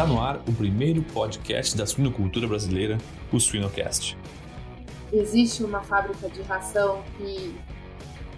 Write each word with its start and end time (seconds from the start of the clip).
Está 0.00 0.10
no 0.10 0.18
ar 0.18 0.36
o 0.48 0.52
primeiro 0.54 1.02
podcast 1.02 1.76
da 1.76 1.84
suinocultura 1.84 2.48
brasileira, 2.48 2.96
o 3.30 3.38
Suinocast. 3.38 4.16
Existe 5.12 5.62
uma 5.62 5.82
fábrica 5.82 6.26
de 6.30 6.40
ração 6.40 7.02
que, 7.18 7.54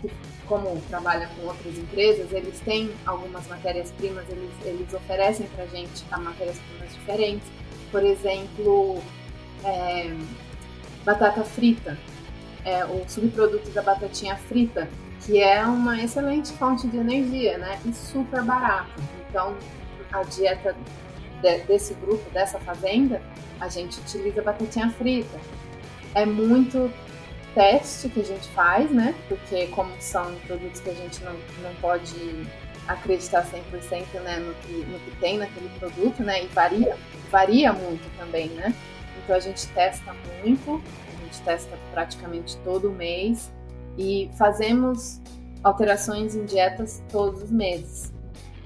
que 0.01 0.11
como 0.49 0.83
trabalha 0.89 1.29
com 1.29 1.47
outras 1.47 1.79
empresas, 1.79 2.33
eles 2.33 2.59
têm 2.59 2.91
algumas 3.07 3.47
matérias-primas, 3.47 4.29
eles, 4.29 4.51
eles 4.65 4.93
oferecem 4.93 5.47
para 5.55 5.63
a 5.63 5.67
gente 5.69 6.05
matérias-primas 6.11 6.93
diferentes. 6.95 7.47
Por 7.93 8.03
exemplo, 8.03 9.01
é, 9.63 10.13
batata 11.05 11.45
frita, 11.45 11.97
é, 12.65 12.85
o 12.87 13.09
subproduto 13.09 13.71
da 13.71 13.83
batatinha 13.83 14.37
frita, 14.37 14.89
que 15.25 15.41
é 15.41 15.65
uma 15.65 16.03
excelente 16.03 16.51
fonte 16.55 16.89
de 16.89 16.97
energia, 16.97 17.57
né? 17.57 17.79
E 17.87 17.93
super 17.93 18.43
barato. 18.43 19.01
Então, 19.29 19.57
a 20.11 20.25
dieta 20.25 20.75
de, 21.43 21.59
desse 21.65 21.95
grupo, 21.95 22.23
dessa 22.31 22.59
fazenda, 22.61 23.21
a 23.61 23.69
gente 23.69 24.01
utiliza 24.01 24.43
batatinha 24.43 24.91
frita. 24.91 25.39
É 26.15 26.25
muito 26.25 26.91
teste 27.55 28.09
que 28.09 28.21
a 28.21 28.25
gente 28.25 28.49
faz, 28.49 28.91
né? 28.91 29.15
Porque 29.29 29.67
como 29.69 29.91
são 30.01 30.35
produtos 30.47 30.81
que 30.81 30.91
a 30.91 30.95
gente 30.95 31.23
não, 31.23 31.35
não 31.63 31.75
pode 31.81 32.47
acreditar 32.89 33.45
100% 33.45 34.21
né, 34.23 34.39
no, 34.39 34.55
que, 34.55 34.73
no 34.87 34.99
que 35.01 35.17
tem 35.21 35.39
naquele 35.39 35.69
produto, 35.79 36.23
né? 36.23 36.45
E 36.45 36.47
varia, 36.49 36.97
varia 37.31 37.73
muito 37.73 38.09
também, 38.17 38.49
né? 38.49 38.75
Então 39.23 39.37
a 39.37 39.41
gente 39.41 39.67
testa 39.69 40.15
muito, 40.43 40.83
a 41.09 41.25
gente 41.25 41.41
testa 41.43 41.79
praticamente 41.93 42.57
todo 42.59 42.91
mês 42.91 43.53
e 43.97 44.31
fazemos 44.37 45.21
alterações 45.63 46.35
em 46.35 46.45
dietas 46.45 47.03
todos 47.11 47.43
os 47.43 47.51
meses. 47.51 48.13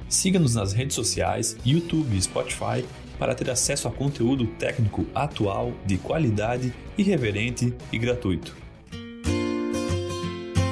Siga-nos 0.08 0.54
nas 0.54 0.72
redes 0.72 0.94
sociais, 0.94 1.56
YouTube 1.64 2.16
e 2.16 2.22
Spotify 2.22 2.84
para 3.18 3.34
ter 3.34 3.50
acesso 3.50 3.88
a 3.88 3.90
conteúdo 3.90 4.46
técnico 4.58 5.06
atual, 5.14 5.72
de 5.84 5.98
qualidade, 5.98 6.72
irreverente 6.96 7.74
e 7.92 7.98
gratuito. 7.98 8.56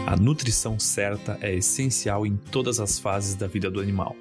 A 0.06 0.16
nutrição 0.16 0.78
certa 0.78 1.38
é 1.40 1.52
essencial 1.54 2.24
em 2.24 2.36
todas 2.36 2.78
as 2.78 2.98
fases 2.98 3.34
da 3.34 3.46
vida 3.46 3.70
do 3.70 3.80
animal. 3.80 4.14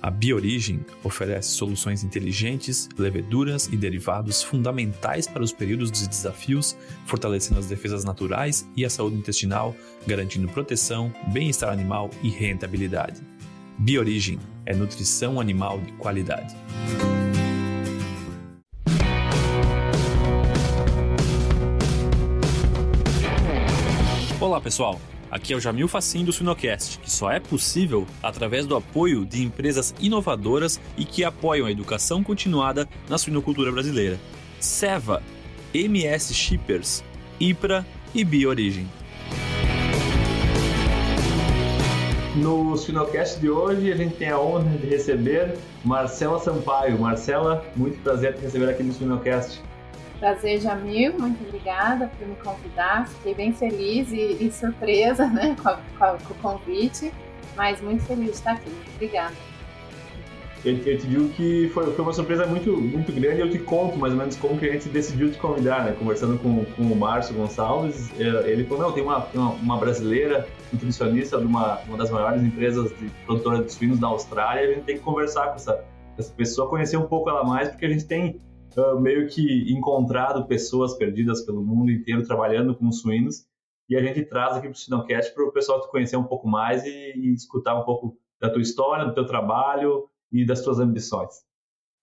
A 0.00 0.10
Biorigem 0.10 0.84
oferece 1.02 1.50
soluções 1.50 2.04
inteligentes, 2.04 2.88
leveduras 2.98 3.68
e 3.72 3.76
derivados 3.76 4.42
fundamentais 4.42 5.26
para 5.26 5.42
os 5.42 5.52
períodos 5.52 5.90
de 5.90 6.06
desafios, 6.06 6.76
fortalecendo 7.06 7.58
as 7.58 7.66
defesas 7.66 8.04
naturais 8.04 8.68
e 8.76 8.84
a 8.84 8.90
saúde 8.90 9.16
intestinal, 9.16 9.74
garantindo 10.06 10.48
proteção, 10.48 11.12
bem-estar 11.32 11.72
animal 11.72 12.10
e 12.22 12.28
rentabilidade. 12.28 13.33
Biorigem 13.78 14.38
é 14.64 14.72
nutrição 14.72 15.40
animal 15.40 15.80
de 15.80 15.92
qualidade. 15.92 16.54
Olá, 24.40 24.60
pessoal. 24.60 25.00
Aqui 25.28 25.52
é 25.52 25.56
o 25.56 25.60
Jamil 25.60 25.88
Facim 25.88 26.24
do 26.24 26.32
Suinocast, 26.32 27.00
que 27.00 27.10
só 27.10 27.32
é 27.32 27.40
possível 27.40 28.06
através 28.22 28.64
do 28.64 28.76
apoio 28.76 29.26
de 29.26 29.42
empresas 29.42 29.92
inovadoras 29.98 30.80
e 30.96 31.04
que 31.04 31.24
apoiam 31.24 31.66
a 31.66 31.72
educação 31.72 32.22
continuada 32.22 32.88
na 33.08 33.18
suinocultura 33.18 33.72
brasileira. 33.72 34.20
Seva, 34.60 35.20
MS 35.74 36.32
Shippers, 36.32 37.02
IPRA 37.40 37.84
e 38.14 38.24
Biorigem. 38.24 38.88
No 42.34 42.76
Suinocast 42.76 43.38
de 43.38 43.48
hoje, 43.48 43.92
a 43.92 43.96
gente 43.96 44.16
tem 44.16 44.28
a 44.28 44.40
honra 44.40 44.76
de 44.78 44.88
receber 44.88 45.56
Marcela 45.84 46.40
Sampaio. 46.40 46.98
Marcela, 46.98 47.64
muito 47.76 48.02
prazer 48.02 48.34
te 48.34 48.40
receber 48.40 48.68
aqui 48.68 48.82
no 48.82 48.92
Suinocast. 48.92 49.62
Prazer, 50.18 50.60
Jamil. 50.60 51.16
Muito 51.16 51.46
obrigada 51.46 52.10
por 52.18 52.26
me 52.26 52.34
convidar. 52.34 53.06
Fiquei 53.06 53.34
bem 53.36 53.52
feliz 53.52 54.10
e, 54.10 54.44
e 54.44 54.50
surpresa 54.50 55.28
né, 55.28 55.54
com, 55.62 55.68
a, 55.68 55.76
com, 56.18 56.32
o 56.32 56.36
convite, 56.42 57.12
mas 57.54 57.80
muito 57.80 58.02
feliz 58.02 58.26
de 58.26 58.32
estar 58.32 58.54
aqui. 58.54 58.72
Obrigada. 58.96 59.34
Eu, 60.64 60.80
te 60.80 61.06
digo 61.06 61.28
que 61.30 61.68
foi, 61.74 61.92
foi, 61.92 62.02
uma 62.02 62.12
surpresa 62.14 62.46
muito, 62.46 62.74
muito 62.74 63.12
grande. 63.12 63.40
Eu 63.40 63.50
te 63.50 63.58
conto 63.58 63.98
mais 63.98 64.14
ou 64.14 64.18
menos 64.18 64.34
como 64.36 64.58
que 64.58 64.66
a 64.66 64.72
gente 64.72 64.88
decidiu 64.88 65.30
te 65.30 65.36
convidar, 65.36 65.84
né? 65.84 65.92
Conversando 65.92 66.38
com, 66.38 66.64
com 66.64 66.82
o 66.84 66.96
Márcio 66.96 67.34
Gonçalves, 67.34 68.10
é, 68.18 68.50
ele 68.50 68.64
falou: 68.64 68.84
não, 68.84 68.92
tem 68.92 69.02
uma, 69.02 69.26
uma, 69.34 69.50
uma 69.50 69.76
brasileira 69.76 70.48
nutricionista 70.72 71.38
de 71.38 71.44
uma, 71.44 71.80
uma 71.80 71.98
das 71.98 72.10
maiores 72.10 72.42
empresas 72.42 72.88
de 72.98 73.10
produtora 73.26 73.62
de 73.62 73.70
suínos 73.70 73.98
da 73.98 74.06
Austrália. 74.06 74.70
A 74.70 74.72
gente 74.72 74.84
tem 74.84 74.96
que 74.96 75.02
conversar 75.02 75.48
com 75.48 75.56
essa, 75.56 75.84
essa 76.16 76.32
pessoa, 76.32 76.70
conhecer 76.70 76.96
um 76.96 77.06
pouco 77.06 77.28
ela 77.28 77.44
mais, 77.44 77.68
porque 77.68 77.84
a 77.84 77.90
gente 77.90 78.06
tem 78.06 78.40
uh, 78.78 78.98
meio 78.98 79.28
que 79.28 79.70
encontrado 79.70 80.46
pessoas 80.46 80.94
perdidas 80.94 81.42
pelo 81.42 81.62
mundo 81.62 81.90
inteiro 81.90 82.22
trabalhando 82.22 82.74
com 82.74 82.90
suínos 82.90 83.44
e 83.86 83.96
a 83.96 84.02
gente 84.02 84.22
traz 84.22 84.56
aqui 84.56 84.68
para 84.68 84.72
o 84.72 84.78
Sinocast 84.78 85.34
para 85.34 85.44
o 85.44 85.52
pessoal 85.52 85.82
te 85.82 85.90
conhecer 85.90 86.16
um 86.16 86.24
pouco 86.24 86.48
mais 86.48 86.84
e, 86.84 87.12
e, 87.16 87.34
escutar 87.34 87.78
um 87.78 87.84
pouco 87.84 88.16
da 88.40 88.48
tua 88.48 88.62
história, 88.62 89.04
do 89.04 89.12
teu 89.12 89.26
trabalho 89.26 90.08
e 90.34 90.46
das 90.46 90.62
tuas 90.62 90.78
ambições. 90.78 91.42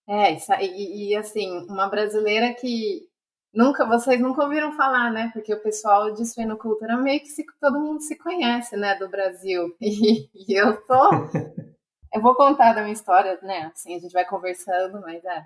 É, 0.08 0.34
isso, 0.34 0.52
e, 0.54 1.10
e 1.10 1.16
assim, 1.16 1.66
uma 1.70 1.88
brasileira 1.88 2.54
que 2.54 3.08
nunca, 3.54 3.86
vocês 3.86 4.20
nunca 4.20 4.44
ouviram 4.44 4.72
falar, 4.72 5.12
né? 5.12 5.30
Porque 5.34 5.54
o 5.54 5.62
pessoal 5.62 6.12
de 6.14 6.26
suinocultura 6.26 6.98
meio 6.98 7.20
que 7.20 7.28
se, 7.28 7.46
todo 7.60 7.80
mundo 7.80 8.02
se 8.02 8.18
conhece, 8.18 8.76
né, 8.76 8.98
do 8.98 9.10
Brasil. 9.10 9.76
E, 9.82 10.30
e 10.34 10.60
eu 10.60 10.82
tô... 10.86 11.10
eu 12.14 12.22
vou 12.22 12.36
contar 12.36 12.74
da 12.74 12.82
minha 12.82 12.94
história, 12.94 13.40
né? 13.44 13.72
Assim, 13.74 13.96
a 13.96 14.00
gente 14.00 14.12
vai 14.12 14.26
conversando, 14.26 15.00
mas 15.02 15.24
é, 15.24 15.46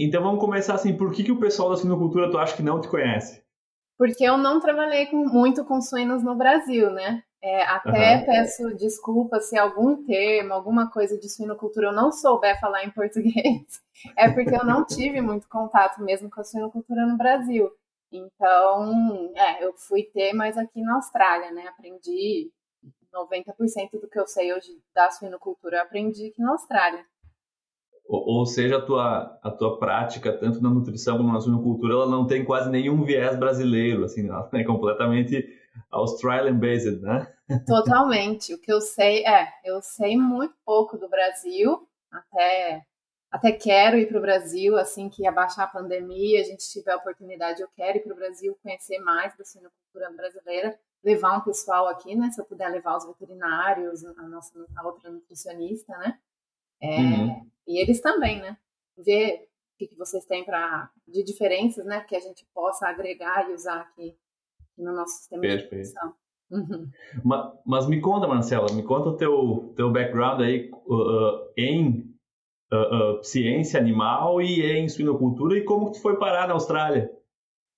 então 0.00 0.22
vamos 0.22 0.38
começar 0.38 0.74
assim, 0.74 0.96
por 0.96 1.12
que, 1.12 1.24
que 1.24 1.32
o 1.32 1.40
pessoal 1.40 1.70
da 1.70 1.76
suinocultura 1.76 2.30
tu 2.30 2.38
acha 2.38 2.56
que 2.56 2.62
não 2.62 2.80
te 2.80 2.88
conhece? 2.88 3.42
Porque 3.98 4.22
eu 4.22 4.38
não 4.38 4.60
trabalhei 4.60 5.06
com, 5.06 5.16
muito 5.26 5.64
com 5.64 5.80
suínos 5.80 6.22
no 6.22 6.36
Brasil, 6.36 6.88
né? 6.90 7.24
É, 7.40 7.62
até 7.62 8.16
uhum. 8.16 8.26
peço 8.26 8.76
desculpas 8.76 9.48
se 9.48 9.56
algum 9.56 10.04
termo, 10.04 10.52
alguma 10.52 10.90
coisa 10.90 11.16
de 11.16 11.28
suinocultura 11.28 11.88
eu 11.88 11.92
não 11.92 12.10
souber 12.10 12.58
falar 12.60 12.84
em 12.84 12.90
português. 12.90 13.80
É 14.16 14.30
porque 14.30 14.54
eu 14.54 14.64
não 14.64 14.84
tive 14.84 15.20
muito 15.20 15.48
contato 15.48 16.02
mesmo 16.02 16.30
com 16.30 16.40
a 16.40 16.44
suinocultura 16.44 17.06
no 17.06 17.16
Brasil. 17.16 17.70
Então, 18.10 19.32
é, 19.36 19.64
eu 19.64 19.72
fui 19.74 20.02
ter 20.02 20.32
mais 20.32 20.56
aqui 20.56 20.80
na 20.80 20.96
Austrália, 20.96 21.50
né? 21.50 21.66
Aprendi 21.68 22.50
90% 23.12 24.00
do 24.00 24.08
que 24.08 24.18
eu 24.18 24.26
sei 24.26 24.52
hoje 24.52 24.80
da 24.94 25.10
suinocultura, 25.10 25.78
eu 25.78 25.82
aprendi 25.82 26.28
aqui 26.28 26.40
na 26.40 26.52
Austrália 26.52 27.04
ou, 28.08 28.46
seja, 28.46 28.78
a 28.78 28.80
tua, 28.80 29.38
a 29.42 29.50
tua 29.50 29.78
prática, 29.78 30.32
tanto 30.32 30.62
na 30.62 30.70
nutrição 30.70 31.18
como 31.18 31.30
na 31.30 31.40
suinocultura, 31.40 31.92
ela 31.92 32.06
não 32.08 32.26
tem 32.26 32.42
quase 32.42 32.70
nenhum 32.70 33.04
viés 33.04 33.38
brasileiro, 33.38 34.02
assim, 34.04 34.26
ela 34.26 34.48
é 34.50 34.64
completamente 34.64 35.46
Australian-based, 35.90 37.00
né? 37.00 37.32
Totalmente. 37.66 38.54
O 38.54 38.60
que 38.60 38.72
eu 38.72 38.80
sei 38.80 39.24
é, 39.26 39.48
eu 39.64 39.80
sei 39.80 40.16
muito 40.16 40.54
pouco 40.64 40.98
do 40.98 41.08
Brasil, 41.08 41.88
até, 42.10 42.82
até 43.30 43.52
quero 43.52 43.98
ir 43.98 44.06
para 44.08 44.18
o 44.18 44.22
Brasil, 44.22 44.76
assim 44.76 45.08
que 45.08 45.26
abaixar 45.26 45.64
a 45.64 45.70
pandemia, 45.70 46.40
a 46.40 46.44
gente 46.44 46.68
tiver 46.68 46.92
a 46.92 46.96
oportunidade, 46.96 47.62
eu 47.62 47.68
quero 47.74 47.98
ir 47.98 48.02
para 48.02 48.12
o 48.12 48.16
Brasil, 48.16 48.58
conhecer 48.62 48.98
mais 49.00 49.36
da 49.36 49.44
suinocultura 49.44 50.10
brasileira, 50.14 50.78
levar 51.02 51.38
um 51.38 51.42
pessoal 51.42 51.86
aqui, 51.88 52.14
né? 52.14 52.30
Se 52.30 52.40
eu 52.40 52.44
puder 52.44 52.68
levar 52.70 52.96
os 52.96 53.06
veterinários, 53.06 54.04
a 54.04 54.22
nossa 54.28 54.52
a 54.76 54.86
outra 54.86 55.10
nutricionista, 55.10 55.96
né? 55.98 56.18
É, 56.80 56.96
uhum. 56.96 57.50
E 57.66 57.80
eles 57.80 58.00
também, 58.00 58.40
né? 58.40 58.56
Ver 58.96 59.48
o 59.74 59.78
que, 59.78 59.88
que 59.88 59.96
vocês 59.96 60.24
têm 60.26 60.44
para 60.44 60.90
de 61.06 61.22
diferenças, 61.22 61.84
né? 61.86 62.00
Que 62.02 62.16
a 62.16 62.20
gente 62.20 62.46
possa 62.52 62.88
agregar 62.88 63.48
e 63.48 63.54
usar 63.54 63.80
aqui, 63.80 64.16
no 64.78 64.94
nosso 64.94 65.18
sistema 65.18 65.42
Perfeito. 65.42 65.70
de 65.70 65.76
nutrição. 65.76 66.14
Uhum. 66.50 66.90
Mas, 67.24 67.52
mas, 67.66 67.86
me 67.86 68.00
conta, 68.00 68.26
Marcela, 68.26 68.72
me 68.72 68.82
conta 68.82 69.10
o 69.10 69.16
teu, 69.16 69.72
teu 69.76 69.92
background 69.92 70.40
aí 70.40 70.70
uh, 70.72 71.52
em 71.56 72.14
uh, 72.72 73.18
uh, 73.18 73.24
ciência 73.24 73.78
animal 73.78 74.40
e 74.40 74.62
em 74.62 74.88
suinocultura 74.88 75.58
e 75.58 75.64
como 75.64 75.92
tu 75.92 76.00
foi 76.00 76.18
parar 76.18 76.48
na 76.48 76.54
Austrália. 76.54 77.10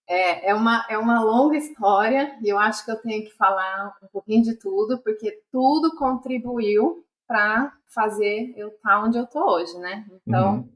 É, 0.08 0.50
é, 0.50 0.54
uma, 0.54 0.84
é 0.88 0.98
uma 0.98 1.22
longa 1.22 1.56
história 1.56 2.36
e 2.42 2.48
eu 2.48 2.58
acho 2.58 2.84
que 2.84 2.90
eu 2.90 3.00
tenho 3.00 3.24
que 3.24 3.36
falar 3.36 3.96
um 4.02 4.08
pouquinho 4.08 4.42
de 4.42 4.58
tudo, 4.58 5.00
porque 5.02 5.40
tudo 5.52 5.96
contribuiu 5.96 7.04
para 7.28 7.72
fazer 7.94 8.52
eu 8.56 8.68
estar 8.68 8.90
tá 8.90 9.04
onde 9.04 9.18
eu 9.18 9.26
tô 9.26 9.54
hoje, 9.54 9.78
né? 9.78 10.04
Então, 10.12 10.54
uhum. 10.56 10.72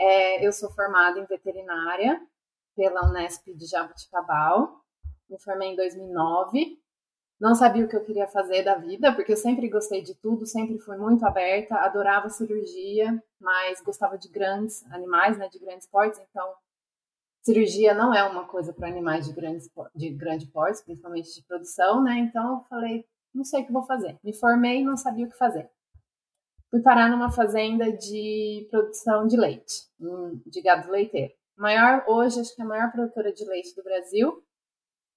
é, 0.00 0.46
eu 0.46 0.52
sou 0.52 0.70
formada 0.72 1.18
em 1.18 1.26
veterinária 1.26 2.18
pela 2.74 3.10
Unesp 3.10 3.46
de 3.54 3.66
Jabuticabal, 3.66 4.81
me 5.32 5.40
formei 5.40 5.70
em 5.70 5.76
2009. 5.76 6.78
Não 7.40 7.54
sabia 7.54 7.84
o 7.84 7.88
que 7.88 7.96
eu 7.96 8.04
queria 8.04 8.28
fazer 8.28 8.62
da 8.62 8.76
vida, 8.76 9.12
porque 9.14 9.32
eu 9.32 9.36
sempre 9.36 9.68
gostei 9.68 10.02
de 10.02 10.14
tudo, 10.14 10.46
sempre 10.46 10.78
fui 10.78 10.96
muito 10.96 11.24
aberta, 11.26 11.74
adorava 11.76 12.28
cirurgia, 12.28 13.20
mas 13.40 13.80
gostava 13.80 14.16
de 14.16 14.28
grandes 14.28 14.84
animais, 14.92 15.36
né, 15.38 15.48
de 15.48 15.58
grandes 15.58 15.88
portes, 15.88 16.20
então 16.20 16.54
cirurgia 17.42 17.94
não 17.94 18.14
é 18.14 18.22
uma 18.22 18.46
coisa 18.46 18.72
para 18.72 18.86
animais 18.86 19.26
de, 19.26 19.32
grandes, 19.32 19.68
de 19.94 20.10
grande 20.10 20.46
porte, 20.46 20.84
principalmente 20.84 21.34
de 21.34 21.42
produção, 21.42 22.00
né? 22.00 22.18
Então 22.18 22.58
eu 22.58 22.60
falei, 22.68 23.04
não 23.34 23.42
sei 23.42 23.62
o 23.62 23.66
que 23.66 23.72
vou 23.72 23.82
fazer. 23.82 24.16
Me 24.22 24.32
formei 24.32 24.80
e 24.80 24.84
não 24.84 24.96
sabia 24.96 25.26
o 25.26 25.30
que 25.30 25.36
fazer. 25.36 25.68
fui 26.70 26.80
parar 26.80 27.10
numa 27.10 27.32
fazenda 27.32 27.90
de 27.90 28.68
produção 28.70 29.26
de 29.26 29.36
leite, 29.36 29.88
de 30.46 30.62
gado 30.62 30.90
leiteiro. 30.90 31.32
Maior, 31.56 32.04
hoje, 32.06 32.40
acho 32.40 32.54
que 32.54 32.62
é 32.62 32.64
a 32.64 32.68
maior 32.68 32.90
produtora 32.90 33.32
de 33.32 33.44
leite 33.44 33.74
do 33.74 33.82
Brasil. 33.82 34.42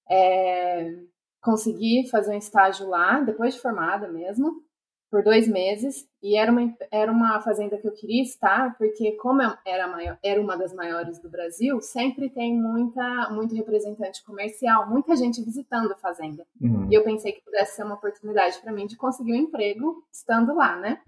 É, 0.08 0.94
consegui 1.40 2.08
fazer 2.10 2.34
um 2.34 2.38
estágio 2.38 2.88
lá, 2.88 3.20
depois 3.20 3.54
de 3.54 3.60
formada 3.60 4.08
mesmo, 4.08 4.62
por 5.10 5.22
dois 5.22 5.48
meses. 5.48 6.08
E 6.22 6.36
era 6.36 6.50
uma, 6.50 6.74
era 6.90 7.10
uma 7.12 7.40
fazenda 7.40 7.78
que 7.78 7.86
eu 7.86 7.92
queria 7.92 8.22
estar, 8.22 8.76
porque 8.76 9.12
como 9.12 9.42
era, 9.64 9.86
maior, 9.86 10.18
era 10.22 10.40
uma 10.40 10.56
das 10.56 10.72
maiores 10.72 11.20
do 11.20 11.30
Brasil, 11.30 11.80
sempre 11.80 12.28
tem 12.28 12.54
muita, 12.54 13.30
muito 13.30 13.54
representante 13.54 14.24
comercial, 14.24 14.88
muita 14.88 15.16
gente 15.16 15.42
visitando 15.42 15.92
a 15.92 15.96
fazenda. 15.96 16.46
Uhum. 16.60 16.88
E 16.90 16.94
eu 16.94 17.04
pensei 17.04 17.32
que 17.32 17.44
pudesse 17.44 17.76
ser 17.76 17.84
uma 17.84 17.94
oportunidade 17.94 18.58
para 18.60 18.72
mim 18.72 18.86
de 18.86 18.96
conseguir 18.96 19.32
um 19.32 19.36
emprego 19.36 20.04
estando 20.12 20.54
lá, 20.54 20.76
né? 20.76 21.00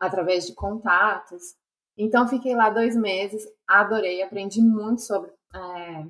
através 0.00 0.46
de 0.46 0.54
contatos. 0.54 1.54
Então, 1.96 2.28
fiquei 2.28 2.54
lá 2.54 2.70
dois 2.70 2.96
meses, 2.96 3.46
adorei, 3.66 4.22
aprendi 4.22 4.60
muito 4.60 5.02
sobre 5.02 5.30
é, 5.54 6.06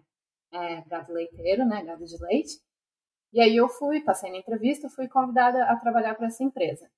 é, 0.54 0.82
gado 0.82 1.12
leiteiro, 1.12 1.64
né, 1.64 1.82
gado 1.84 2.04
de 2.04 2.16
leite. 2.22 2.60
E 3.32 3.40
aí 3.40 3.56
eu 3.56 3.68
fui, 3.68 4.00
passei 4.00 4.30
na 4.30 4.38
entrevista, 4.38 4.88
fui 4.88 5.08
convidada 5.08 5.64
a 5.64 5.76
trabalhar 5.76 6.14
para 6.14 6.28
essa 6.28 6.44
empresa. 6.44 6.88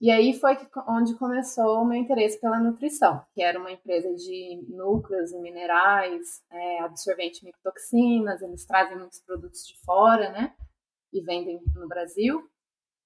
E 0.00 0.10
aí 0.10 0.38
foi 0.38 0.56
que, 0.56 0.66
onde 0.88 1.16
começou 1.16 1.82
o 1.82 1.84
meu 1.84 1.98
interesse 1.98 2.40
pela 2.40 2.60
nutrição, 2.60 3.24
que 3.32 3.42
era 3.42 3.58
uma 3.58 3.72
empresa 3.72 4.14
de 4.14 4.64
núcleos 4.68 5.32
e 5.32 5.38
minerais, 5.38 6.42
é, 6.50 6.80
absorvente 6.80 7.44
micotoxinas, 7.44 8.42
eles 8.42 8.66
trazem 8.66 8.98
muitos 8.98 9.20
produtos 9.20 9.66
de 9.66 9.76
fora, 9.84 10.30
né, 10.30 10.54
e 11.12 11.20
vendem 11.20 11.60
no 11.74 11.88
Brasil. 11.88 12.48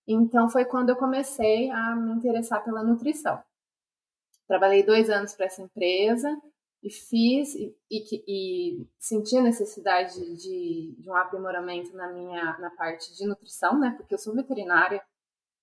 Então 0.07 0.49
foi 0.49 0.65
quando 0.65 0.91
eu 0.91 0.97
comecei 0.97 1.71
a 1.71 1.95
me 1.95 2.13
interessar 2.13 2.65
pela 2.65 2.83
nutrição. 2.83 3.43
Trabalhei 4.47 4.83
dois 4.83 5.11
anos 5.11 5.35
para 5.35 5.47
essa 5.47 5.63
empresa 5.63 6.29
e 6.83 6.91
fiz 6.91 7.55
e, 7.55 7.77
e, 7.91 8.25
e, 8.29 8.87
senti 8.99 9.37
a 9.37 9.43
necessidade 9.43 10.15
de, 10.37 10.95
de 10.99 11.11
um 11.11 11.15
aprimoramento 11.15 11.95
na 11.97 12.13
minha 12.13 12.57
na 12.59 12.71
parte 12.71 13.15
de 13.17 13.27
nutrição, 13.27 13.79
né? 13.79 13.95
Porque 13.97 14.15
eu 14.15 14.19
sou 14.19 14.35
veterinária, 14.35 15.03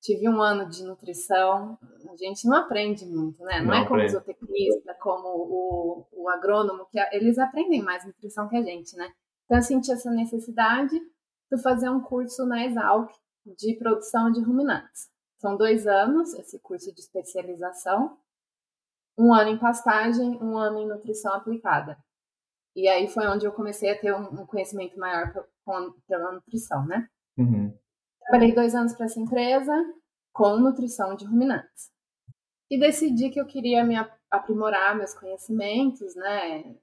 tive 0.01 0.27
um 0.27 0.41
ano 0.41 0.69
de 0.69 0.83
nutrição, 0.83 1.77
a 1.81 2.15
gente 2.17 2.47
não 2.47 2.57
aprende 2.57 3.05
muito, 3.05 3.41
né? 3.43 3.59
Não, 3.59 3.67
não 3.67 3.73
é 3.73 3.87
como 3.87 4.03
o 4.03 4.09
zootecnista, 4.09 4.93
como 5.01 5.27
o, 5.27 6.07
o 6.11 6.29
agrônomo, 6.29 6.85
que 6.91 6.99
eles 7.11 7.37
aprendem 7.39 7.81
mais 7.81 8.05
nutrição 8.05 8.49
que 8.49 8.57
a 8.57 8.63
gente, 8.63 8.95
né? 8.97 9.09
Então 9.45 9.57
eu 9.57 9.63
senti 9.63 9.91
essa 9.91 10.11
necessidade 10.11 10.99
de 11.51 11.61
fazer 11.61 11.89
um 11.89 12.01
curso 12.01 12.45
na 12.45 12.65
Exalc, 12.65 13.11
de 13.57 13.75
produção 13.75 14.31
de 14.31 14.41
ruminantes. 14.41 15.09
São 15.37 15.55
dois 15.55 15.85
anos 15.85 16.33
esse 16.33 16.59
curso 16.59 16.93
de 16.93 16.99
especialização, 16.99 18.17
um 19.17 19.33
ano 19.33 19.49
em 19.49 19.57
pastagem, 19.57 20.37
um 20.41 20.57
ano 20.57 20.79
em 20.79 20.87
nutrição 20.87 21.33
aplicada. 21.33 21.97
E 22.75 22.87
aí 22.89 23.07
foi 23.07 23.25
onde 23.27 23.45
eu 23.45 23.53
comecei 23.53 23.89
a 23.89 23.97
ter 23.97 24.13
um, 24.13 24.45
conhecimento 24.45 24.99
maior 24.99 25.31
pela 26.07 26.33
nutrição, 26.33 26.85
né? 26.85 27.07
Uhum. 27.37 27.73
Trabalhei 28.21 28.53
dois 28.53 28.75
anos 28.75 28.93
para 28.93 29.05
essa 29.05 29.19
empresa 29.19 29.73
com 30.33 30.57
nutrição 30.57 31.15
de 31.15 31.25
ruminantes. 31.25 31.89
E 32.69 32.77
decidi 32.77 33.29
que 33.29 33.39
eu 33.39 33.45
queria 33.45 33.83
me 33.83 33.95
aprimorar 34.29 34.95
meus 34.95 35.13
conhecimentos, 35.13 36.15
né? 36.15 36.75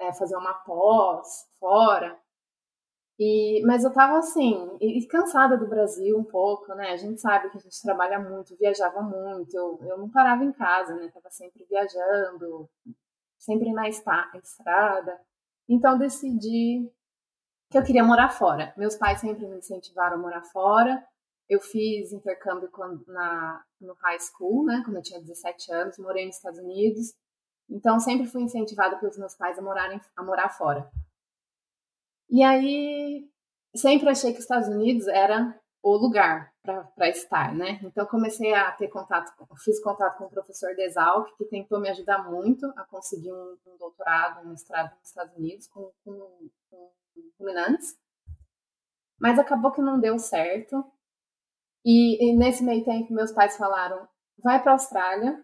É, 0.00 0.12
fazer 0.12 0.36
uma 0.36 0.52
pós 0.52 1.48
fora. 1.58 2.18
E, 3.18 3.62
mas 3.66 3.82
eu 3.82 3.92
tava 3.92 4.18
assim, 4.18 4.76
e, 4.80 5.04
cansada 5.08 5.56
do 5.58 5.66
Brasil 5.66 6.16
um 6.16 6.24
pouco, 6.24 6.72
né? 6.74 6.92
A 6.92 6.96
gente 6.96 7.20
sabe 7.20 7.50
que 7.50 7.56
a 7.58 7.60
gente 7.60 7.82
trabalha 7.82 8.18
muito, 8.20 8.56
viajava 8.56 9.02
muito, 9.02 9.56
eu, 9.56 9.78
eu 9.82 9.98
não 9.98 10.08
parava 10.08 10.44
em 10.44 10.52
casa, 10.52 10.94
né? 10.94 11.10
Tava 11.12 11.28
sempre 11.30 11.64
viajando, 11.68 12.70
sempre 13.36 13.72
na 13.72 13.88
estrada. 13.88 15.20
Então 15.68 15.98
decidi 15.98 16.88
que 17.70 17.76
eu 17.76 17.82
queria 17.82 18.04
morar 18.04 18.28
fora. 18.28 18.72
Meus 18.76 18.94
pais 18.96 19.20
sempre 19.20 19.46
me 19.46 19.58
incentivaram 19.58 20.16
a 20.16 20.20
morar 20.20 20.44
fora. 20.44 21.04
Eu 21.48 21.60
fiz 21.60 22.12
intercâmbio 22.12 22.70
na, 23.08 23.64
no 23.80 23.94
high 23.94 24.18
school, 24.20 24.64
né? 24.64 24.82
Quando 24.84 24.96
eu 24.98 25.02
tinha 25.02 25.20
17 25.20 25.72
anos, 25.72 25.98
morei 25.98 26.26
nos 26.26 26.36
Estados 26.36 26.60
Unidos. 26.60 27.14
Então 27.68 27.98
sempre 27.98 28.28
fui 28.28 28.42
incentivada 28.42 28.96
pelos 28.98 29.18
meus 29.18 29.34
pais 29.34 29.58
a, 29.58 29.62
morarem, 29.62 30.00
a 30.16 30.22
morar 30.22 30.50
fora. 30.50 30.88
E 32.30 32.42
aí, 32.42 33.28
sempre 33.74 34.08
achei 34.08 34.32
que 34.32 34.38
os 34.38 34.44
Estados 34.44 34.68
Unidos 34.68 35.06
era 35.08 35.58
o 35.82 35.96
lugar 35.96 36.52
para 36.62 37.08
estar, 37.08 37.54
né? 37.54 37.80
Então 37.82 38.04
comecei 38.06 38.52
a 38.52 38.70
ter 38.72 38.88
contato, 38.88 39.32
fiz 39.64 39.80
contato 39.82 40.18
com 40.18 40.24
o 40.24 40.30
professor 40.30 40.74
Desalc, 40.74 41.34
que 41.36 41.44
tentou 41.46 41.80
me 41.80 41.88
ajudar 41.88 42.30
muito 42.30 42.66
a 42.76 42.84
conseguir 42.84 43.32
um, 43.32 43.56
um 43.66 43.76
doutorado, 43.78 44.44
um 44.44 44.50
mestrado 44.50 44.94
nos 44.98 45.08
Estados 45.08 45.34
Unidos 45.36 45.66
com, 45.68 45.90
com, 46.04 46.50
com 46.70 46.92
mas 49.20 49.38
acabou 49.38 49.72
que 49.72 49.80
não 49.80 49.98
deu 49.98 50.18
certo. 50.18 50.84
E, 51.84 52.22
e 52.22 52.36
nesse 52.36 52.62
meio 52.62 52.84
tempo 52.84 53.12
meus 53.12 53.32
pais 53.32 53.56
falaram: 53.56 54.06
vai 54.42 54.62
para 54.62 54.72
a 54.72 54.74
Austrália, 54.74 55.42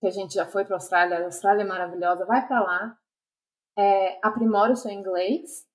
que 0.00 0.06
a 0.06 0.10
gente 0.10 0.34
já 0.34 0.46
foi 0.46 0.64
para 0.64 0.74
a 0.74 0.78
Austrália, 0.78 1.18
a 1.18 1.24
Austrália 1.24 1.62
é 1.62 1.66
maravilhosa, 1.66 2.24
vai 2.24 2.46
para 2.46 2.60
lá, 2.60 2.98
é, 3.76 4.18
aprimora 4.26 4.72
o 4.72 4.76
seu 4.76 4.90
inglês 4.90 5.66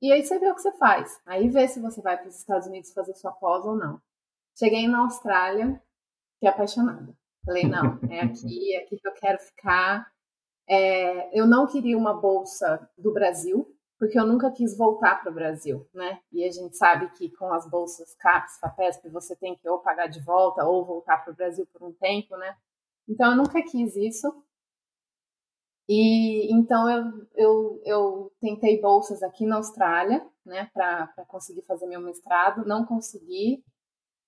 e 0.00 0.12
aí 0.12 0.24
você 0.24 0.38
vê 0.38 0.50
o 0.50 0.54
que 0.54 0.62
você 0.62 0.72
faz. 0.72 1.20
Aí 1.26 1.48
vê 1.48 1.66
se 1.68 1.80
você 1.80 2.00
vai 2.02 2.16
para 2.16 2.28
os 2.28 2.36
Estados 2.36 2.66
Unidos 2.66 2.92
fazer 2.92 3.14
sua 3.14 3.32
pós 3.32 3.64
ou 3.64 3.76
não. 3.76 4.00
Cheguei 4.58 4.86
na 4.88 5.00
Austrália, 5.00 5.80
fiquei 6.34 6.48
apaixonada. 6.48 7.14
Falei, 7.44 7.64
não, 7.64 7.98
é 8.10 8.20
aqui, 8.20 8.74
é 8.74 8.82
aqui 8.82 8.96
que 8.98 9.08
eu 9.08 9.12
quero 9.14 9.38
ficar. 9.38 10.10
É, 10.68 11.38
eu 11.38 11.46
não 11.46 11.66
queria 11.66 11.96
uma 11.96 12.12
bolsa 12.12 12.90
do 12.98 13.12
Brasil, 13.12 13.72
porque 13.98 14.18
eu 14.18 14.26
nunca 14.26 14.50
quis 14.50 14.76
voltar 14.76 15.22
para 15.22 15.30
o 15.30 15.34
Brasil, 15.34 15.88
né? 15.94 16.18
E 16.32 16.44
a 16.44 16.50
gente 16.50 16.76
sabe 16.76 17.08
que 17.10 17.30
com 17.30 17.52
as 17.52 17.68
bolsas 17.68 18.14
CAPES, 18.16 18.58
FAPESP, 18.58 19.08
você 19.10 19.36
tem 19.36 19.54
que 19.56 19.68
ou 19.68 19.78
pagar 19.78 20.08
de 20.08 20.20
volta 20.20 20.64
ou 20.64 20.84
voltar 20.84 21.18
para 21.18 21.32
o 21.32 21.36
Brasil 21.36 21.66
por 21.72 21.82
um 21.86 21.92
tempo, 21.92 22.36
né? 22.36 22.56
Então 23.08 23.30
eu 23.30 23.36
nunca 23.36 23.62
quis 23.62 23.94
isso. 23.94 24.34
E 25.88 26.52
então 26.52 26.90
eu, 26.90 27.26
eu, 27.36 27.82
eu 27.84 28.32
tentei 28.40 28.80
bolsas 28.80 29.22
aqui 29.22 29.46
na 29.46 29.56
Austrália, 29.56 30.26
né, 30.44 30.68
para 30.74 31.24
conseguir 31.28 31.62
fazer 31.62 31.86
meu 31.86 32.00
mestrado. 32.00 32.66
Não 32.66 32.84
consegui, 32.84 33.62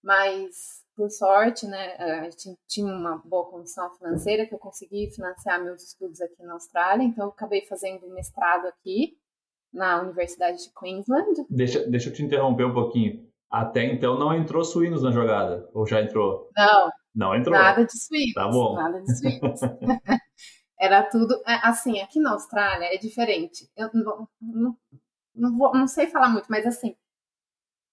mas 0.03 0.85
por 0.95 1.11
sorte, 1.11 1.67
né, 1.67 1.95
a 1.97 2.31
gente 2.31 2.57
tinha 2.67 2.87
uma 2.87 3.19
boa 3.25 3.51
condição 3.51 3.91
financeira 3.97 4.47
que 4.47 4.55
eu 4.55 4.59
consegui 4.59 5.11
financiar 5.11 5.63
meus 5.63 5.83
estudos 5.83 6.21
aqui 6.21 6.43
na 6.43 6.55
Austrália. 6.55 7.05
Então 7.05 7.27
eu 7.27 7.31
acabei 7.31 7.63
fazendo 7.67 8.09
mestrado 8.09 8.67
aqui 8.67 9.17
na 9.73 10.01
Universidade 10.01 10.59
de 10.65 10.73
Queensland. 10.79 11.45
Deixa, 11.51 11.87
deixa 11.89 12.09
eu 12.09 12.13
te 12.13 12.23
interromper 12.23 12.65
um 12.65 12.75
pouquinho. 12.75 13.29
Até 13.51 13.85
então 13.85 14.19
não 14.19 14.35
entrou 14.35 14.65
suínos 14.65 15.03
na 15.03 15.11
jogada, 15.11 15.69
ou 15.73 15.87
já 15.87 16.03
entrou? 16.03 16.51
Não. 16.57 16.91
Não 17.15 17.35
entrou. 17.35 17.57
Nada 17.57 17.85
de 17.85 17.99
suínos. 17.99 18.35
Tá 18.35 18.49
bom. 18.49 18.75
Nada 18.75 19.01
de 19.01 19.19
suínos. 19.19 19.61
Era 20.79 21.03
tudo. 21.03 21.43
É, 21.47 21.55
assim, 21.67 22.01
aqui 22.01 22.21
na 22.21 22.33
Austrália 22.33 22.95
é 22.95 22.99
diferente. 22.99 23.69
Eu 23.77 23.91
não, 23.93 24.29
não, 24.41 24.77
não, 25.35 25.59
vou, 25.59 25.73
não 25.75 25.87
sei 25.89 26.07
falar 26.07 26.29
muito, 26.29 26.47
mas 26.49 26.67
assim. 26.67 26.97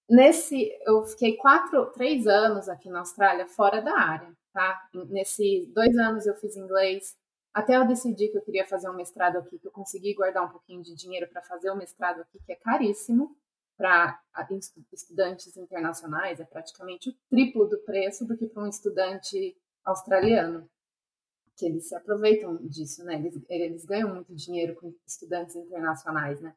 Nesse. 0.10 0.70
Eu 0.86 1.04
fiquei 1.06 1.36
quatro, 1.38 1.88
três 1.92 2.28
anos 2.28 2.70
aqui 2.70 2.90
na 2.90 3.00
Austrália 3.00 3.48
fora 3.48 3.82
da 3.82 3.98
área, 3.98 4.32
tá? 4.54 4.88
Nesses 5.10 5.68
dois 5.74 5.98
anos 5.98 6.28
eu 6.28 6.36
fiz 6.36 6.56
inglês. 6.56 7.18
Até 7.54 7.78
eu 7.78 7.88
decidi 7.88 8.28
que 8.28 8.38
eu 8.38 8.42
queria 8.42 8.66
fazer 8.68 8.90
um 8.90 8.96
mestrado 8.96 9.38
aqui, 9.38 9.58
que 9.58 9.68
eu 9.68 9.72
consegui 9.72 10.14
guardar 10.14 10.44
um 10.44 10.50
pouquinho 10.50 10.84
de 10.84 10.94
dinheiro 10.94 11.28
para 11.30 11.42
fazer 11.42 11.72
o 11.72 11.76
mestrado 11.76 12.22
aqui, 12.22 12.38
que 12.46 12.52
é 12.52 12.56
caríssimo 12.56 13.36
para 13.78 14.20
estudantes 14.94 15.56
internacionais, 15.58 16.40
é 16.40 16.46
praticamente 16.46 17.10
o 17.10 17.16
triplo 17.30 17.66
do 17.66 17.78
preço 17.80 18.26
do 18.26 18.38
que 18.38 18.48
para 18.48 18.64
um 18.64 18.68
estudante 18.68 19.56
australiano 19.84 20.70
que 21.56 21.66
eles 21.66 21.88
se 21.88 21.96
aproveitam 21.96 22.58
disso, 22.68 23.04
né? 23.04 23.16
Eles, 23.16 23.40
eles 23.50 23.86
ganham 23.86 24.14
muito 24.14 24.34
dinheiro 24.36 24.76
com 24.76 24.94
estudantes 25.06 25.56
internacionais, 25.56 26.42
né? 26.42 26.54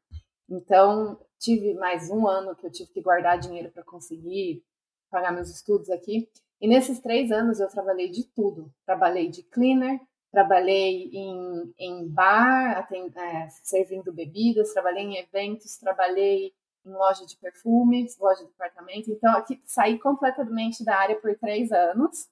Então, 0.49 1.19
tive 1.39 1.75
mais 1.75 2.11
um 2.11 2.27
ano 2.27 2.57
que 2.57 2.67
eu 2.67 2.71
tive 2.71 2.91
que 2.91 3.03
guardar 3.03 3.39
dinheiro 3.39 3.71
para 3.71 3.85
conseguir 3.85 4.63
pagar 5.11 5.33
meus 5.33 5.51
estudos 5.51 5.91
aqui. 5.91 6.29
E 6.61 6.67
nesses 6.67 7.01
três 7.01 7.31
anos 7.31 7.61
eu 7.61 7.69
trabalhei 7.69 8.11
de 8.11 8.25
tudo. 8.25 8.73
Trabalhei 8.85 9.29
de 9.29 9.43
cleaner, 9.43 10.01
trabalhei 10.33 11.11
em, 11.13 11.75
em 11.79 12.09
bar, 12.09 12.79
atend, 12.79 13.17
é, 13.17 13.49
servindo 13.63 14.13
bebidas, 14.13 14.73
trabalhei 14.73 15.05
em 15.05 15.17
eventos, 15.19 15.77
trabalhei 15.77 16.53
em 16.85 16.91
loja 16.91 17.27
de 17.27 17.37
perfumes, 17.37 18.19
loja 18.19 18.43
de 18.43 18.51
departamento. 18.51 19.11
Então, 19.11 19.37
aqui 19.37 19.61
saí 19.67 19.99
completamente 19.99 20.85
da 20.85 20.97
área 20.97 21.21
por 21.21 21.37
três 21.39 21.71
anos 21.71 22.27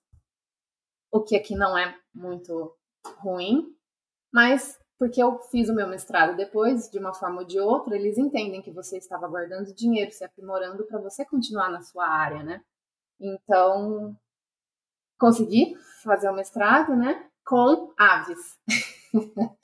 o 1.16 1.24
que 1.24 1.36
aqui 1.36 1.54
não 1.54 1.76
é 1.76 1.96
muito 2.14 2.74
ruim, 3.18 3.74
mas 4.32 4.78
porque 4.98 5.22
eu 5.22 5.38
fiz 5.50 5.68
o 5.68 5.74
meu 5.74 5.86
mestrado 5.86 6.36
depois, 6.36 6.90
de 6.90 6.98
uma 6.98 7.12
forma 7.12 7.40
ou 7.40 7.46
de 7.46 7.60
outra, 7.60 7.96
eles 7.96 8.16
entendem 8.16 8.62
que 8.62 8.70
você 8.70 8.96
estava 8.96 9.28
guardando 9.28 9.74
dinheiro, 9.74 10.10
se 10.10 10.24
aprimorando 10.24 10.86
para 10.86 11.00
você 11.00 11.24
continuar 11.24 11.70
na 11.70 11.82
sua 11.82 12.08
área, 12.08 12.42
né? 12.42 12.62
Então, 13.20 14.16
consegui 15.18 15.74
fazer 16.02 16.30
o 16.30 16.34
mestrado, 16.34 16.96
né? 16.96 17.28
Com 17.44 17.92
aves. 17.98 18.58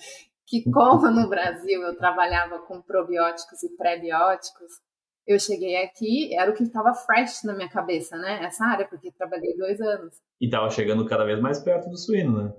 que 0.47 0.71
como 0.71 1.11
no 1.11 1.29
Brasil 1.31 1.81
eu 1.83 1.97
trabalhava 1.97 2.59
com 2.61 2.83
probióticos 2.83 3.63
e 3.63 3.75
pré-bióticos, 3.75 4.81
eu 5.27 5.39
cheguei 5.39 5.77
aqui, 5.83 6.35
era 6.35 6.51
o 6.51 6.55
que 6.55 6.65
estava 6.65 6.95
fresh 6.95 7.45
na 7.45 7.55
minha 7.55 7.69
cabeça, 7.69 8.17
né? 8.17 8.45
Essa 8.45 8.65
área, 8.65 8.87
porque 8.87 9.13
trabalhei 9.13 9.57
dois 9.57 9.81
anos. 9.81 10.21
E 10.41 10.47
estava 10.47 10.69
chegando 10.71 11.07
cada 11.07 11.25
vez 11.25 11.41
mais 11.41 11.61
perto 11.61 11.89
do 11.89 11.97
suíno, 11.97 12.43
né? 12.43 12.55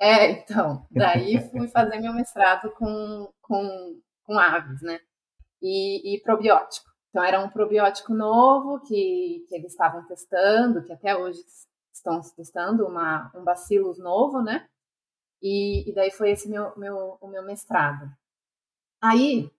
É, 0.00 0.30
então. 0.30 0.86
Daí 0.90 1.40
fui 1.50 1.68
fazer 1.68 2.00
meu 2.00 2.12
mestrado 2.12 2.70
com, 2.72 3.32
com, 3.40 4.00
com 4.24 4.38
aves, 4.38 4.82
né? 4.82 5.00
E, 5.62 6.14
e 6.14 6.20
probiótico. 6.20 6.90
Então, 7.10 7.22
era 7.22 7.40
um 7.40 7.48
probiótico 7.48 8.12
novo 8.12 8.80
que, 8.80 9.44
que 9.48 9.54
eles 9.54 9.70
estavam 9.70 10.04
testando, 10.06 10.82
que 10.82 10.92
até 10.92 11.16
hoje 11.16 11.38
estão 11.92 12.20
testando, 12.36 12.86
uma, 12.86 13.30
um 13.34 13.44
bacillus 13.44 13.98
novo, 13.98 14.42
né? 14.42 14.66
E, 15.40 15.88
e 15.88 15.94
daí 15.94 16.10
foi 16.10 16.30
esse 16.30 16.48
meu, 16.48 16.76
meu, 16.76 17.18
o 17.20 17.28
meu 17.28 17.44
mestrado. 17.44 18.10
Aí, 19.00 19.50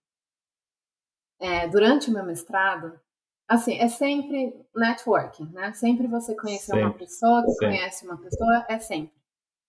é, 1.39 1.67
durante 1.67 2.09
o 2.09 2.13
meu 2.13 2.23
mestrado, 2.23 2.99
assim, 3.47 3.77
é 3.77 3.87
sempre 3.87 4.53
networking, 4.75 5.51
né? 5.51 5.73
Sempre 5.73 6.07
você 6.07 6.35
conhecer 6.35 6.71
sempre. 6.71 6.83
uma 6.83 6.93
pessoa 6.93 7.43
que 7.43 7.51
sempre. 7.51 7.67
conhece 7.67 8.05
uma 8.05 8.17
pessoa, 8.17 8.65
é 8.69 8.79
sempre. 8.79 9.15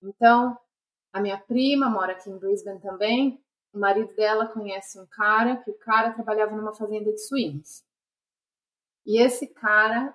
Então, 0.03 0.57
a 1.13 1.21
minha 1.21 1.39
prima 1.39 1.89
mora 1.89 2.13
aqui 2.13 2.31
em 2.31 2.39
Brisbane 2.39 2.81
também, 2.81 3.43
o 3.73 3.79
marido 3.79 4.15
dela 4.15 4.47
conhece 4.47 4.99
um 5.01 5.07
cara 5.07 5.57
que 5.57 5.71
o 5.71 5.79
cara 5.79 6.13
trabalhava 6.13 6.55
numa 6.57 6.75
fazenda 6.75 7.13
de 7.13 7.19
suínos. 7.19 7.85
E 9.05 9.21
esse 9.21 9.47
cara 9.47 10.15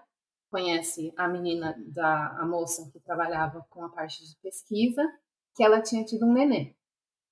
conhece 0.49 1.13
a 1.15 1.27
menina 1.27 1.75
da 1.87 2.37
a 2.39 2.45
moça 2.45 2.89
que 2.91 2.99
trabalhava 2.99 3.65
com 3.69 3.85
a 3.85 3.89
parte 3.89 4.27
de 4.27 4.35
pesquisa, 4.37 5.01
que 5.55 5.63
ela 5.63 5.81
tinha 5.81 6.03
tido 6.03 6.25
um 6.25 6.33
neném. 6.33 6.75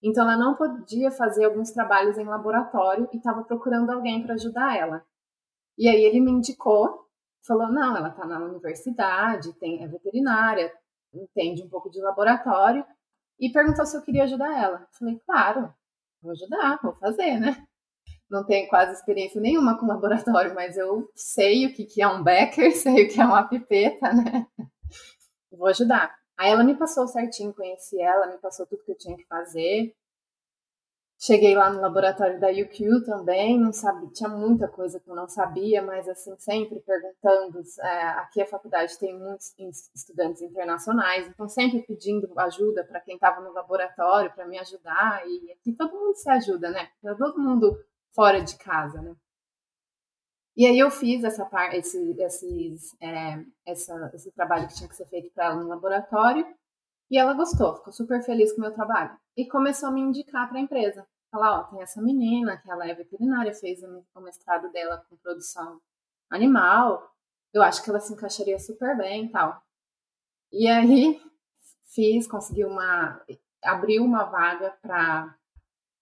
Então 0.02 0.24
ela 0.24 0.38
não 0.38 0.56
podia 0.56 1.12
fazer 1.12 1.46
alguns 1.46 1.72
trabalhos 1.72 2.18
em 2.18 2.24
laboratório 2.24 3.10
e 3.12 3.18
estava 3.18 3.44
procurando 3.44 3.90
alguém 3.92 4.24
para 4.24 4.36
ajudar 4.36 4.78
ela. 4.78 5.06
E 5.78 5.88
aí 5.88 6.04
ele 6.04 6.20
me 6.20 6.32
indicou, 6.32 7.06
falou: 7.46 7.70
"Não, 7.72 7.98
ela 7.98 8.10
está 8.10 8.26
na 8.26 8.40
universidade, 8.40 9.54
tem 9.60 9.84
é 9.84 9.88
veterinária, 9.88 10.72
entende 11.14 11.64
um 11.64 11.70
pouco 11.70 11.90
de 11.90 12.02
laboratório" 12.02 12.86
e 13.40 13.52
perguntou 13.52 13.86
se 13.86 13.98
eu 13.98 14.02
queria 14.02 14.24
ajudar 14.24 14.58
ela. 14.58 14.88
Falei: 14.98 15.20
"Claro, 15.26 15.74
vou 16.22 16.32
ajudar, 16.32 16.80
vou 16.84 16.94
fazer, 16.96 17.40
né? 17.40 17.66
Não 18.30 18.46
tenho 18.46 18.70
quase 18.70 18.94
experiência 18.94 19.42
nenhuma 19.42 19.78
com 19.78 19.88
laboratório, 19.88 20.54
mas 20.54 20.78
eu 20.78 21.10
sei 21.16 21.66
o 21.66 21.74
que, 21.74 21.86
que 21.86 22.02
é 22.02 22.08
um 22.08 22.24
Becker, 22.24 22.72
sei 22.78 23.06
o 23.06 23.10
que 23.10 23.20
é 23.20 23.26
uma 23.26 23.48
pipeta, 23.48 24.14
né? 24.14 24.48
Vou 25.52 25.68
ajudar. 25.68 26.16
Aí 26.40 26.52
ela 26.52 26.64
me 26.64 26.74
passou 26.74 27.06
certinho, 27.06 27.54
conheci 27.54 28.00
ela, 28.02 28.26
me 28.28 28.38
passou 28.38 28.66
tudo 28.66 28.82
que 28.82 28.92
eu 28.92 28.98
tinha 28.98 29.18
que 29.18 29.26
fazer. 29.26 29.94
Cheguei 31.22 31.54
lá 31.54 31.70
no 31.70 31.82
laboratório 31.82 32.40
da 32.40 32.48
UQ 32.48 33.04
também, 33.04 33.60
não 33.60 33.74
sabia, 33.74 34.10
tinha 34.14 34.30
muita 34.30 34.70
coisa 34.70 35.02
que 35.02 35.10
eu 35.10 35.16
não 35.16 35.28
sabia, 35.28 35.82
mas 35.82 36.08
assim, 36.08 36.34
sempre 36.38 36.80
perguntando. 36.80 37.62
É, 37.82 38.04
aqui 38.12 38.42
a 38.42 38.46
faculdade 38.46 38.98
tem 38.98 39.14
muitos 39.20 39.54
estudantes 39.94 40.42
internacionais, 40.42 41.28
então 41.28 41.50
sempre 41.50 41.82
pedindo 41.82 42.32
ajuda 42.40 42.86
para 42.86 43.02
quem 43.02 43.16
estava 43.16 43.42
no 43.42 43.52
laboratório 43.52 44.32
para 44.34 44.48
me 44.48 44.58
ajudar. 44.60 45.28
E 45.28 45.52
aqui 45.52 45.74
todo 45.74 45.92
mundo 45.92 46.16
se 46.16 46.30
ajuda, 46.30 46.70
né? 46.70 46.88
Todo 47.18 47.38
mundo 47.38 47.78
fora 48.16 48.40
de 48.42 48.58
casa, 48.58 49.02
né? 49.02 49.14
E 50.60 50.68
aí 50.68 50.78
eu 50.78 50.92
fiz 50.92 51.24
essa 51.24 51.46
parte, 51.46 51.78
esse, 51.78 51.98
esses, 52.20 52.94
é, 53.00 53.42
essa, 53.66 54.12
esse 54.14 54.30
trabalho 54.34 54.68
que 54.68 54.76
tinha 54.76 54.90
que 54.90 54.96
ser 54.96 55.06
feito 55.06 55.32
para 55.32 55.46
ela 55.46 55.56
no 55.56 55.70
laboratório. 55.70 56.46
E 57.10 57.18
ela 57.18 57.34
gostou, 57.34 57.78
ficou 57.78 57.94
super 57.94 58.22
feliz 58.22 58.52
com 58.52 58.58
o 58.58 58.62
meu 58.64 58.74
trabalho. 58.74 59.18
E 59.38 59.48
começou 59.48 59.88
a 59.88 59.92
me 59.94 60.02
indicar 60.02 60.50
para 60.50 60.58
a 60.58 60.62
empresa. 60.62 61.08
Falar, 61.32 61.62
ó, 61.62 61.64
tem 61.64 61.82
essa 61.82 62.02
menina 62.02 62.58
que 62.58 62.70
ela 62.70 62.86
é 62.86 62.94
veterinária, 62.94 63.54
fez 63.54 63.82
o 64.14 64.20
mestrado 64.20 64.70
dela 64.74 64.98
com 65.10 65.16
produção 65.16 65.80
animal. 66.30 67.10
Eu 67.54 67.64
acho 67.64 67.82
que 67.82 67.90
ela 67.90 68.02
se 68.02 68.12
encaixaria 68.12 68.60
super 68.60 68.98
bem 68.98 69.28
e 69.28 69.30
tal. 69.30 69.64
E 70.52 70.68
aí 70.68 71.22
fiz, 71.96 72.28
consegui 72.28 72.66
uma. 72.66 73.22
abriu 73.64 74.04
uma 74.04 74.26
vaga 74.26 74.72
para 74.82 75.34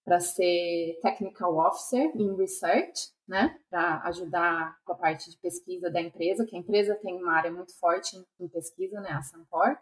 para 0.08 0.20
ser 0.20 0.98
Technical 1.02 1.54
Officer 1.58 2.10
em 2.16 2.34
Research, 2.34 3.10
né, 3.28 3.54
para 3.68 4.00
ajudar 4.04 4.78
com 4.82 4.94
a 4.94 4.96
parte 4.96 5.30
de 5.30 5.36
pesquisa 5.36 5.90
da 5.90 6.00
empresa, 6.00 6.46
que 6.46 6.56
a 6.56 6.58
empresa 6.58 6.94
tem 6.94 7.14
uma 7.14 7.34
área 7.34 7.52
muito 7.52 7.78
forte 7.78 8.16
em, 8.40 8.48
pesquisa, 8.48 9.02
né, 9.02 9.10
a 9.10 9.20
Suncorp 9.20 9.78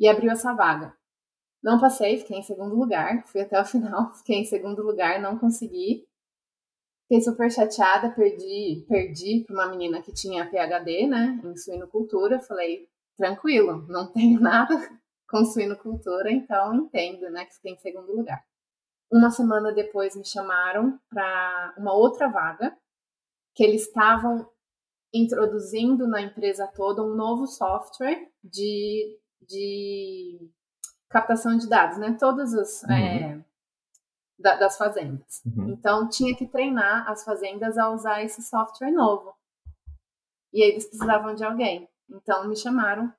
e 0.00 0.08
abriu 0.08 0.30
essa 0.30 0.54
vaga. 0.54 0.96
Não 1.62 1.78
passei, 1.78 2.16
fiquei 2.16 2.38
em 2.38 2.42
segundo 2.42 2.74
lugar, 2.74 3.22
fui 3.28 3.42
até 3.42 3.60
o 3.60 3.66
final, 3.66 4.10
fiquei 4.16 4.36
em 4.36 4.46
segundo 4.46 4.82
lugar, 4.82 5.20
não 5.20 5.38
consegui. 5.38 6.08
Fiquei 7.02 7.20
super 7.20 7.50
chateada, 7.50 8.10
perdi, 8.10 8.86
perdi 8.88 9.44
para 9.46 9.54
uma 9.54 9.68
menina 9.68 10.00
que 10.00 10.12
tinha 10.12 10.48
PhD, 10.48 11.06
né, 11.06 11.38
em 11.44 11.56
suinocultura. 11.56 12.40
Falei, 12.40 12.88
tranquilo, 13.14 13.86
não 13.88 14.10
tenho 14.10 14.40
nada 14.40 14.74
com 15.28 15.44
suinocultura, 15.44 16.32
então 16.32 16.74
entendo, 16.74 17.28
né, 17.28 17.44
que 17.44 17.54
fiquei 17.56 17.72
em 17.72 17.78
segundo 17.78 18.10
lugar. 18.16 18.47
Uma 19.10 19.30
semana 19.30 19.72
depois 19.72 20.14
me 20.16 20.24
chamaram 20.24 20.98
para 21.08 21.74
uma 21.78 21.94
outra 21.94 22.28
vaga, 22.28 22.76
que 23.54 23.64
eles 23.64 23.86
estavam 23.86 24.48
introduzindo 25.12 26.06
na 26.06 26.20
empresa 26.20 26.66
toda 26.66 27.02
um 27.02 27.14
novo 27.14 27.46
software 27.46 28.30
de 28.44 29.18
de 29.40 30.50
captação 31.08 31.56
de 31.56 31.68
dados, 31.68 31.98
né? 31.98 32.16
Todas 32.18 32.54
as 32.54 32.82
uhum. 32.82 32.92
é, 32.92 33.44
da, 34.38 34.56
das 34.56 34.76
fazendas. 34.76 35.42
Uhum. 35.46 35.70
Então 35.70 36.08
tinha 36.08 36.36
que 36.36 36.46
treinar 36.46 37.08
as 37.10 37.24
fazendas 37.24 37.78
a 37.78 37.90
usar 37.90 38.22
esse 38.22 38.42
software 38.42 38.90
novo. 38.90 39.34
E 40.52 40.62
eles 40.62 40.86
precisavam 40.86 41.34
de 41.34 41.44
alguém. 41.44 41.88
Então 42.10 42.46
me 42.48 42.56
chamaram 42.56 43.12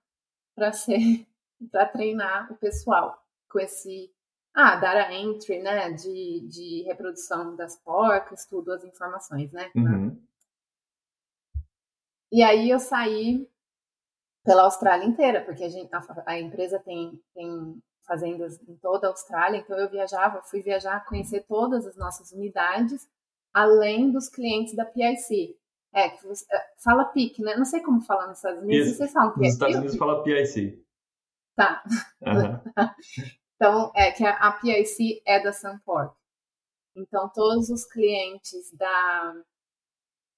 para 0.56 0.72
ser 0.72 1.00
para 1.72 1.86
treinar 1.86 2.52
o 2.52 2.56
pessoal 2.56 3.22
com 3.50 3.60
esse 3.60 4.14
ah, 4.54 4.76
data 4.76 5.14
entry, 5.14 5.60
né, 5.60 5.92
de, 5.92 6.48
de 6.48 6.84
reprodução 6.84 7.56
das 7.56 7.78
porcas, 7.78 8.46
tudo, 8.46 8.74
as 8.74 8.84
informações, 8.84 9.52
né? 9.52 9.72
Uhum. 9.76 10.22
E 12.32 12.44
aí 12.44 12.70
eu 12.70 12.80
saí 12.80 13.48
pela 14.44 14.64
Austrália 14.64 15.06
inteira, 15.06 15.44
porque 15.44 15.64
a, 15.64 15.70
gente, 15.70 15.94
a, 15.94 16.24
a, 16.26 16.40
empresa 16.40 16.80
tem, 16.80 17.22
tem 17.34 17.82
fazendas 18.06 18.60
em 18.68 18.76
toda 18.78 19.08
a 19.08 19.10
Austrália, 19.12 19.58
então 19.58 19.78
eu 19.78 19.90
viajava, 19.90 20.42
fui 20.44 20.62
viajar, 20.62 21.06
conhecer 21.06 21.46
todas 21.48 21.86
as 21.86 21.96
nossas 21.96 22.32
unidades, 22.32 23.08
além 23.54 24.12
dos 24.12 24.30
clientes 24.30 24.76
da 24.76 24.86
PIC. 24.86 25.58
É, 25.94 26.08
é, 26.08 26.18
fala 26.84 27.06
PIC, 27.06 27.42
né? 27.42 27.56
Não 27.56 27.66
sei 27.66 27.82
como 27.82 28.02
falar 28.02 28.28
nos 28.28 28.38
Estados 28.38 28.62
Unidos, 28.62 28.88
Isso. 28.88 28.98
vocês 28.98 29.12
falam 29.12 29.34
PIC? 29.34 29.42
Nos 29.42 29.54
Estados 29.54 29.76
Unidos 29.76 29.98
fala 29.98 30.24
PIC. 30.24 30.86
Tá. 31.56 31.84
Uhum. 32.22 32.72
então, 33.60 33.92
é 33.94 34.10
que 34.10 34.24
a, 34.26 34.52
PIC 34.54 35.22
é 35.26 35.38
da 35.38 35.52
Sunport. 35.52 36.16
Então, 36.96 37.28
todos 37.28 37.70
os 37.70 37.84
clientes 37.84 38.72
da, 38.72 39.36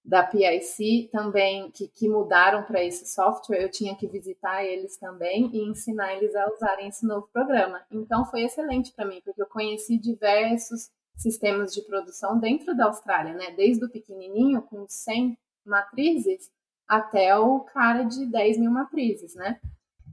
da 0.03 0.23
PIC 0.23 1.07
também 1.11 1.69
que, 1.69 1.87
que 1.87 2.09
mudaram 2.09 2.63
para 2.63 2.83
esse 2.83 3.05
software, 3.05 3.61
eu 3.61 3.69
tinha 3.69 3.95
que 3.95 4.07
visitar 4.07 4.65
eles 4.65 4.97
também 4.97 5.51
e 5.53 5.69
ensinar 5.69 6.15
eles 6.15 6.35
a 6.35 6.51
usarem 6.51 6.87
esse 6.87 7.05
novo 7.05 7.29
programa. 7.31 7.85
Então 7.91 8.25
foi 8.25 8.41
excelente 8.41 8.91
para 8.91 9.05
mim, 9.05 9.21
porque 9.23 9.39
eu 9.39 9.47
conheci 9.47 9.99
diversos 9.99 10.89
sistemas 11.15 11.71
de 11.75 11.83
produção 11.83 12.39
dentro 12.39 12.75
da 12.75 12.85
Austrália, 12.85 13.35
né? 13.35 13.51
Desde 13.51 13.85
o 13.85 13.89
pequenininho 13.89 14.63
com 14.63 14.87
100 14.87 15.37
matrizes 15.63 16.49
até 16.87 17.37
o 17.37 17.59
cara 17.59 18.01
de 18.01 18.25
10 18.25 18.57
mil 18.57 18.71
matrizes, 18.71 19.35
né? 19.35 19.59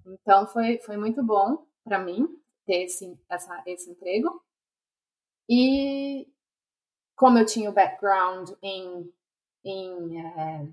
Então 0.04 0.46
foi, 0.46 0.78
foi 0.80 0.98
muito 0.98 1.22
bom 1.22 1.66
para 1.82 1.98
mim 1.98 2.28
ter 2.68 2.84
esse, 2.84 3.18
essa, 3.30 3.62
esse 3.66 3.90
emprego. 3.90 4.42
E 5.48 6.28
como 7.16 7.38
eu 7.38 7.46
tinha 7.46 7.70
o 7.70 7.72
background 7.72 8.50
em 8.62 9.10
em 9.64 10.18
é, 10.20 10.68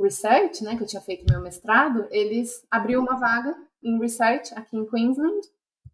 research, 0.00 0.64
né, 0.64 0.76
que 0.76 0.82
eu 0.82 0.86
tinha 0.86 1.02
feito 1.02 1.30
meu 1.30 1.40
mestrado, 1.40 2.08
eles 2.10 2.66
abriu 2.70 3.00
uma 3.00 3.18
vaga 3.18 3.54
em 3.82 3.98
research 4.00 4.52
aqui 4.54 4.76
em 4.76 4.88
Queensland 4.88 5.46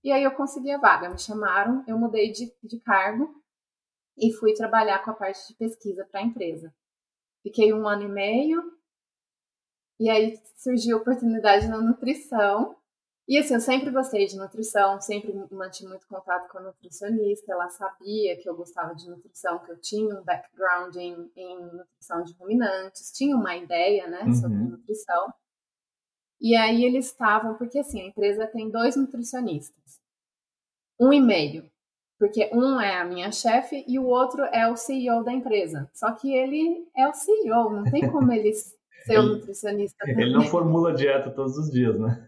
e 0.04 0.12
aí 0.12 0.22
eu 0.22 0.30
consegui 0.30 0.70
a 0.70 0.78
vaga. 0.78 1.10
Me 1.10 1.18
chamaram, 1.18 1.84
eu 1.86 1.98
mudei 1.98 2.30
de, 2.30 2.52
de 2.62 2.78
cargo 2.80 3.42
e 4.16 4.32
fui 4.32 4.54
trabalhar 4.54 5.04
com 5.04 5.10
a 5.10 5.14
parte 5.14 5.48
de 5.48 5.54
pesquisa 5.54 6.04
para 6.04 6.20
a 6.20 6.24
empresa. 6.24 6.72
Fiquei 7.42 7.72
um 7.72 7.86
ano 7.86 8.04
e 8.04 8.08
meio 8.08 8.72
e 9.98 10.08
aí 10.08 10.38
surgiu 10.56 10.98
a 10.98 11.00
oportunidade 11.00 11.68
na 11.68 11.78
nutrição 11.78 12.75
e 13.28 13.38
assim, 13.38 13.54
eu 13.54 13.60
sempre 13.60 13.90
gostei 13.90 14.24
de 14.26 14.36
nutrição, 14.36 15.00
sempre 15.00 15.34
mantive 15.50 15.88
muito 15.88 16.06
contato 16.06 16.48
com 16.48 16.58
a 16.58 16.62
nutricionista. 16.62 17.52
Ela 17.52 17.68
sabia 17.68 18.36
que 18.36 18.48
eu 18.48 18.54
gostava 18.54 18.94
de 18.94 19.08
nutrição, 19.10 19.58
que 19.58 19.72
eu 19.72 19.80
tinha 19.80 20.14
um 20.14 20.22
background 20.22 20.94
em, 20.94 21.28
em 21.34 21.58
nutrição 21.60 22.22
de 22.22 22.32
ruminantes, 22.34 23.10
tinha 23.10 23.34
uma 23.34 23.56
ideia, 23.56 24.06
né, 24.06 24.22
uhum. 24.22 24.34
sobre 24.34 24.56
nutrição. 24.56 25.34
E 26.40 26.54
aí 26.54 26.84
eles 26.84 27.06
estavam, 27.06 27.54
porque 27.54 27.80
assim, 27.80 28.00
a 28.00 28.06
empresa 28.06 28.46
tem 28.46 28.70
dois 28.70 28.94
nutricionistas. 28.94 30.00
Um 31.00 31.12
e 31.12 31.20
meio. 31.20 31.68
Porque 32.18 32.48
um 32.52 32.80
é 32.80 32.96
a 32.96 33.04
minha 33.04 33.32
chefe 33.32 33.84
e 33.88 33.98
o 33.98 34.06
outro 34.06 34.44
é 34.44 34.70
o 34.70 34.76
CEO 34.76 35.24
da 35.24 35.32
empresa. 35.32 35.90
Só 35.92 36.12
que 36.12 36.32
ele 36.32 36.86
é 36.96 37.08
o 37.08 37.12
CEO, 37.12 37.70
não 37.70 37.84
tem 37.84 38.08
como 38.08 38.32
ele 38.32 38.52
ser 39.04 39.18
o 39.18 39.22
nutricionista. 39.22 40.08
Ele 40.08 40.32
não 40.32 40.42
formula 40.42 40.94
dieta 40.94 41.28
todos 41.30 41.58
os 41.58 41.70
dias, 41.70 41.98
né? 41.98 42.25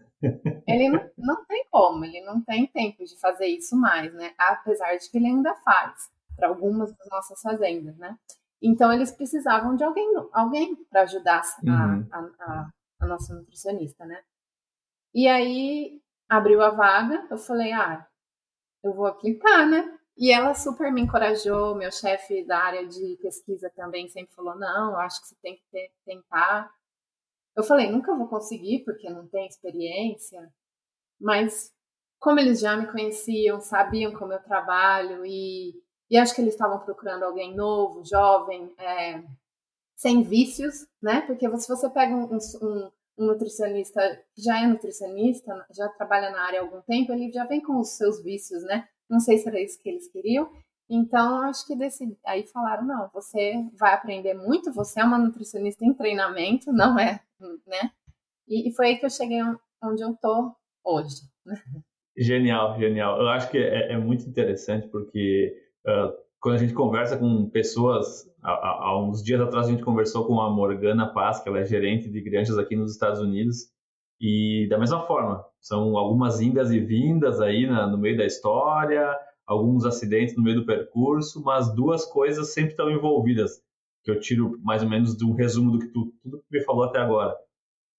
Ele 0.67 0.89
não, 0.89 1.09
não 1.17 1.45
tem 1.45 1.65
como, 1.71 2.03
ele 2.03 2.21
não 2.21 2.41
tem 2.41 2.67
tempo 2.67 3.03
de 3.05 3.19
fazer 3.19 3.47
isso 3.47 3.75
mais, 3.77 4.13
né? 4.13 4.33
Apesar 4.37 4.95
de 4.95 5.09
que 5.09 5.17
ele 5.17 5.27
ainda 5.27 5.55
faz 5.55 6.09
para 6.35 6.47
algumas 6.47 6.95
das 6.95 7.07
nossas 7.09 7.41
fazendas, 7.41 7.97
né? 7.97 8.17
Então 8.61 8.91
eles 8.91 9.11
precisavam 9.11 9.75
de 9.75 9.83
alguém, 9.83 10.13
alguém 10.33 10.75
para 10.89 11.03
ajudar 11.03 11.43
uhum. 11.63 12.07
a, 12.11 12.19
a, 12.19 12.69
a, 13.01 13.07
nossa 13.07 13.33
nutricionista, 13.33 14.05
né? 14.05 14.21
E 15.13 15.27
aí 15.27 16.01
abriu 16.27 16.61
a 16.61 16.69
vaga, 16.69 17.25
eu 17.31 17.37
falei, 17.37 17.71
ah, 17.71 18.05
eu 18.83 18.93
vou 18.93 19.05
aplicar, 19.05 19.65
né? 19.65 19.97
E 20.17 20.31
ela 20.31 20.53
super 20.53 20.91
me 20.91 21.01
encorajou, 21.01 21.75
meu 21.75 21.91
chefe 21.91 22.43
da 22.43 22.59
área 22.59 22.85
de 22.85 23.17
pesquisa 23.21 23.71
também 23.73 24.09
sempre 24.09 24.35
falou, 24.35 24.55
não, 24.55 24.97
acho 24.97 25.21
que 25.21 25.27
você 25.29 25.35
tem 25.41 25.55
que 25.55 25.63
ter, 25.71 25.91
tentar. 26.05 26.69
Eu 27.55 27.63
falei, 27.63 27.89
nunca 27.89 28.15
vou 28.15 28.27
conseguir 28.27 28.83
porque 28.85 29.09
não 29.09 29.27
tenho 29.27 29.47
experiência, 29.47 30.51
mas 31.19 31.73
como 32.19 32.39
eles 32.39 32.59
já 32.59 32.75
me 32.75 32.87
conheciam, 32.87 33.59
sabiam 33.61 34.13
como 34.13 34.33
eu 34.33 34.43
trabalho 34.43 35.25
e, 35.25 35.73
e 36.09 36.17
acho 36.17 36.35
que 36.35 36.41
eles 36.41 36.53
estavam 36.53 36.79
procurando 36.79 37.23
alguém 37.23 37.55
novo, 37.55 38.03
jovem, 38.03 38.73
é, 38.77 39.23
sem 39.95 40.23
vícios, 40.23 40.85
né? 41.01 41.21
Porque 41.21 41.49
se 41.57 41.67
você 41.67 41.89
pega 41.89 42.13
um, 42.15 42.35
um, 42.35 42.91
um, 43.17 43.25
nutricionista 43.25 44.01
que 44.33 44.41
já 44.41 44.61
é 44.61 44.67
nutricionista, 44.67 45.65
já 45.71 45.87
trabalha 45.89 46.29
na 46.29 46.41
área 46.41 46.59
há 46.59 46.63
algum 46.63 46.81
tempo, 46.81 47.11
ele 47.11 47.31
já 47.31 47.45
vem 47.45 47.61
com 47.61 47.79
os 47.79 47.89
seus 47.89 48.21
vícios, 48.23 48.63
né? 48.63 48.87
Não 49.09 49.19
sei 49.19 49.37
se 49.37 49.47
era 49.47 49.59
isso 49.59 49.81
que 49.81 49.89
eles 49.89 50.09
queriam. 50.11 50.49
Então, 50.89 51.41
acho 51.43 51.67
que 51.67 51.73
aí 52.25 52.47
falaram, 52.47 52.85
não, 52.85 53.09
você 53.13 53.53
vai 53.77 53.93
aprender 53.93 54.33
muito, 54.33 54.73
você 54.73 54.99
é 54.99 55.03
uma 55.03 55.19
nutricionista 55.19 55.85
em 55.85 55.93
treinamento, 55.93 56.73
não 56.73 56.97
é 56.97 57.21
né? 57.39 57.91
E, 58.47 58.69
e 58.69 58.75
foi 58.75 58.87
aí 58.87 58.97
que 58.97 59.05
eu 59.05 59.09
cheguei 59.09 59.39
onde 59.83 60.03
eu 60.03 60.15
tô 60.15 60.53
hoje. 60.83 61.21
Genial, 62.17 62.77
genial. 62.77 63.19
Eu 63.19 63.29
acho 63.29 63.49
que 63.49 63.57
é, 63.57 63.93
é 63.93 63.97
muito 63.97 64.27
interessante 64.27 64.87
porque 64.87 65.55
uh, 65.87 66.11
quando 66.39 66.55
a 66.55 66.57
gente 66.57 66.73
conversa 66.73 67.17
com 67.17 67.49
pessoas, 67.49 68.29
há, 68.43 68.51
há, 68.51 69.01
uns 69.01 69.23
dias 69.23 69.39
atrás 69.39 69.67
a 69.67 69.71
gente 69.71 69.83
conversou 69.83 70.25
com 70.25 70.41
a 70.41 70.49
Morgana 70.49 71.13
Paz, 71.13 71.39
que 71.39 71.47
ela 71.47 71.59
é 71.59 71.65
gerente 71.65 72.09
de 72.09 72.21
granjas 72.21 72.57
aqui 72.57 72.75
nos 72.75 72.91
Estados 72.91 73.21
Unidos, 73.21 73.69
e 74.19 74.67
da 74.69 74.77
mesma 74.77 75.05
forma, 75.05 75.45
são 75.61 75.97
algumas 75.97 76.41
indas 76.41 76.71
e 76.71 76.79
vindas 76.79 77.39
aí 77.39 77.65
na, 77.65 77.87
no 77.87 77.97
meio 77.97 78.17
da 78.17 78.25
história, 78.25 79.15
alguns 79.49 79.83
acidentes 79.83 80.37
no 80.37 80.43
meio 80.43 80.57
do 80.57 80.65
percurso, 80.65 81.43
mas 81.43 81.73
duas 81.73 82.05
coisas 82.05 82.53
sempre 82.53 82.71
estão 82.71 82.89
envolvidas 82.91 83.59
que 84.03 84.11
eu 84.11 84.19
tiro 84.19 84.59
mais 84.61 84.83
ou 84.83 84.89
menos 84.89 85.17
de 85.17 85.25
um 85.25 85.33
resumo 85.33 85.71
do 85.71 85.79
que 85.79 85.87
tu, 85.87 86.13
tudo 86.21 86.37
que 86.37 86.57
me 86.57 86.63
falou 86.63 86.83
até 86.83 86.99
agora. 86.99 87.35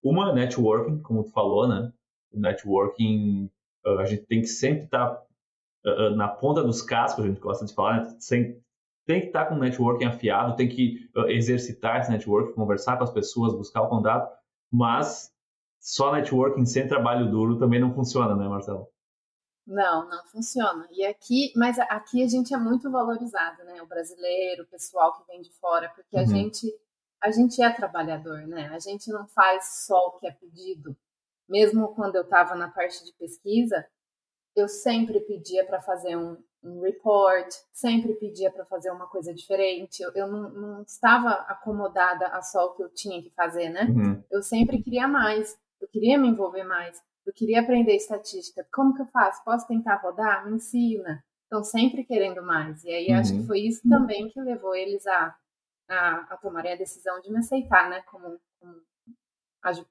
Uma, 0.01 0.33
networking, 0.33 1.03
como 1.03 1.25
tu 1.25 1.33
falou, 1.33 1.69
né? 1.69 1.93
O 2.33 2.39
networking, 2.39 3.51
a 3.99 4.05
gente 4.05 4.23
tem 4.27 4.41
que 4.41 4.47
sempre 4.47 4.85
estar 4.85 5.09
tá, 5.83 6.11
na 6.15 6.29
ponta 6.29 6.63
dos 6.63 6.81
cascos, 6.83 7.25
a 7.25 7.29
gente 7.29 7.41
gosta 7.41 7.67
de 7.67 7.75
falar, 7.75 8.05
né? 8.05 8.17
Sem, 8.21 8.57
tem 9.05 9.21
que 9.21 9.27
estar 9.27 9.45
tá 9.45 9.49
com 9.49 9.57
o 9.57 9.59
networking 9.59 10.05
afiado, 10.05 10.55
tem 10.55 10.69
que 10.69 11.11
exercitar 11.27 12.01
esse 12.01 12.13
networking, 12.13 12.53
conversar 12.53 12.97
com 12.97 13.03
as 13.03 13.11
pessoas, 13.11 13.53
buscar 13.53 13.83
o 13.83 13.89
contato, 13.89 14.33
mas 14.73 15.35
só 15.81 16.13
networking 16.13 16.65
sem 16.65 16.87
trabalho 16.87 17.29
duro 17.29 17.59
também 17.59 17.81
não 17.81 17.93
funciona, 17.93 18.37
né, 18.37 18.47
Marcelo? 18.47 18.87
Não, 19.71 20.09
não 20.09 20.25
funciona. 20.27 20.89
E 20.91 21.07
aqui, 21.07 21.53
mas 21.55 21.79
aqui 21.79 22.25
a 22.25 22.27
gente 22.27 22.53
é 22.53 22.59
muito 22.59 22.91
valorizado, 22.91 23.63
né? 23.63 23.81
O 23.81 23.87
brasileiro, 23.87 24.65
o 24.65 24.67
pessoal 24.67 25.17
que 25.17 25.27
vem 25.29 25.41
de 25.41 25.53
fora, 25.61 25.89
porque 25.95 26.17
uhum. 26.17 26.23
a 26.23 26.27
gente 26.27 26.67
a 27.23 27.31
gente 27.31 27.63
é 27.63 27.71
trabalhador, 27.71 28.49
né? 28.49 28.69
A 28.73 28.79
gente 28.81 29.13
não 29.13 29.29
faz 29.29 29.85
só 29.87 30.09
o 30.09 30.13
que 30.19 30.27
é 30.27 30.33
pedido. 30.33 30.97
Mesmo 31.49 31.95
quando 31.95 32.17
eu 32.17 32.23
estava 32.23 32.55
na 32.57 32.69
parte 32.69 33.05
de 33.05 33.13
pesquisa, 33.13 33.87
eu 34.57 34.67
sempre 34.67 35.21
pedia 35.21 35.65
para 35.65 35.81
fazer 35.81 36.17
um, 36.17 36.37
um, 36.65 36.81
report, 36.81 37.47
sempre 37.73 38.15
pedia 38.15 38.51
para 38.51 38.65
fazer 38.65 38.91
uma 38.91 39.07
coisa 39.07 39.33
diferente. 39.33 40.03
Eu, 40.03 40.11
eu 40.15 40.27
não, 40.27 40.51
não, 40.51 40.83
estava 40.83 41.31
acomodada 41.47 42.27
a 42.29 42.43
só 42.43 42.67
o 42.67 42.75
que 42.75 42.83
eu 42.83 42.89
tinha 42.89 43.23
que 43.23 43.31
fazer, 43.31 43.69
né? 43.69 43.85
Uhum. 43.85 44.25
Eu 44.31 44.43
sempre 44.43 44.83
queria 44.83 45.07
mais, 45.07 45.57
eu 45.81 45.87
queria 45.87 46.19
me 46.19 46.27
envolver 46.27 46.65
mais. 46.65 47.01
Eu 47.31 47.35
queria 47.35 47.61
aprender 47.61 47.95
estatística. 47.95 48.67
Como 48.73 48.93
que 48.93 49.03
eu 49.03 49.07
faço? 49.07 49.45
Posso 49.45 49.65
tentar 49.69 50.03
rodar? 50.03 50.45
Me 50.45 50.57
ensina. 50.57 51.25
Estão 51.45 51.63
sempre 51.63 52.03
querendo 52.03 52.43
mais. 52.43 52.83
E 52.83 52.91
aí 52.91 53.07
uhum. 53.11 53.19
acho 53.21 53.37
que 53.37 53.47
foi 53.47 53.61
isso 53.61 53.89
também 53.89 54.29
que 54.29 54.41
levou 54.41 54.75
eles 54.75 55.07
a, 55.07 55.37
a, 55.89 56.17
a 56.29 56.37
tomarem 56.39 56.73
a 56.73 56.77
decisão 56.77 57.21
de 57.21 57.31
me 57.31 57.39
aceitar, 57.39 57.89
né? 57.89 58.03
Como, 58.11 58.37
como 58.59 58.83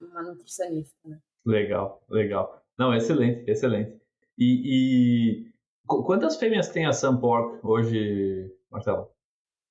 uma 0.02 0.22
nutricionista, 0.22 0.98
né? 1.06 1.18
Legal, 1.46 2.04
legal. 2.10 2.62
Não, 2.78 2.94
excelente, 2.94 3.50
excelente. 3.50 3.98
E, 4.38 5.46
e 5.48 5.52
quantas 5.88 6.36
fêmeas 6.36 6.68
tem 6.68 6.88
a 6.88 6.92
Sunpork 6.92 7.66
hoje, 7.66 8.54
Marcelo? 8.70 9.10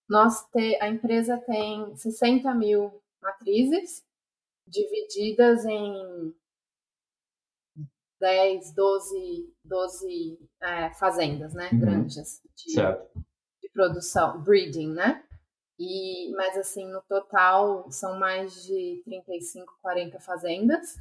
Nós 0.09 0.43
te, 0.47 0.79
a 0.81 0.89
empresa 0.89 1.37
tem 1.37 1.95
60 1.95 2.55
mil 2.55 2.99
matrizes 3.21 4.03
divididas 4.67 5.67
em 5.67 6.35
10, 8.21 8.75
12, 8.75 9.55
12 9.65 10.39
é, 10.63 10.91
fazendas, 10.95 11.55
né? 11.55 11.71
Uhum. 11.73 11.81
Granjas 11.81 12.41
de, 12.55 12.75
de, 12.75 13.69
produção, 13.73 14.43
breeding, 14.43 14.93
né? 14.93 15.25
E, 15.79 16.33
mas 16.33 16.57
assim, 16.57 16.87
no 16.89 17.01
total 17.03 17.91
são 17.91 18.19
mais 18.19 18.65
de 18.65 19.01
35, 19.05 19.79
40 19.81 20.19
fazendas 20.21 20.97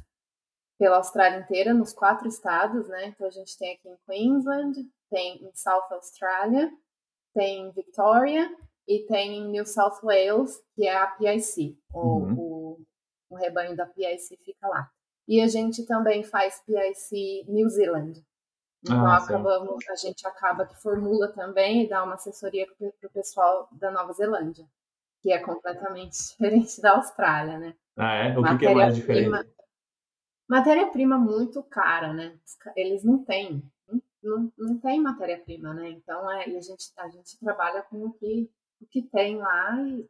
pela 0.78 0.98
Austrália 0.98 1.40
inteira, 1.40 1.74
nos 1.74 1.92
quatro 1.92 2.28
estados, 2.28 2.88
né? 2.88 3.06
Então 3.06 3.26
a 3.26 3.30
gente 3.30 3.58
tem 3.58 3.74
aqui 3.74 3.88
em 3.88 3.96
Queensland, 4.06 4.88
tem 5.10 5.44
em 5.44 5.50
South 5.54 5.88
Australia, 5.90 6.70
tem 7.34 7.66
em 7.66 7.72
Victoria 7.72 8.48
e 8.86 9.04
tem 9.06 9.38
em 9.38 9.48
New 9.48 9.66
South 9.66 10.00
Wales, 10.02 10.62
que 10.74 10.86
é 10.86 10.96
a 10.96 11.08
PIC. 11.08 11.76
Uhum. 11.92 12.34
O, 12.34 12.72
o, 12.74 12.80
o 13.30 13.36
rebanho 13.36 13.76
da 13.76 13.86
PIC 13.86 14.36
fica 14.44 14.68
lá. 14.68 14.88
E 15.28 15.42
a 15.42 15.46
gente 15.46 15.84
também 15.84 16.24
faz 16.24 16.62
PIC 16.64 17.44
New 17.46 17.68
Zealand. 17.68 18.24
Então 18.82 19.06
ah, 19.06 19.18
acabamos, 19.18 19.86
a 19.90 19.96
gente 19.96 20.26
acaba 20.26 20.66
que 20.66 20.80
formula 20.80 21.30
também 21.32 21.84
e 21.84 21.88
dá 21.88 22.02
uma 22.02 22.14
assessoria 22.14 22.66
para 22.78 22.88
o 22.88 23.12
pessoal 23.12 23.68
da 23.72 23.90
Nova 23.90 24.12
Zelândia, 24.14 24.64
que 25.20 25.30
é 25.30 25.38
completamente 25.38 26.16
diferente 26.32 26.80
da 26.80 26.96
Austrália, 26.96 27.58
né? 27.58 27.74
Ah, 27.96 28.14
é? 28.14 28.38
O 28.38 28.42
que, 28.42 28.58
que 28.58 28.66
é 28.66 28.74
mais 28.74 28.94
diferente? 28.94 29.52
Matéria-prima 30.48 31.18
muito 31.18 31.62
cara, 31.64 32.14
né? 32.14 32.38
Eles 32.74 33.04
não 33.04 33.22
têm, 33.22 33.62
não, 34.22 34.50
não 34.56 34.78
tem 34.78 34.98
matéria-prima, 34.98 35.74
né? 35.74 35.90
Então 35.90 36.30
é, 36.30 36.48
e 36.48 36.56
a 36.56 36.60
gente, 36.60 36.90
a 36.96 37.08
gente 37.10 37.38
trabalha 37.38 37.82
com 37.82 38.02
o 38.06 38.12
que, 38.14 38.50
o 38.80 38.86
que 38.86 39.02
tem 39.02 39.36
lá 39.36 39.76
e 39.82 40.08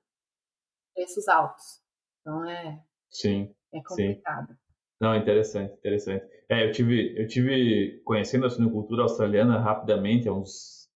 preços 0.94 1.26
altos. 1.26 1.82
Então 2.20 2.44
é, 2.44 2.80
sim, 3.10 3.52
é 3.72 3.82
complicado. 3.82 4.52
Sim. 4.52 4.67
Não, 5.00 5.14
interessante, 5.14 5.72
interessante. 5.74 6.26
É, 6.48 6.66
eu 6.66 6.72
tive, 6.72 7.14
eu 7.16 7.26
tive 7.26 8.00
conhecendo 8.04 8.46
a 8.46 8.50
suinocultura 8.50 9.02
australiana 9.02 9.58
rapidamente, 9.58 10.28
há 10.28 10.32
uns 10.32 10.88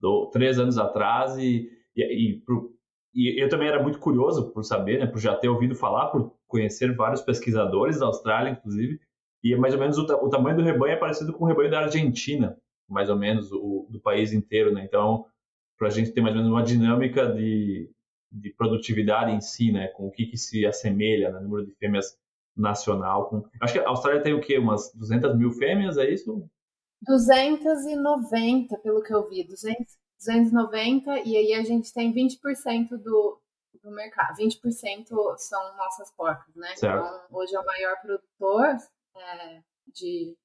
do, 0.00 0.28
três 0.30 0.58
anos 0.58 0.78
atrás, 0.78 1.36
e, 1.38 1.70
e, 1.94 2.02
e, 2.02 2.40
pro, 2.40 2.74
e, 3.14 3.40
eu 3.40 3.48
também 3.48 3.68
era 3.68 3.82
muito 3.82 4.00
curioso 4.00 4.52
por 4.52 4.64
saber, 4.64 4.98
né, 4.98 5.06
por 5.06 5.18
já 5.20 5.34
ter 5.36 5.48
ouvido 5.48 5.74
falar, 5.76 6.08
por 6.08 6.34
conhecer 6.48 6.94
vários 6.94 7.22
pesquisadores 7.22 8.00
da 8.00 8.06
Austrália, 8.06 8.50
inclusive, 8.50 9.00
e 9.44 9.54
mais 9.56 9.74
ou 9.74 9.80
menos 9.80 9.96
o, 9.96 10.02
o 10.02 10.28
tamanho 10.28 10.56
do 10.56 10.62
rebanho 10.62 10.94
é 10.94 10.96
parecido 10.96 11.32
com 11.32 11.44
o 11.44 11.48
rebanho 11.48 11.70
da 11.70 11.80
Argentina, 11.80 12.56
mais 12.88 13.08
ou 13.08 13.16
menos, 13.16 13.50
o, 13.52 13.86
do 13.90 14.00
país 14.00 14.32
inteiro, 14.32 14.72
né? 14.72 14.84
Então, 14.84 15.26
para 15.78 15.88
a 15.88 15.90
gente 15.90 16.12
ter 16.12 16.20
mais 16.20 16.34
ou 16.34 16.42
menos 16.42 16.52
uma 16.52 16.64
dinâmica 16.64 17.26
de, 17.32 17.90
de 18.32 18.50
produtividade 18.54 19.30
em 19.32 19.40
si, 19.40 19.70
né, 19.70 19.88
com 19.88 20.06
o 20.06 20.10
que, 20.10 20.26
que 20.26 20.36
se 20.36 20.66
assemelha, 20.66 21.30
né, 21.30 21.40
número 21.40 21.66
de 21.66 21.72
fêmeas 21.76 22.16
nacional. 22.56 23.28
Com... 23.28 23.44
Acho 23.60 23.74
que 23.74 23.78
a 23.80 23.88
Austrália 23.88 24.22
tem 24.22 24.34
o 24.34 24.40
quê? 24.40 24.58
Umas 24.58 24.92
200 24.94 25.36
mil 25.36 25.52
fêmeas, 25.52 25.98
é 25.98 26.10
isso? 26.10 26.48
290, 27.02 28.78
pelo 28.78 29.02
que 29.02 29.12
eu 29.12 29.28
vi. 29.28 29.44
200, 29.44 29.96
290, 30.18 31.20
e 31.20 31.36
aí 31.36 31.54
a 31.54 31.62
gente 31.62 31.92
tem 31.92 32.12
20% 32.12 32.96
do, 32.96 33.40
do 33.82 33.90
mercado. 33.90 34.36
20% 34.36 35.06
são 35.36 35.76
nossas 35.76 36.10
porcas, 36.16 36.54
né? 36.54 36.74
Certo. 36.76 37.04
Então, 37.04 37.38
hoje 37.38 37.54
é 37.54 37.60
o 37.60 37.66
maior 37.66 38.00
produtor 38.00 38.76
é, 39.16 39.62
de, 39.94 40.36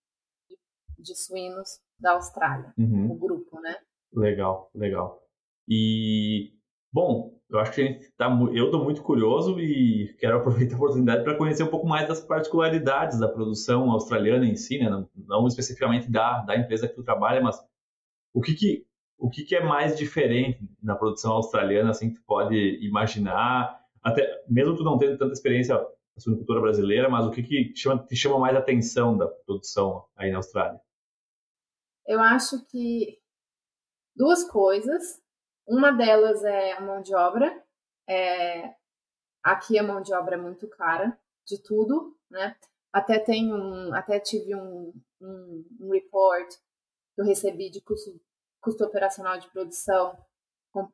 de 0.99 1.15
suínos 1.15 1.79
da 1.99 2.11
Austrália, 2.13 2.73
uhum. 2.77 3.11
o 3.11 3.15
grupo, 3.15 3.59
né? 3.61 3.77
Legal, 4.13 4.69
legal. 4.75 5.23
E, 5.67 6.53
bom, 6.91 7.39
eu 7.49 7.59
acho 7.59 7.73
que 7.73 7.81
a 7.81 7.85
gente 7.85 8.11
tá, 8.17 8.29
eu 8.53 8.65
estou 8.65 8.83
muito 8.83 9.01
curioso 9.01 9.59
e 9.59 10.13
quero 10.19 10.37
aproveitar 10.39 10.75
a 10.75 10.77
oportunidade 10.77 11.23
para 11.23 11.37
conhecer 11.37 11.63
um 11.63 11.67
pouco 11.67 11.87
mais 11.87 12.07
das 12.07 12.21
particularidades 12.21 13.19
da 13.19 13.27
produção 13.27 13.91
australiana 13.91 14.45
em 14.45 14.55
si, 14.55 14.77
né? 14.77 14.89
não, 14.89 15.09
não 15.15 15.47
especificamente 15.47 16.09
da, 16.09 16.41
da 16.43 16.55
empresa 16.55 16.87
que 16.87 16.95
tu 16.95 17.03
trabalha, 17.03 17.41
mas 17.41 17.57
o 18.33 18.41
que, 18.41 18.53
que 18.53 18.85
o 19.17 19.29
que, 19.29 19.43
que, 19.43 19.55
é 19.55 19.63
mais 19.63 19.95
diferente 19.95 20.59
na 20.81 20.95
produção 20.95 21.33
australiana, 21.33 21.91
assim, 21.91 22.09
que 22.09 22.15
tu 22.15 22.23
pode 22.25 22.55
imaginar, 22.83 23.79
até 24.01 24.43
mesmo 24.49 24.75
tu 24.75 24.83
não 24.83 24.97
tendo 24.97 25.15
tanta 25.15 25.31
experiência 25.31 25.75
na 25.75 25.85
suinocultura 26.17 26.59
brasileira, 26.59 27.07
mas 27.07 27.27
o 27.27 27.29
que, 27.29 27.43
que 27.43 27.75
chama, 27.75 28.03
te 28.03 28.15
chama 28.15 28.39
mais 28.39 28.57
atenção 28.57 29.15
da 29.15 29.27
produção 29.27 30.05
aí 30.15 30.31
na 30.31 30.37
Austrália? 30.37 30.81
Eu 32.07 32.19
acho 32.19 32.65
que 32.65 33.19
duas 34.15 34.43
coisas. 34.49 35.20
Uma 35.71 35.91
delas 35.91 36.43
é 36.43 36.73
a 36.73 36.81
mão 36.81 37.01
de 37.01 37.15
obra. 37.15 37.63
É... 38.05 38.75
Aqui 39.41 39.79
a 39.79 39.83
mão 39.83 40.01
de 40.01 40.13
obra 40.13 40.35
é 40.35 40.37
muito 40.37 40.67
cara 40.67 41.17
de 41.45 41.63
tudo, 41.63 42.13
né? 42.29 42.57
Até 42.91 43.17
tem 43.17 43.53
um, 43.53 43.93
até 43.95 44.19
tive 44.19 44.53
um, 44.53 44.93
um, 45.21 45.65
um 45.79 45.89
report 45.91 46.47
que 47.15 47.21
eu 47.21 47.25
recebi 47.25 47.69
de 47.69 47.81
custo 47.81 48.19
custo 48.59 48.83
operacional 48.83 49.39
de 49.39 49.49
produção 49.49 50.15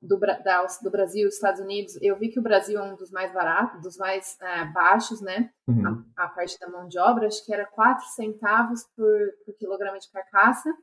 do, 0.02 0.18
da, 0.18 0.66
do 0.82 0.90
Brasil, 0.90 1.28
Estados 1.28 1.62
Unidos, 1.62 1.98
eu 2.02 2.18
vi 2.18 2.30
que 2.30 2.40
o 2.40 2.44
Brasil 2.44 2.80
é 2.80 2.84
um 2.84 2.96
dos 2.96 3.12
mais 3.12 3.32
baratos, 3.34 3.82
dos 3.82 3.98
mais 3.98 4.38
é, 4.42 4.66
baixos, 4.66 5.22
né? 5.22 5.52
Uhum. 5.68 6.04
A, 6.16 6.24
a, 6.24 6.30
parte 6.30 6.58
da 6.60 6.70
mão 6.70 6.88
de 6.88 6.98
obra, 6.98 7.28
acho 7.28 7.46
que 7.46 7.54
era 7.54 7.66
4 7.66 8.06
centavos 8.08 8.84
por, 8.96 9.20
por 9.46 9.54
quilograma 9.56 10.00
de 10.00 10.10
carcaça. 10.10 10.74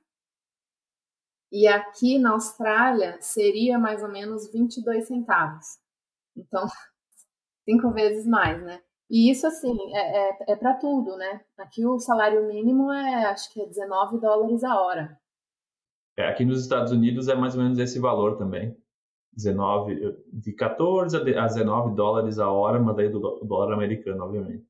E 1.55 1.69
aqui 1.69 2.19
na 2.19 2.33
Austrália 2.33 3.17
seria 3.21 3.79
mais 3.79 4.03
ou 4.03 4.09
menos 4.09 4.51
22 4.51 5.07
centavos. 5.07 5.65
Então, 6.37 6.67
cinco 7.65 7.93
vezes 7.93 8.27
mais, 8.27 8.61
né? 8.61 8.81
E 9.09 9.31
isso, 9.31 9.47
assim, 9.47 9.73
é, 9.95 10.31
é, 10.31 10.39
é 10.49 10.57
para 10.57 10.75
tudo, 10.75 11.17
né? 11.17 11.43
Aqui 11.57 11.87
o 11.87 12.01
salário 12.01 12.45
mínimo 12.49 12.93
é, 12.93 13.27
acho 13.27 13.53
que 13.53 13.63
é 13.63 13.67
19 13.67 14.19
dólares 14.19 14.65
a 14.65 14.81
hora. 14.81 15.17
É, 16.17 16.27
aqui 16.27 16.45
nos 16.45 16.61
Estados 16.61 16.91
Unidos 16.91 17.29
é 17.29 17.37
mais 17.37 17.55
ou 17.55 17.63
menos 17.63 17.79
esse 17.79 18.01
valor 18.01 18.37
também. 18.37 18.77
19, 19.33 20.25
de 20.33 20.53
14 20.55 21.17
a 21.17 21.47
19 21.47 21.95
dólares 21.95 22.41
a 22.41 22.51
hora, 22.51 22.81
mas 22.81 22.97
daí 22.97 23.09
do 23.09 23.21
dólar 23.45 23.75
americano, 23.75 24.25
obviamente. 24.25 24.67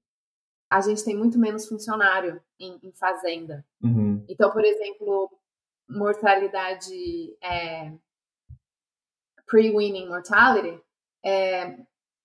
A 0.70 0.82
gente 0.82 1.02
tem 1.02 1.16
muito 1.16 1.38
menos 1.38 1.66
funcionário 1.66 2.42
em, 2.60 2.78
em 2.82 2.92
fazenda. 2.92 3.64
Uhum. 3.82 4.22
Então, 4.28 4.50
por 4.50 4.64
exemplo, 4.64 5.30
mortalidade 5.88 7.36
é, 7.42 7.92
pre-winning 9.46 10.08
mortality 10.08 10.80
é 11.24 11.76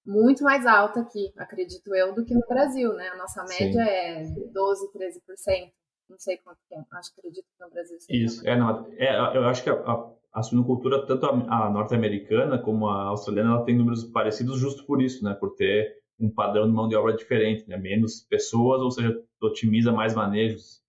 muito 0.06 0.44
mais 0.44 0.66
alta 0.66 1.02
aqui, 1.02 1.32
acredito 1.38 1.94
eu, 1.94 2.14
do 2.14 2.26
que 2.26 2.34
no 2.34 2.46
Brasil, 2.48 2.94
né? 2.94 3.10
A 3.10 3.18
nossa 3.18 3.44
média 3.44 3.84
Sim. 3.84 3.90
é 3.90 4.24
12, 4.52 4.92
13%. 4.92 5.72
Não 6.10 6.18
sei 6.18 6.38
quanto 6.38 6.58
tempo. 6.68 6.88
Acho 6.94 7.14
que 7.14 7.20
acredito 7.20 7.46
que 7.46 7.64
no 7.64 7.70
Brasil 7.70 8.00
seja. 8.00 8.26
Isso, 8.26 8.48
é, 8.48 8.58
não, 8.58 8.88
é, 8.98 9.38
eu 9.38 9.46
acho 9.46 9.64
que 9.64 9.70
a, 9.70 9.74
a, 9.74 10.12
a 10.34 10.42
suinocultura, 10.42 11.06
tanto 11.06 11.28
a, 11.28 11.68
a 11.68 11.70
norte-americana 11.70 12.58
como 12.58 12.88
a 12.88 13.04
australiana, 13.10 13.52
ela 13.52 13.66
tem 13.66 13.78
números 13.78 14.04
parecidos 14.06 14.60
justo 14.60 14.86
por 14.86 15.02
isso, 15.02 15.24
né? 15.24 15.36
Por 15.36 15.54
ter 15.56 16.00
um 16.20 16.30
padrão 16.30 16.68
de 16.68 16.74
mão 16.74 16.88
de 16.88 16.96
obra 16.96 17.16
diferente, 17.16 17.70
né? 17.70 17.78
Menos 17.78 18.22
pessoas, 18.22 18.82
ou 18.82 18.90
seja, 18.90 19.16
otimiza 19.40 19.92
mais 19.92 20.16
manejos. 20.16 20.82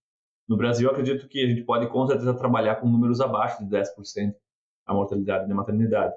No 0.51 0.57
Brasil, 0.57 0.89
acredito 0.89 1.29
que 1.29 1.41
a 1.41 1.47
gente 1.47 1.63
pode 1.63 1.87
com 1.87 2.05
certeza 2.05 2.33
trabalhar 2.33 2.75
com 2.75 2.85
números 2.85 3.21
abaixo 3.21 3.63
de 3.63 3.69
10% 3.73 4.35
a 4.85 4.93
mortalidade 4.93 5.47
da 5.47 5.55
maternidade, 5.55 6.13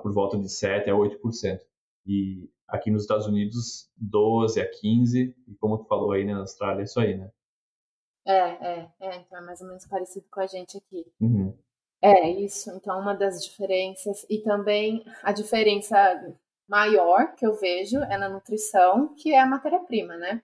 por 0.00 0.12
volta 0.12 0.38
de 0.38 0.48
7 0.48 0.88
a 0.88 0.94
8%. 0.94 1.58
E 2.06 2.48
aqui 2.68 2.92
nos 2.92 3.02
Estados 3.02 3.26
Unidos, 3.26 3.90
12 3.96 4.60
a 4.60 4.70
15, 4.70 5.34
e 5.48 5.54
como 5.56 5.78
tu 5.78 5.84
falou 5.86 6.12
aí 6.12 6.24
né, 6.24 6.32
na 6.32 6.42
Austrália, 6.42 6.82
é 6.82 6.84
isso 6.84 7.00
aí, 7.00 7.16
né? 7.16 7.28
É, 8.24 8.38
é, 8.38 8.88
é, 9.00 9.16
então 9.16 9.38
é 9.38 9.40
mais 9.40 9.60
ou 9.60 9.66
menos 9.66 9.84
parecido 9.84 10.26
com 10.30 10.38
a 10.38 10.46
gente 10.46 10.76
aqui. 10.76 11.04
Uhum. 11.20 11.52
É, 12.00 12.30
isso. 12.30 12.70
Então, 12.70 13.00
uma 13.00 13.14
das 13.14 13.44
diferenças. 13.44 14.24
E 14.30 14.38
também 14.38 15.04
a 15.24 15.32
diferença 15.32 15.96
maior 16.68 17.34
que 17.34 17.44
eu 17.44 17.54
vejo 17.54 17.98
é 17.98 18.16
na 18.16 18.28
nutrição, 18.28 19.12
que 19.16 19.34
é 19.34 19.40
a 19.40 19.46
matéria-prima, 19.46 20.16
né? 20.16 20.40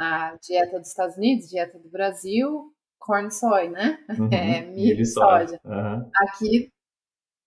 A 0.00 0.36
dieta 0.36 0.78
dos 0.78 0.88
Estados 0.88 1.16
Unidos, 1.16 1.48
dieta 1.48 1.78
do 1.78 1.90
Brasil, 1.90 2.72
corn 2.98 3.30
soy, 3.30 3.68
né? 3.68 3.98
Uhum. 4.08 4.28
É, 4.32 4.62
milho 4.62 5.02
e 5.02 5.06
soja. 5.06 5.60
Uhum. 5.64 6.10
Aqui 6.16 6.72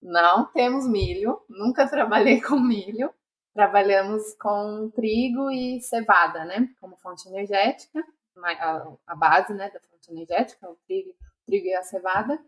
não 0.02 0.46
temos 0.52 0.88
milho, 0.88 1.42
nunca 1.50 1.88
trabalhei 1.90 2.42
com 2.42 2.60
milho. 2.60 3.12
Trabalhamos 3.54 4.34
com 4.42 4.90
trigo 4.96 5.52
e 5.52 5.80
cevada, 5.80 6.44
né? 6.44 6.70
Como 6.80 6.98
fonte 6.98 7.30
energética 7.30 8.04
a, 8.42 8.94
a 9.08 9.16
base 9.16 9.54
né, 9.54 9.70
da 9.70 9.80
fonte 9.80 10.12
energética, 10.12 10.70
o 10.70 10.76
trigo, 10.88 11.10
o 11.12 11.46
trigo 11.46 11.68
e 11.68 11.74
a 11.74 11.84
cevada. 11.84 12.44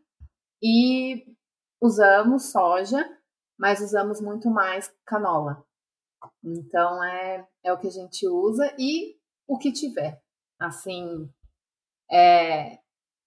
E 0.62 1.36
usamos 1.82 2.52
soja, 2.52 3.08
mas 3.58 3.82
usamos 3.82 4.20
muito 4.20 4.50
mais 4.50 4.94
canola. 5.06 5.64
Então 6.44 7.04
é, 7.04 7.48
é 7.64 7.74
o 7.74 7.78
que 7.78 7.88
a 7.88 7.92
gente 7.92 8.28
usa 8.28 8.74
e 8.80 9.16
o 9.48 9.58
que 9.58 9.72
tiver. 9.72 10.22
Assim, 10.60 11.30
é, 12.12 12.80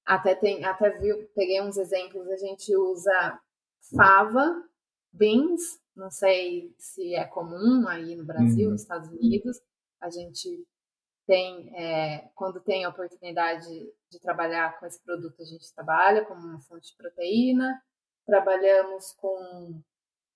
até 0.05 0.35
tem, 0.35 0.65
até 0.65 0.91
viu, 0.99 1.29
peguei 1.35 1.61
uns 1.61 1.77
exemplos, 1.77 2.29
a 2.29 2.37
gente 2.37 2.75
usa 2.75 3.41
fava, 3.95 4.65
beans, 5.13 5.79
não 5.95 6.11
sei 6.11 6.75
se 6.79 7.15
é 7.15 7.25
comum 7.25 7.87
aí 7.89 8.17
no 8.17 8.25
Brasil, 8.25 8.67
uhum. 8.67 8.73
nos 8.73 8.83
Estados 8.83 9.11
Unidos, 9.11 9.61
a 10.01 10.09
gente 10.11 10.67
tem, 11.27 11.77
é, 11.77 12.31
quando 12.35 12.61
tem 12.61 12.85
a 12.85 12.89
oportunidade 12.89 13.69
de 14.11 14.19
trabalhar 14.21 14.79
com 14.79 14.87
esse 14.87 15.03
produto, 15.05 15.43
a 15.43 15.45
gente 15.45 15.75
trabalha 15.75 16.25
como 16.25 16.41
uma 16.41 16.61
fonte 16.61 16.91
de 16.91 16.97
proteína, 16.97 17.83
trabalhamos 18.27 19.13
com. 19.13 19.83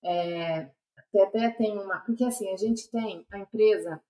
É, 0.05 0.71
até 1.15 1.51
tem 1.51 1.79
uma. 1.79 2.01
Porque 2.01 2.25
assim, 2.25 2.53
a 2.53 2.57
gente 2.57 2.91
tem, 2.91 3.27
a 3.31 3.39
empresa 3.39 4.03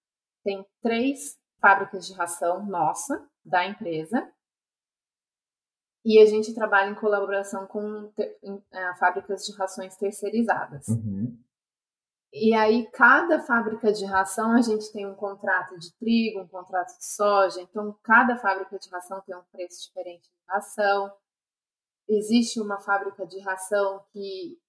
tem 0.43 0.67
três 0.83 1.39
fábricas 1.63 2.07
de 2.07 2.13
ração 2.13 2.67
nossa, 2.67 3.25
da 3.45 3.65
empresa, 3.65 4.31
e 6.05 6.21
a 6.21 6.27
gente 6.27 6.53
trabalha 6.53 6.91
em 6.91 6.97
colaboração 6.97 7.67
com 7.67 8.11
ter, 8.17 8.37
em, 8.43 8.61
é, 8.73 8.95
fábricas 8.97 9.45
de 9.47 9.57
rações 9.57 9.97
terceirizadas. 9.97 10.89
Uhum. 10.89 11.39
E 12.33 12.55
aí, 12.55 12.91
cada 12.93 13.41
fábrica 13.41 13.93
de 13.93 14.05
ração, 14.05 14.53
a 14.53 14.63
gente 14.63 14.91
tem 14.91 15.07
um 15.07 15.15
contrato 15.15 15.79
de 15.79 15.95
trigo, 15.99 16.41
um 16.41 16.49
contrato 16.49 16.97
de 16.99 17.05
soja, 17.05 17.61
então 17.61 17.97
cada 18.03 18.37
fábrica 18.37 18.79
de 18.79 18.89
ração 18.89 19.21
tem 19.21 19.37
um 19.37 19.45
preço 19.53 19.87
diferente 19.87 20.23
de 20.23 20.45
ração. 20.49 21.13
Existe 22.09 22.61
uma 22.61 22.81
fábrica 22.81 23.27
de 23.27 23.39
ração 23.41 24.03
que, 24.13 24.59
que 24.59 24.62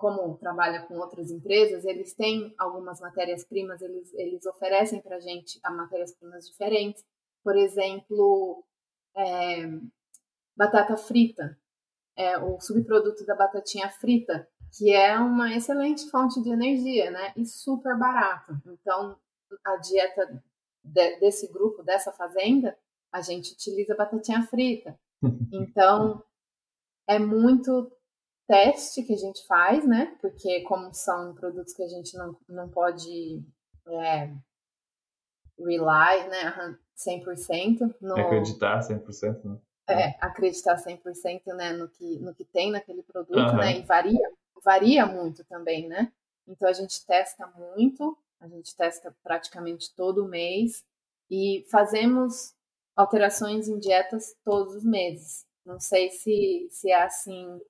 como 0.00 0.36
trabalha 0.38 0.82
com 0.86 0.98
outras 0.98 1.30
empresas, 1.30 1.84
eles 1.84 2.14
têm 2.14 2.54
algumas 2.58 3.00
matérias-primas, 3.00 3.82
eles, 3.82 4.12
eles 4.14 4.46
oferecem 4.46 5.00
para 5.00 5.16
a 5.16 5.20
gente 5.20 5.60
matérias-primas 5.62 6.48
diferentes. 6.48 7.04
Por 7.44 7.56
exemplo, 7.56 8.64
é, 9.16 9.68
batata 10.56 10.96
frita, 10.96 11.58
é, 12.16 12.38
o 12.38 12.58
subproduto 12.60 13.24
da 13.26 13.34
batatinha 13.34 13.88
frita 13.90 14.48
que 14.72 14.92
é 14.92 15.18
uma 15.18 15.54
excelente 15.54 16.08
fonte 16.10 16.40
de 16.42 16.50
energia, 16.50 17.10
né? 17.10 17.32
E 17.36 17.44
super 17.44 17.98
barato. 17.98 18.56
Então, 18.66 19.16
a 19.64 19.76
dieta 19.76 20.42
de, 20.82 21.18
desse 21.18 21.50
grupo, 21.52 21.82
dessa 21.82 22.12
fazenda, 22.12 22.76
a 23.12 23.20
gente 23.20 23.52
utiliza 23.52 23.96
batatinha 23.96 24.42
frita. 24.42 24.98
Então, 25.52 26.24
é 27.06 27.18
muito 27.18 27.92
teste 28.50 29.04
que 29.04 29.14
a 29.14 29.16
gente 29.16 29.46
faz, 29.46 29.86
né? 29.86 30.16
Porque 30.20 30.62
como 30.62 30.92
são 30.92 31.32
produtos 31.34 31.72
que 31.72 31.84
a 31.84 31.88
gente 31.88 32.16
não, 32.16 32.36
não 32.48 32.68
pode 32.68 33.44
é, 33.86 34.30
rely, 35.56 36.28
né? 36.28 36.76
100% 36.96 37.94
no... 38.00 38.18
Acreditar 38.18 38.80
100%, 38.80 39.44
né? 39.44 39.58
É, 39.88 40.16
acreditar 40.20 40.76
100% 40.76 41.42
né, 41.54 41.72
no, 41.72 41.88
que, 41.88 42.18
no 42.18 42.34
que 42.34 42.44
tem 42.44 42.70
naquele 42.70 43.02
produto, 43.02 43.38
uhum. 43.38 43.56
né? 43.56 43.78
E 43.78 43.82
varia 43.82 44.30
varia 44.62 45.06
muito 45.06 45.44
também, 45.44 45.88
né? 45.88 46.12
Então 46.46 46.68
a 46.68 46.72
gente 46.72 47.04
testa 47.06 47.46
muito, 47.46 48.16
a 48.40 48.48
gente 48.48 48.76
testa 48.76 49.14
praticamente 49.22 49.94
todo 49.94 50.28
mês 50.28 50.84
e 51.30 51.64
fazemos 51.70 52.54
alterações 52.94 53.68
em 53.68 53.78
dietas 53.78 54.36
todos 54.44 54.74
os 54.74 54.84
meses. 54.84 55.46
Não 55.64 55.78
sei 55.78 56.10
se, 56.10 56.68
se 56.70 56.90
é 56.90 57.02
assim 57.02 57.60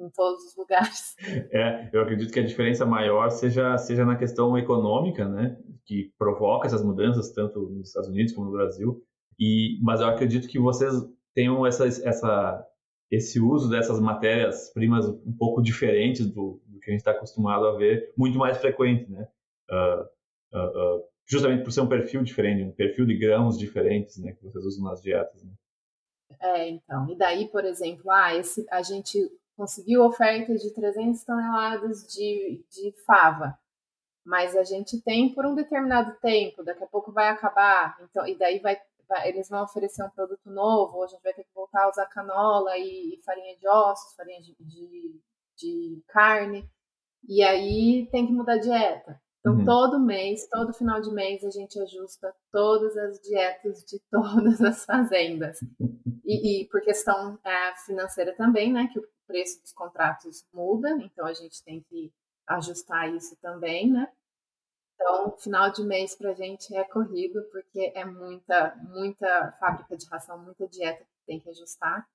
em 0.00 0.10
todos 0.10 0.44
os 0.44 0.56
lugares. 0.56 1.16
É, 1.52 1.90
eu 1.92 2.02
acredito 2.02 2.32
que 2.32 2.40
a 2.40 2.46
diferença 2.46 2.86
maior 2.86 3.30
seja, 3.30 3.76
seja 3.76 4.04
na 4.04 4.16
questão 4.16 4.56
econômica, 4.56 5.28
né? 5.28 5.56
Que 5.84 6.12
provoca 6.18 6.66
essas 6.66 6.84
mudanças, 6.84 7.32
tanto 7.32 7.60
nos 7.70 7.88
Estados 7.88 8.08
Unidos 8.08 8.32
como 8.32 8.46
no 8.46 8.52
Brasil. 8.52 9.02
E, 9.38 9.78
mas 9.82 10.00
eu 10.00 10.06
acredito 10.06 10.48
que 10.48 10.58
vocês 10.58 10.94
tenham 11.34 11.66
essa, 11.66 11.86
essa 11.86 12.66
esse 13.10 13.40
uso 13.40 13.68
dessas 13.68 13.98
matérias-primas 13.98 15.06
um 15.08 15.34
pouco 15.36 15.60
diferentes 15.60 16.26
do, 16.26 16.62
do 16.66 16.78
que 16.78 16.90
a 16.90 16.92
gente 16.92 17.00
está 17.00 17.10
acostumado 17.10 17.66
a 17.66 17.76
ver, 17.76 18.12
muito 18.16 18.38
mais 18.38 18.58
frequente, 18.58 19.10
né? 19.10 19.26
Uh, 19.70 20.56
uh, 20.56 21.04
justamente 21.30 21.64
por 21.64 21.72
ser 21.72 21.80
um 21.80 21.88
perfil 21.88 22.22
diferente, 22.22 22.62
um 22.62 22.72
perfil 22.72 23.06
de 23.06 23.16
grãos 23.16 23.58
diferentes, 23.58 24.18
né, 24.18 24.32
que 24.32 24.42
vocês 24.42 24.64
usam 24.64 24.84
nas 24.84 25.00
dietas. 25.00 25.42
Né? 25.44 25.52
É, 26.40 26.68
então. 26.68 27.08
E 27.10 27.16
daí, 27.16 27.48
por 27.48 27.64
exemplo, 27.64 28.10
ah, 28.10 28.34
esse, 28.36 28.66
a 28.70 28.82
gente 28.82 29.18
conseguiu 29.60 30.06
oferta 30.06 30.54
de 30.54 30.72
300 30.72 31.22
toneladas 31.22 32.06
de, 32.06 32.64
de 32.70 32.92
fava, 33.04 33.58
mas 34.24 34.56
a 34.56 34.64
gente 34.64 35.02
tem 35.02 35.34
por 35.34 35.44
um 35.44 35.54
determinado 35.54 36.18
tempo, 36.22 36.64
daqui 36.64 36.82
a 36.82 36.86
pouco 36.86 37.12
vai 37.12 37.28
acabar, 37.28 37.98
então, 38.00 38.26
e 38.26 38.38
daí 38.38 38.58
vai, 38.58 38.80
vai 39.06 39.28
eles 39.28 39.50
vão 39.50 39.62
oferecer 39.62 40.02
um 40.02 40.08
produto 40.08 40.50
novo, 40.50 40.96
ou 40.96 41.04
a 41.04 41.06
gente 41.08 41.22
vai 41.22 41.34
ter 41.34 41.44
que 41.44 41.52
voltar 41.54 41.84
a 41.84 41.90
usar 41.90 42.06
canola 42.06 42.78
e, 42.78 43.14
e 43.14 43.22
farinha 43.22 43.54
de 43.58 43.68
ossos, 43.68 44.14
farinha 44.14 44.40
de, 44.40 44.56
de, 44.58 45.20
de 45.58 46.02
carne, 46.08 46.66
e 47.28 47.42
aí 47.42 48.08
tem 48.10 48.26
que 48.26 48.32
mudar 48.32 48.54
a 48.54 48.60
dieta. 48.60 49.20
Então, 49.40 49.54
uhum. 49.54 49.64
todo 49.64 50.00
mês, 50.00 50.46
todo 50.48 50.72
final 50.72 51.00
de 51.00 51.10
mês, 51.10 51.42
a 51.42 51.50
gente 51.50 51.80
ajusta 51.80 52.34
todas 52.52 52.96
as 52.96 53.18
dietas 53.20 53.82
de 53.84 53.98
todas 54.10 54.60
as 54.60 54.84
fazendas. 54.84 55.58
E, 56.24 56.62
e 56.62 56.68
por 56.68 56.82
questão 56.82 57.38
é, 57.44 57.74
financeira 57.86 58.34
também, 58.36 58.72
né? 58.72 58.88
Que 58.92 58.98
o 58.98 59.08
preço 59.26 59.60
dos 59.62 59.72
contratos 59.72 60.46
muda, 60.52 60.90
então 61.02 61.26
a 61.26 61.32
gente 61.32 61.62
tem 61.64 61.80
que 61.88 62.12
ajustar 62.46 63.14
isso 63.14 63.36
também, 63.40 63.90
né? 63.90 64.12
Então, 64.94 65.34
final 65.38 65.72
de 65.72 65.82
mês 65.82 66.14
para 66.14 66.30
a 66.30 66.34
gente 66.34 66.74
é 66.76 66.84
corrido, 66.84 67.42
porque 67.50 67.90
é 67.94 68.04
muita, 68.04 68.76
muita 68.82 69.52
fábrica 69.52 69.96
de 69.96 70.06
ração, 70.06 70.38
muita 70.38 70.68
dieta 70.68 71.02
que 71.02 71.26
tem 71.26 71.40
que 71.40 71.48
ajustar. 71.48 72.06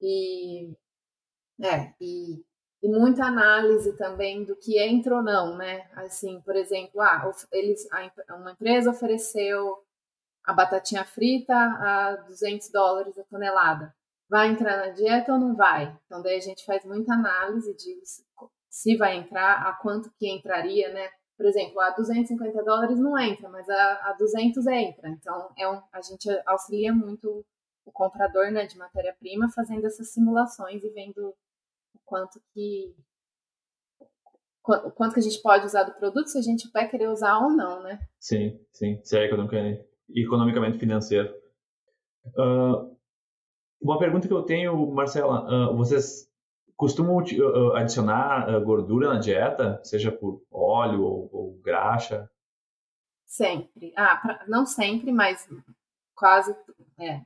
E, 0.00 0.72
é, 1.60 1.92
e 2.00 2.44
e 2.82 2.88
muita 2.88 3.24
análise 3.24 3.96
também 3.96 4.44
do 4.44 4.54
que 4.56 4.78
entra 4.80 5.16
ou 5.16 5.22
não, 5.22 5.56
né? 5.56 5.88
Assim, 5.94 6.40
por 6.42 6.54
exemplo, 6.54 7.00
ah, 7.00 7.30
eles, 7.52 7.86
uma 8.30 8.52
empresa 8.52 8.90
ofereceu 8.90 9.82
a 10.44 10.52
batatinha 10.52 11.04
frita 11.04 11.54
a 11.54 12.16
200 12.26 12.70
dólares 12.70 13.18
a 13.18 13.24
tonelada. 13.24 13.94
Vai 14.28 14.48
entrar 14.48 14.76
na 14.76 14.92
dieta 14.92 15.32
ou 15.32 15.38
não 15.38 15.56
vai? 15.56 15.94
Então, 16.06 16.22
daí 16.22 16.36
a 16.36 16.40
gente 16.40 16.64
faz 16.64 16.84
muita 16.84 17.14
análise 17.14 17.74
de 17.74 18.00
se 18.68 18.96
vai 18.96 19.16
entrar, 19.16 19.66
a 19.66 19.72
quanto 19.72 20.10
que 20.18 20.30
entraria, 20.30 20.92
né? 20.92 21.08
Por 21.36 21.46
exemplo, 21.46 21.80
a 21.80 21.90
250 21.90 22.62
dólares 22.64 22.98
não 22.98 23.18
entra, 23.18 23.48
mas 23.48 23.68
a, 23.68 24.10
a 24.10 24.12
200 24.18 24.66
entra. 24.66 25.08
Então, 25.08 25.50
é 25.56 25.68
um, 25.68 25.80
a 25.92 26.00
gente 26.00 26.28
auxilia 26.46 26.92
muito 26.92 27.44
o 27.84 27.92
comprador 27.92 28.50
né, 28.50 28.66
de 28.66 28.76
matéria-prima 28.76 29.48
fazendo 29.54 29.86
essas 29.86 30.12
simulações 30.12 30.82
e 30.84 30.90
vendo 30.90 31.34
quanto 32.08 32.40
que 32.52 32.94
quanto 34.94 35.14
que 35.14 35.20
a 35.20 35.22
gente 35.22 35.40
pode 35.40 35.64
usar 35.64 35.84
do 35.84 35.94
produto, 35.94 36.26
se 36.26 36.38
a 36.38 36.42
gente 36.42 36.70
vai 36.70 36.88
querer 36.88 37.08
usar 37.08 37.38
ou 37.38 37.50
não, 37.50 37.82
né? 37.82 37.98
Sim, 38.20 38.60
sim, 38.70 39.00
se 39.02 39.18
é 39.18 39.24
economicamente, 39.24 39.82
economicamente 40.10 40.78
financeiro. 40.78 41.34
Uh, 42.36 42.94
uma 43.80 43.98
pergunta 43.98 44.28
que 44.28 44.34
eu 44.34 44.42
tenho, 44.42 44.90
Marcela, 44.90 45.70
uh, 45.70 45.76
vocês 45.76 46.28
costumam 46.76 47.16
uh, 47.16 47.76
adicionar 47.76 48.60
gordura 48.60 49.14
na 49.14 49.18
dieta, 49.18 49.80
seja 49.82 50.12
por 50.12 50.42
óleo 50.50 51.02
ou, 51.02 51.30
ou 51.32 51.60
graxa? 51.62 52.30
Sempre. 53.24 53.92
Ah, 53.96 54.16
pra, 54.16 54.44
não 54.48 54.66
sempre, 54.66 55.12
mas 55.12 55.48
quase, 56.14 56.54
é. 57.00 57.22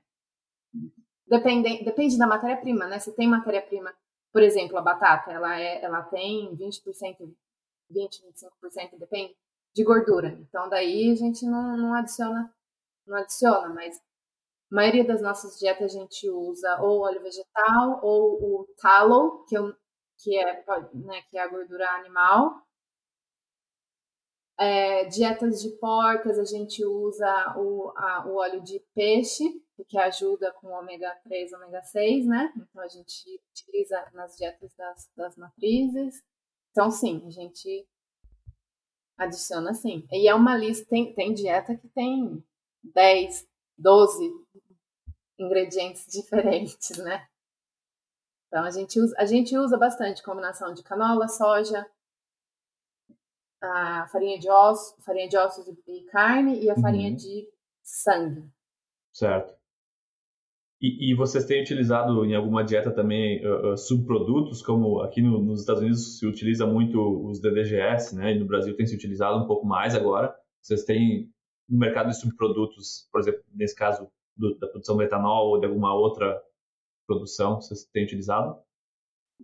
Depende, 1.26 1.84
depende 1.84 2.18
da 2.18 2.26
matéria-prima, 2.26 2.86
né? 2.86 2.98
Se 2.98 3.14
tem 3.16 3.26
matéria-prima 3.26 3.92
por 4.32 4.42
exemplo, 4.42 4.78
a 4.78 4.82
batata, 4.82 5.30
ela, 5.30 5.60
é, 5.60 5.84
ela 5.84 6.02
tem 6.02 6.56
20%, 6.56 7.32
20, 7.90 8.22
25%, 8.22 8.98
depende, 8.98 9.36
de 9.74 9.84
gordura. 9.84 10.28
Então, 10.28 10.68
daí 10.68 11.12
a 11.12 11.14
gente 11.14 11.44
não, 11.44 11.76
não 11.76 11.94
adiciona, 11.94 12.52
não 13.06 13.16
adiciona, 13.18 13.68
mas 13.74 13.96
a 13.98 14.74
maioria 14.74 15.04
das 15.04 15.20
nossas 15.20 15.58
dietas 15.58 15.94
a 15.94 15.98
gente 15.98 16.28
usa 16.30 16.80
ou 16.80 17.02
óleo 17.02 17.22
vegetal 17.22 18.00
ou 18.02 18.42
o 18.42 18.66
tallow, 18.80 19.44
que, 19.44 19.56
é, 19.56 19.74
que, 20.18 20.38
é, 20.38 20.64
né, 20.94 21.22
que 21.28 21.36
é 21.36 21.42
a 21.42 21.48
gordura 21.48 21.88
animal. 21.96 22.62
É, 24.58 25.04
dietas 25.06 25.60
de 25.60 25.70
porcas, 25.78 26.38
a 26.38 26.44
gente 26.44 26.84
usa 26.84 27.54
o, 27.58 27.92
a, 27.96 28.26
o 28.28 28.36
óleo 28.36 28.62
de 28.62 28.80
peixe, 28.94 29.44
que 29.84 29.98
ajuda 29.98 30.52
com 30.52 30.68
ômega 30.68 31.14
3, 31.24 31.52
ômega 31.52 31.82
6, 31.82 32.26
né? 32.26 32.52
Então 32.56 32.82
a 32.82 32.88
gente 32.88 33.40
utiliza 33.50 34.10
nas 34.12 34.36
dietas 34.36 34.74
das, 34.74 35.10
das 35.16 35.36
matrizes. 35.36 36.22
Então, 36.70 36.90
sim, 36.90 37.22
a 37.26 37.30
gente 37.30 37.86
adiciona 39.16 39.74
sim. 39.74 40.06
E 40.10 40.28
é 40.28 40.34
uma 40.34 40.56
lista, 40.56 40.86
tem, 40.88 41.14
tem 41.14 41.34
dieta 41.34 41.76
que 41.76 41.88
tem 41.88 42.44
10, 42.82 43.46
12 43.78 44.30
ingredientes 45.38 46.06
diferentes, 46.10 46.98
né? 46.98 47.26
Então 48.48 48.64
a 48.64 48.70
gente 48.70 49.00
usa, 49.00 49.14
a 49.18 49.24
gente 49.24 49.56
usa 49.56 49.78
bastante 49.78 50.22
combinação 50.22 50.74
de 50.74 50.82
canola, 50.82 51.26
soja, 51.26 51.90
a 53.62 54.06
farinha 54.08 54.38
de 54.38 54.50
ossos, 54.50 55.02
farinha 55.04 55.28
de 55.28 55.38
ossos 55.38 55.66
e 55.86 56.04
carne 56.10 56.62
e 56.62 56.68
a 56.68 56.76
farinha 56.76 57.10
uhum. 57.10 57.16
de 57.16 57.48
sangue. 57.82 58.52
Certo. 59.12 59.61
E, 60.82 61.12
e, 61.12 61.14
vocês 61.14 61.44
têm 61.44 61.62
utilizado 61.62 62.24
em 62.24 62.34
alguma 62.34 62.64
dieta 62.64 62.90
também 62.90 63.40
uh, 63.46 63.72
uh, 63.72 63.78
subprodutos, 63.78 64.60
como 64.62 65.00
aqui 65.00 65.22
no, 65.22 65.40
nos 65.40 65.60
Estados 65.60 65.80
Unidos 65.80 66.18
se 66.18 66.26
utiliza 66.26 66.66
muito 66.66 67.24
os 67.24 67.40
DDGS, 67.40 68.16
né? 68.16 68.32
E 68.32 68.38
no 68.40 68.46
Brasil 68.46 68.76
tem 68.76 68.84
se 68.84 68.96
utilizado 68.96 69.38
um 69.38 69.46
pouco 69.46 69.64
mais 69.64 69.94
agora. 69.94 70.34
Vocês 70.60 70.82
têm 70.82 71.32
no 71.68 71.78
mercado 71.78 72.08
de 72.08 72.18
subprodutos, 72.18 73.08
por 73.12 73.20
exemplo, 73.20 73.44
nesse 73.54 73.76
caso 73.76 74.10
do, 74.36 74.58
da 74.58 74.66
produção 74.66 74.96
de 74.96 75.04
etanol 75.04 75.50
ou 75.50 75.60
de 75.60 75.66
alguma 75.66 75.94
outra 75.94 76.42
produção, 77.06 77.60
vocês 77.60 77.84
têm 77.84 78.02
utilizado? 78.04 78.60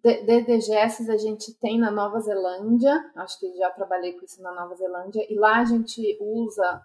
DDGS 0.03 1.09
a 1.09 1.17
gente 1.17 1.57
tem 1.59 1.79
na 1.79 1.91
Nova 1.91 2.19
Zelândia, 2.21 3.13
acho 3.17 3.39
que 3.39 3.57
já 3.57 3.71
trabalhei 3.71 4.13
com 4.13 4.25
isso 4.25 4.43
na 4.43 4.53
Nova 4.53 4.75
Zelândia, 4.75 5.25
e 5.29 5.37
lá 5.37 5.61
a 5.61 5.65
gente 5.65 6.19
usa 6.21 6.83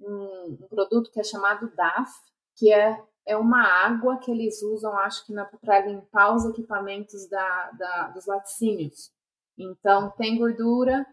um, 0.00 0.58
um 0.60 0.68
produto 0.68 1.10
que 1.10 1.18
é 1.20 1.24
chamado 1.24 1.72
DAF, 1.74 2.10
que 2.56 2.72
é 2.72 3.00
é 3.26 3.36
uma 3.36 3.62
água 3.62 4.18
que 4.18 4.30
eles 4.30 4.62
usam, 4.62 4.96
acho 4.98 5.26
que 5.26 5.34
para 5.60 5.86
limpar 5.86 6.34
os 6.34 6.44
equipamentos 6.46 7.28
da, 7.28 7.70
da, 7.72 8.08
dos 8.10 8.26
laticínios. 8.26 9.10
Então, 9.58 10.10
tem 10.10 10.38
gordura 10.38 11.04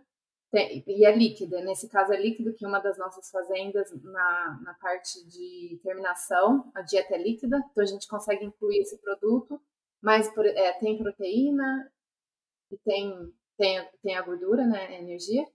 tem, 0.51 0.83
e 0.85 1.03
é 1.03 1.15
líquida. 1.15 1.61
Nesse 1.61 1.89
caso, 1.89 2.13
é 2.13 2.21
líquido, 2.21 2.53
que 2.53 2.65
uma 2.65 2.79
das 2.79 2.95
nossas 2.99 3.31
fazendas, 3.31 3.91
na, 4.03 4.59
na 4.61 4.73
parte 4.75 5.25
de 5.27 5.79
terminação, 5.83 6.71
a 6.75 6.81
dieta 6.81 7.15
é 7.15 7.17
líquida, 7.17 7.57
então 7.71 7.83
a 7.83 7.87
gente 7.87 8.07
consegue 8.07 8.45
incluir 8.45 8.81
esse 8.81 8.95
produto, 8.99 9.59
mas 9.99 10.29
é, 10.37 10.73
tem 10.73 10.99
proteína 11.01 11.91
e 12.69 12.77
tem, 12.77 13.33
tem, 13.57 13.89
tem 14.03 14.15
a 14.15 14.21
gordura, 14.21 14.67
né, 14.67 14.85
a 14.85 14.99
energia. 14.99 15.47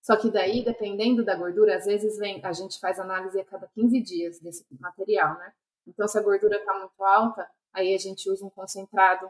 Só 0.00 0.16
que 0.16 0.30
daí, 0.30 0.64
dependendo 0.64 1.24
da 1.24 1.34
gordura, 1.34 1.76
às 1.76 1.86
vezes 1.86 2.16
vem, 2.18 2.40
a 2.44 2.52
gente 2.52 2.78
faz 2.78 3.00
análise 3.00 3.40
a 3.40 3.44
cada 3.44 3.66
15 3.66 4.00
dias 4.02 4.38
desse 4.38 4.64
material, 4.78 5.36
né? 5.38 5.52
Então, 5.86 6.08
se 6.08 6.18
a 6.18 6.22
gordura 6.22 6.56
está 6.56 6.78
muito 6.78 7.02
alta, 7.04 7.48
aí 7.72 7.94
a 7.94 7.98
gente 7.98 8.30
usa 8.30 8.44
um 8.44 8.50
concentrado 8.50 9.28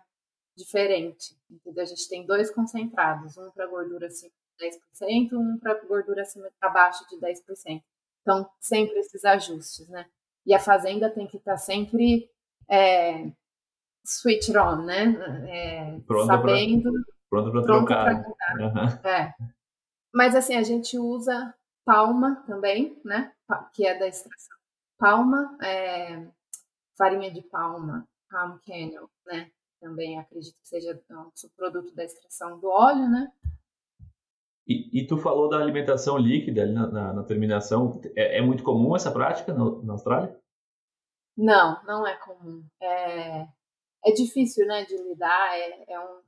diferente. 0.57 1.37
Entendeu? 1.51 1.83
A 1.83 1.87
gente 1.87 2.09
tem 2.09 2.27
dois 2.27 2.51
concentrados, 2.51 3.37
um 3.37 3.51
para 3.51 3.67
gordura 3.67 4.07
acima 4.07 4.33
de 4.59 4.69
10%, 4.69 5.33
um 5.33 5.59
para 5.59 5.75
gordura 5.87 6.23
acima, 6.23 6.49
abaixo 6.61 7.05
de 7.09 7.17
10%. 7.19 7.83
Então, 8.23 8.49
sempre 8.61 8.99
esses 8.99 9.25
ajustes, 9.25 9.89
né? 9.89 10.07
E 10.47 10.55
a 10.55 10.59
fazenda 10.59 11.11
tem 11.11 11.27
que 11.27 11.37
estar 11.37 11.53
tá 11.53 11.59
sempre 11.59 12.31
é, 12.71 13.31
switch 14.05 14.49
on, 14.51 14.85
né? 14.85 15.15
É, 15.49 16.01
pronto 16.07 16.27
sabendo. 16.27 16.91
Pra, 17.29 17.43
pronto 17.43 17.53
para 17.53 17.63
trocar. 17.65 18.15
Uhum. 18.15 19.09
É. 19.09 19.35
Mas 20.13 20.35
assim, 20.35 20.55
a 20.55 20.63
gente 20.63 20.99
usa 20.99 21.55
palma 21.85 22.43
também, 22.47 23.01
né? 23.05 23.33
Que 23.75 23.87
é 23.87 23.99
da 23.99 24.07
extração. 24.07 24.57
Palma, 24.99 25.57
é, 25.63 26.27
farinha 26.97 27.31
de 27.31 27.43
palma, 27.43 28.07
palm 28.31 28.59
kernel, 28.59 29.09
né? 29.27 29.51
Também 29.81 30.19
acredito 30.19 30.57
que 30.61 30.69
seja 30.69 30.99
um 31.11 31.31
subproduto 31.35 31.95
da 31.95 32.05
extração 32.05 32.59
do 32.59 32.69
óleo, 32.69 33.09
né? 33.09 33.31
E, 34.67 35.01
e 35.01 35.07
tu 35.07 35.19
falou 35.19 35.49
da 35.49 35.59
alimentação 35.59 36.17
líquida 36.17 36.63
ali 36.63 36.73
na, 36.73 36.87
na, 36.87 37.13
na 37.13 37.23
terminação. 37.23 38.01
É, 38.17 38.39
é, 38.39 38.43
muito 38.43 38.65
comum 38.65 38.97
essa 38.97 39.13
prática 39.13 39.53
na, 39.53 39.83
na 39.83 39.93
Austrália? 39.93 40.39
Não, 41.37 41.83
não 41.85 42.07
é 42.07 42.17
comum. 42.17 42.65
É, 42.81 43.43
é 44.07 44.13
difícil, 44.17 44.67
né, 44.67 44.85
de 44.87 44.97
lidar. 44.97 45.59
É, 45.59 45.93
é 45.93 46.01
um, 46.01 46.21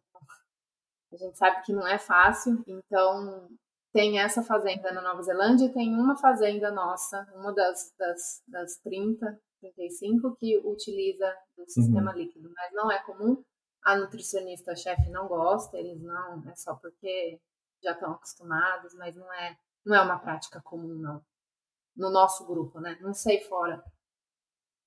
a 1.12 1.16
gente 1.16 1.38
sabe 1.38 1.62
que 1.62 1.72
não 1.72 1.86
é 1.86 1.98
fácil. 1.98 2.62
Então, 2.66 3.48
tem 3.90 4.18
essa 4.18 4.42
fazenda 4.42 4.92
na 4.92 5.00
Nova 5.00 5.22
Zelândia, 5.22 5.72
tem 5.72 5.94
uma 5.94 6.18
fazenda 6.18 6.70
nossa, 6.70 7.26
uma 7.34 7.54
das, 7.54 7.94
das, 7.98 8.42
das 8.46 8.76
30 8.80 9.40
35 9.60 10.36
que 10.36 10.58
utiliza 10.58 11.32
o 11.56 11.66
sistema 11.68 12.12
uhum. 12.12 12.18
líquido, 12.18 12.50
mas 12.54 12.72
não 12.72 12.90
é 12.90 13.02
comum. 13.02 13.42
A 13.82 13.96
nutricionista 13.96 14.74
chefe 14.74 15.08
não 15.10 15.28
gosta, 15.28 15.78
eles 15.78 16.02
não, 16.02 16.48
é 16.48 16.54
só 16.56 16.74
porque 16.74 17.40
já 17.82 17.92
estão 17.92 18.12
acostumados, 18.12 18.94
mas 18.94 19.14
não 19.16 19.32
é, 19.32 19.56
não 19.84 19.94
é 19.94 20.00
uma 20.00 20.18
prática 20.18 20.60
comum, 20.60 20.94
não. 20.94 21.22
No 21.96 22.10
nosso 22.10 22.46
grupo, 22.46 22.80
né? 22.80 22.98
Não 23.00 23.14
sei 23.14 23.40
fora. 23.42 23.82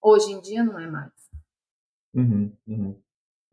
Hoje 0.01 0.31
em 0.31 0.41
dia 0.41 0.63
não 0.63 0.79
é 0.79 0.87
mais. 0.87 1.13
Uhum, 2.13 2.55
uhum. 2.67 3.01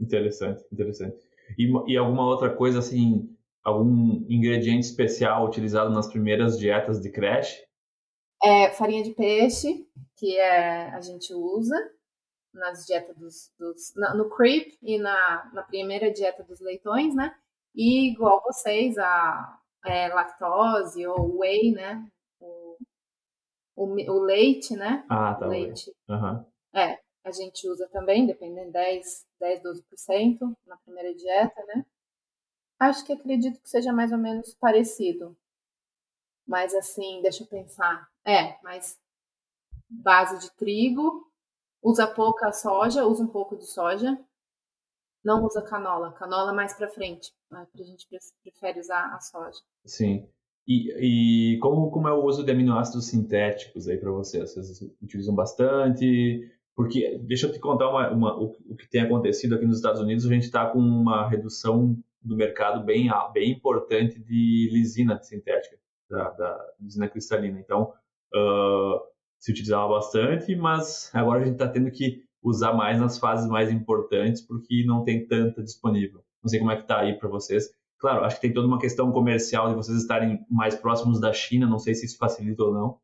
Interessante, 0.00 0.64
interessante. 0.72 1.16
E, 1.58 1.70
e 1.92 1.96
alguma 1.96 2.26
outra 2.26 2.54
coisa 2.54 2.80
assim, 2.80 3.34
algum 3.62 4.24
ingrediente 4.28 4.86
especial 4.86 5.46
utilizado 5.46 5.90
nas 5.90 6.08
primeiras 6.08 6.58
dietas 6.58 7.00
de 7.00 7.10
creche? 7.10 7.64
É 8.42 8.70
farinha 8.70 9.02
de 9.02 9.12
peixe, 9.12 9.88
que 10.16 10.36
é, 10.36 10.88
a 10.90 11.00
gente 11.00 11.32
usa 11.34 11.76
nas 12.52 12.86
dietas 12.86 13.16
dos, 13.16 13.52
dos 13.58 13.94
no 14.16 14.30
creep 14.30 14.76
e 14.82 14.98
na, 14.98 15.50
na 15.52 15.62
primeira 15.62 16.10
dieta 16.10 16.42
dos 16.42 16.60
leitões, 16.60 17.14
né? 17.14 17.34
E 17.74 18.10
igual 18.10 18.42
vocês, 18.42 18.96
a 18.98 19.60
é, 19.84 20.08
lactose 20.08 21.06
ou 21.06 21.38
whey, 21.38 21.72
né? 21.72 22.06
O, 22.40 22.76
o, 23.76 23.84
o 23.84 24.20
leite, 24.20 24.74
né? 24.74 25.04
Ah, 25.08 25.34
tá. 25.34 25.46
leite. 25.46 25.94
Uhum. 26.08 26.44
É, 26.74 26.98
a 27.24 27.30
gente 27.30 27.68
usa 27.68 27.88
também, 27.88 28.26
dependendo, 28.26 28.72
10, 28.72 29.26
10, 29.40 29.62
12% 29.62 30.56
na 30.66 30.76
primeira 30.78 31.14
dieta, 31.14 31.62
né? 31.66 31.84
Acho 32.78 33.04
que 33.04 33.12
acredito 33.12 33.60
que 33.60 33.68
seja 33.68 33.92
mais 33.92 34.12
ou 34.12 34.18
menos 34.18 34.54
parecido. 34.54 35.36
Mas 36.46 36.74
assim, 36.74 37.20
deixa 37.22 37.42
eu 37.42 37.48
pensar. 37.48 38.08
É, 38.24 38.56
mas 38.62 38.98
base 39.88 40.38
de 40.38 40.54
trigo, 40.56 41.30
usa 41.82 42.06
pouca 42.06 42.52
soja, 42.52 43.06
usa 43.06 43.22
um 43.22 43.28
pouco 43.28 43.56
de 43.56 43.66
soja, 43.66 44.18
não 45.24 45.44
usa 45.44 45.62
canola. 45.62 46.12
Canola 46.12 46.52
mais 46.52 46.74
para 46.74 46.88
frente. 46.88 47.32
Né? 47.50 47.66
A 47.74 47.82
gente 47.82 48.06
prefere 48.42 48.80
usar 48.80 49.12
a 49.14 49.20
soja. 49.20 49.58
Sim. 49.84 50.28
E, 50.66 51.54
e 51.54 51.58
como, 51.58 51.90
como 51.90 52.08
é 52.08 52.12
o 52.12 52.24
uso 52.24 52.44
de 52.44 52.50
aminoácidos 52.50 53.06
sintéticos 53.06 53.88
aí 53.88 53.98
para 53.98 54.10
vocês? 54.10 54.52
Vocês 54.52 54.82
utilizam 55.00 55.34
bastante? 55.34 56.50
Porque, 56.74 57.18
deixa 57.18 57.46
eu 57.46 57.52
te 57.52 57.58
contar 57.58 57.88
uma, 57.88 58.10
uma, 58.10 58.38
o, 58.38 58.56
o, 58.68 58.76
que 58.76 58.88
tem 58.88 59.00
acontecido 59.00 59.54
aqui 59.54 59.64
nos 59.64 59.76
Estados 59.76 60.00
Unidos. 60.00 60.26
A 60.26 60.28
gente 60.28 60.42
está 60.42 60.68
com 60.68 60.78
uma 60.78 61.28
redução 61.28 61.96
do 62.20 62.36
mercado 62.36 62.84
bem, 62.84 63.08
bem 63.32 63.52
importante 63.52 64.18
de 64.18 64.68
lisina 64.72 65.22
sintética, 65.22 65.78
da, 66.08 66.30
da 66.30 66.66
lisina 66.80 67.08
cristalina. 67.08 67.58
Então, 67.58 67.92
uh, 68.34 69.00
se 69.38 69.52
utilizava 69.52 69.88
bastante, 69.88 70.54
mas 70.56 71.10
agora 71.14 71.42
a 71.42 71.44
gente 71.44 71.54
está 71.54 71.68
tendo 71.68 71.90
que 71.90 72.24
usar 72.42 72.72
mais 72.72 72.98
nas 72.98 73.18
fases 73.18 73.48
mais 73.48 73.70
importantes 73.70 74.40
porque 74.40 74.84
não 74.86 75.04
tem 75.04 75.26
tanta 75.26 75.62
disponível. 75.62 76.24
Não 76.42 76.48
sei 76.48 76.58
como 76.58 76.70
é 76.70 76.76
que 76.76 76.82
está 76.82 77.00
aí 77.00 77.18
para 77.18 77.28
vocês. 77.28 77.68
Claro, 77.98 78.24
acho 78.24 78.36
que 78.36 78.42
tem 78.42 78.52
toda 78.52 78.68
uma 78.68 78.78
questão 78.78 79.10
comercial 79.10 79.68
de 79.68 79.74
vocês 79.74 79.98
estarem 79.98 80.44
mais 80.50 80.74
próximos 80.74 81.20
da 81.20 81.32
China, 81.32 81.66
não 81.66 81.78
sei 81.78 81.94
se 81.94 82.06
isso 82.06 82.18
facilita 82.18 82.62
ou 82.62 82.72
não. 82.72 83.00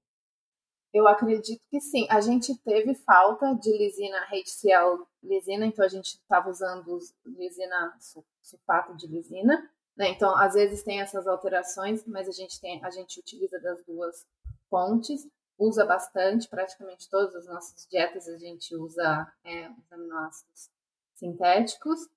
Eu 0.93 1.09
acredito 1.09 1.63
que 1.71 1.81
sim. 1.81 2.07
A 2.11 2.21
gente 2.21 2.55
teve 2.63 2.95
falta 2.95 3.55
de 3.55 3.71
lisina 3.77 4.19
HCl 4.27 5.07
lisina, 5.23 5.67
então 5.67 5.85
a 5.85 5.89
gente 5.89 6.09
estava 6.09 6.51
usando 6.51 6.99
lisina 7.25 7.97
sulfato 8.43 8.95
de 8.97 9.07
lisina, 9.07 9.71
né? 9.97 10.09
Então, 10.09 10.37
às 10.37 10.55
vezes 10.55 10.83
tem 10.83 11.01
essas 11.01 11.27
alterações, 11.27 12.05
mas 12.07 12.29
a 12.29 12.33
gente 12.33 12.61
tem, 12.61 12.83
a 12.85 12.91
gente 12.91 13.21
utiliza 13.21 13.61
das 13.61 13.85
duas 13.85 14.27
fontes 14.69 15.27
usa 15.59 15.85
bastante, 15.85 16.49
praticamente 16.49 17.09
todas 17.09 17.35
as 17.37 17.47
nossas 17.47 17.87
dietas 17.89 18.29
a 18.29 18.37
gente 18.37 18.75
usa 18.75 19.33
é, 19.45 19.71
os 19.71 19.93
aminoácidos 19.93 20.71
sintéticos. 21.15 22.09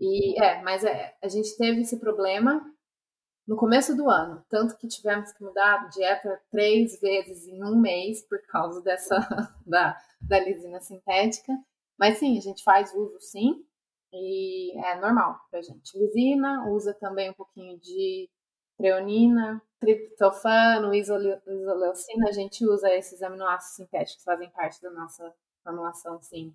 E 0.00 0.42
é, 0.42 0.62
mas 0.62 0.82
é, 0.84 1.14
a 1.22 1.28
gente 1.28 1.56
teve 1.56 1.82
esse 1.82 1.98
problema 1.98 2.64
no 3.46 3.56
começo 3.56 3.94
do 3.96 4.08
ano, 4.08 4.44
tanto 4.48 4.76
que 4.76 4.88
tivemos 4.88 5.32
que 5.32 5.42
mudar 5.42 5.80
a 5.80 5.88
dieta 5.88 6.40
três 6.50 6.98
vezes 7.00 7.46
em 7.46 7.62
um 7.62 7.76
mês 7.76 8.22
por 8.22 8.40
causa 8.46 8.80
dessa 8.80 9.18
da, 9.66 10.00
da 10.20 10.40
lisina 10.40 10.80
sintética. 10.80 11.52
Mas 11.98 12.18
sim, 12.18 12.38
a 12.38 12.40
gente 12.40 12.62
faz 12.62 12.94
uso 12.94 13.20
sim, 13.20 13.62
e 14.12 14.76
é 14.78 15.00
normal 15.00 15.40
pra 15.50 15.62
gente. 15.62 15.98
Lisina, 15.98 16.68
usa 16.68 16.94
também 16.94 17.30
um 17.30 17.34
pouquinho 17.34 17.78
de 17.78 18.28
treonina, 18.76 19.62
triptofano, 19.78 20.94
isoleucina, 20.94 22.28
a 22.28 22.32
gente 22.32 22.66
usa 22.66 22.90
esses 22.94 23.22
aminoácidos 23.22 23.76
sintéticos, 23.76 24.24
fazem 24.24 24.50
parte 24.50 24.80
da 24.80 24.90
nossa 24.90 25.34
formulação, 25.62 26.20
sim. 26.22 26.54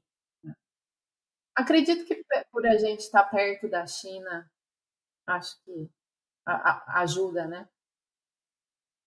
Acredito 1.56 2.06
que 2.06 2.24
por 2.52 2.66
a 2.66 2.78
gente 2.78 3.02
estar 3.02 3.24
perto 3.26 3.70
da 3.70 3.86
China, 3.86 4.50
acho 5.28 5.56
que 5.64 5.90
ajuda, 6.88 7.48
né? 7.48 7.70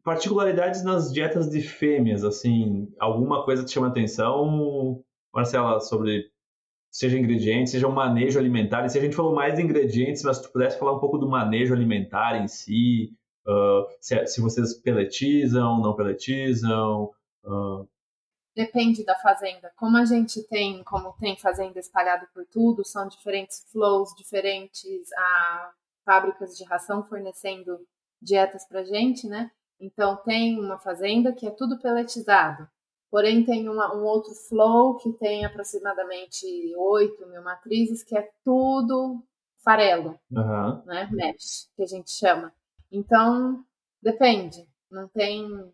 Particularidades 0.02 0.82
nas 0.82 1.12
dietas 1.12 1.50
de 1.50 1.60
fêmeas, 1.60 2.24
assim, 2.24 2.94
alguma 2.98 3.44
coisa 3.44 3.64
te 3.64 3.72
chama 3.72 3.88
atenção, 3.88 5.04
Marcela, 5.34 5.80
sobre 5.80 6.32
seja 6.90 7.18
ingredientes, 7.18 7.72
seja 7.72 7.86
um 7.86 7.92
manejo 7.92 8.38
alimentar. 8.38 8.84
E 8.84 8.88
se 8.88 8.98
a 8.98 9.00
gente 9.00 9.16
falou 9.16 9.34
mais 9.34 9.54
de 9.54 9.62
ingredientes, 9.62 10.22
mas 10.22 10.38
se 10.38 10.42
tu 10.44 10.52
pudesse 10.52 10.78
falar 10.78 10.96
um 10.96 11.00
pouco 11.00 11.18
do 11.18 11.28
manejo 11.28 11.74
alimentar 11.74 12.42
em 12.42 12.48
si, 12.48 13.12
uh, 13.46 13.86
se, 14.00 14.26
se, 14.26 14.40
vocês 14.40 14.74
peletizam, 14.74 15.80
não 15.80 15.94
peletizam. 15.94 17.10
Uh... 17.44 17.88
Depende 18.56 19.04
da 19.04 19.14
fazenda. 19.14 19.70
Como 19.76 19.96
a 19.96 20.04
gente 20.04 20.42
tem, 20.48 20.82
como 20.82 21.12
tem 21.20 21.36
fazenda 21.36 21.78
espalhada 21.78 22.26
por 22.34 22.44
tudo, 22.46 22.84
são 22.84 23.06
diferentes 23.06 23.64
flows, 23.70 24.10
diferentes 24.16 25.12
ah, 25.16 25.70
fábricas 26.04 26.56
de 26.56 26.64
ração 26.64 27.04
fornecendo 27.04 27.78
dietas 28.20 28.66
para 28.66 28.82
gente, 28.82 29.28
né? 29.28 29.50
Então 29.80 30.16
tem 30.16 30.58
uma 30.58 30.76
fazenda 30.78 31.32
que 31.32 31.46
é 31.46 31.50
tudo 31.50 31.78
peletizado. 31.78 32.68
Porém, 33.10 33.44
tem 33.44 33.68
uma, 33.68 33.94
um 33.96 34.04
outro 34.04 34.34
flow 34.34 34.96
que 34.96 35.12
tem 35.14 35.44
aproximadamente 35.44 36.46
8 36.76 37.26
mil 37.26 37.42
matrizes, 37.42 38.02
que 38.02 38.16
é 38.16 38.28
tudo 38.44 39.22
farelo, 39.64 40.18
uhum. 40.30 40.84
né? 40.84 41.08
Mesh, 41.10 41.70
que 41.74 41.82
a 41.82 41.86
gente 41.86 42.10
chama. 42.10 42.52
Então, 42.90 43.64
depende. 44.02 44.66
Não 44.90 45.08
tem 45.08 45.72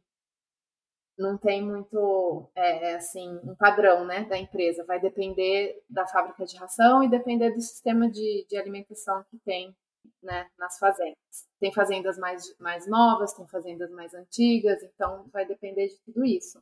não 1.16 1.38
tem 1.38 1.62
muito 1.62 2.50
é, 2.56 2.90
é, 2.90 2.94
assim 2.96 3.38
um 3.44 3.54
padrão 3.54 4.04
né 4.04 4.24
da 4.24 4.36
empresa 4.36 4.84
vai 4.84 5.00
depender 5.00 5.80
da 5.88 6.04
fábrica 6.06 6.44
de 6.44 6.56
ração 6.56 7.04
e 7.04 7.08
depender 7.08 7.52
do 7.52 7.60
sistema 7.60 8.10
de, 8.10 8.44
de 8.48 8.56
alimentação 8.56 9.24
que 9.30 9.38
tem 9.38 9.72
né, 10.20 10.48
nas 10.58 10.76
fazendas 10.76 11.16
tem 11.60 11.72
fazendas 11.72 12.18
mais 12.18 12.52
mais 12.58 12.88
novas 12.88 13.32
tem 13.32 13.46
fazendas 13.46 13.92
mais 13.92 14.12
antigas 14.12 14.82
então 14.82 15.24
vai 15.32 15.46
depender 15.46 15.86
de 15.86 16.00
tudo 16.00 16.24
isso 16.24 16.60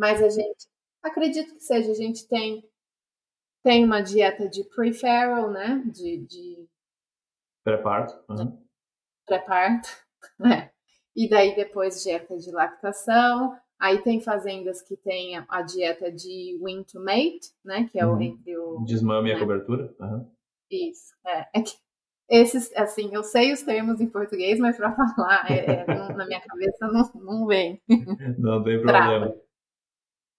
mas 0.00 0.22
a 0.22 0.28
gente 0.28 0.66
acredito 1.02 1.54
que 1.54 1.60
seja 1.60 1.92
a 1.92 1.94
gente 1.94 2.26
tem 2.26 2.68
tem 3.62 3.84
uma 3.84 4.00
dieta 4.00 4.48
de 4.48 4.64
pre-farrow 4.64 5.50
né 5.50 5.82
de, 5.86 6.18
de 6.26 6.68
pré-parto 7.62 8.18
uhum 8.28 8.60
pré-parto, 9.30 9.88
né? 10.38 10.70
E 11.14 11.28
daí 11.28 11.54
depois 11.54 12.02
dieta 12.02 12.36
de 12.36 12.50
lactação. 12.50 13.56
Aí 13.78 14.02
tem 14.02 14.20
fazendas 14.20 14.82
que 14.82 14.94
tem 14.94 15.38
a, 15.48 15.62
dieta 15.62 16.12
de 16.12 16.58
wing 16.60 16.84
to 16.84 17.00
mate, 17.00 17.50
né? 17.64 17.88
Que 17.90 17.98
é 17.98 18.06
o 18.06 18.12
uhum. 18.12 18.20
entre 18.20 18.58
o 18.58 18.84
desmame 18.84 19.28
né? 19.28 19.30
e 19.30 19.32
a 19.32 19.34
né? 19.36 19.40
cobertura. 19.40 19.94
Uhum. 19.98 20.30
Isso. 20.70 21.14
É, 21.26 21.48
é 21.54 21.62
que 21.62 21.72
esses, 22.28 22.70
assim, 22.76 23.12
eu 23.12 23.24
sei 23.24 23.52
os 23.52 23.62
termos 23.62 24.00
em 24.00 24.06
português, 24.06 24.60
mas 24.60 24.76
para 24.76 24.92
falar 25.16 25.50
é, 25.50 25.82
é, 25.82 26.12
na 26.14 26.26
minha 26.26 26.40
cabeça 26.40 26.86
não, 26.88 27.10
não 27.22 27.46
vem. 27.46 27.80
Não 28.38 28.62
tem 28.62 28.80
problema. 28.80 29.34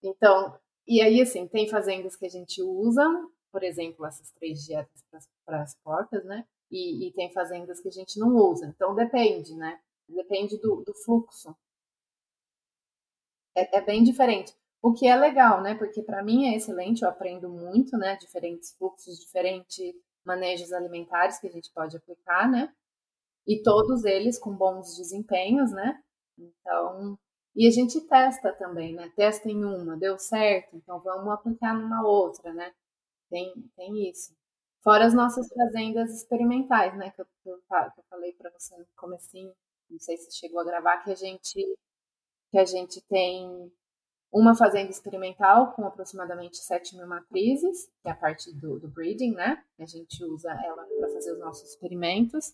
Então, 0.04 0.58
e 0.88 1.02
aí 1.02 1.22
assim 1.22 1.48
tem 1.48 1.68
fazendas 1.68 2.16
que 2.16 2.26
a 2.26 2.30
gente 2.30 2.62
usa, 2.62 3.04
por 3.52 3.64
exemplo, 3.64 4.06
essas 4.06 4.32
três 4.32 4.64
dietas 4.64 5.04
para 5.46 5.62
as 5.62 5.76
portas, 5.76 6.24
né? 6.26 6.46
e, 6.72 7.08
e, 7.08 7.12
tem 7.12 7.32
fazendas 7.32 7.82
que 7.82 7.90
a 7.90 7.92
gente 7.92 8.18
não 8.18 8.34
usa. 8.36 8.66
Então 8.66 8.96
depende, 8.96 9.54
né? 9.56 9.80
Depende 10.08 10.58
do, 10.58 10.82
do 10.84 10.94
fluxo. 10.94 11.56
É, 13.56 13.78
é, 13.78 13.82
bem 13.82 14.04
diferente. 14.04 14.56
O 14.82 14.94
que 14.94 15.06
é 15.06 15.16
legal, 15.16 15.62
né? 15.62 15.76
Porque 15.76 16.02
para 16.02 16.24
mim 16.24 16.48
é 16.48 16.56
excelente, 16.56 17.04
eu 17.04 17.10
aprendo 17.10 17.50
muito, 17.50 17.98
né? 17.98 18.16
Diferentes 18.16 18.74
fluxos, 18.78 19.20
diferentes 19.20 19.94
manejos 20.26 20.72
alimentares 20.72 21.40
que 21.40 21.48
a 21.48 21.52
gente 21.52 21.70
pode 21.74 21.98
aplicar, 21.98 22.50
né? 22.50 22.74
E 23.46 23.62
todos 23.62 24.06
eles 24.06 24.40
com 24.40 24.56
bons 24.56 24.96
desempenhos, 24.96 25.72
né? 25.72 26.02
Então, 26.38 27.20
e 27.56 27.68
a 27.68 27.72
gente 27.72 28.00
testa 28.08 28.54
também, 28.54 28.94
né? 28.94 29.12
Testa 29.16 29.50
em 29.50 29.64
uma, 29.64 29.98
deu 29.98 30.18
certo, 30.18 30.76
então 30.76 31.00
vamos 31.02 31.32
aplicar 31.34 31.74
numa 31.74 32.06
outra, 32.06 32.54
né? 32.54 32.74
Tem, 33.30 33.54
tem 33.76 34.10
isso. 34.10 34.34
Fora 34.84 35.06
as 35.06 35.14
nossas 35.14 35.48
fazendas 35.50 36.16
experimentais, 36.16 36.98
né? 36.98 37.12
Que 37.12 37.22
eu, 37.22 37.26
que 37.44 37.50
eu, 37.50 37.62
falei 38.10 38.34
para 38.34 38.52
você 38.52 38.76
no 38.78 38.86
comecinho, 38.96 39.54
não 39.90 40.00
sei 40.00 40.18
se 40.18 40.36
chegou 40.38 40.60
a 40.62 40.64
gravar, 40.64 41.04
que 41.04 41.12
a 41.12 41.16
gente, 41.16 41.78
que 42.50 42.58
a 42.58 42.66
gente 42.66 43.02
tem 43.08 43.72
uma 44.32 44.56
fazenda 44.56 44.90
experimental 44.90 45.74
com 45.74 45.86
aproximadamente 45.86 46.58
7 46.58 46.96
mil 46.96 47.06
matrizes, 47.06 47.88
que 48.02 48.08
é 48.08 48.12
a 48.12 48.16
parte 48.16 48.52
do, 48.54 48.80
do 48.80 48.88
breeding, 48.88 49.34
né? 49.34 49.62
A 49.78 49.86
gente 49.86 50.24
usa 50.24 50.50
ela 50.52 50.86
para 50.86 51.10
fazer 51.10 51.34
os 51.34 51.40
nossos 51.40 51.70
experimentos. 51.70 52.54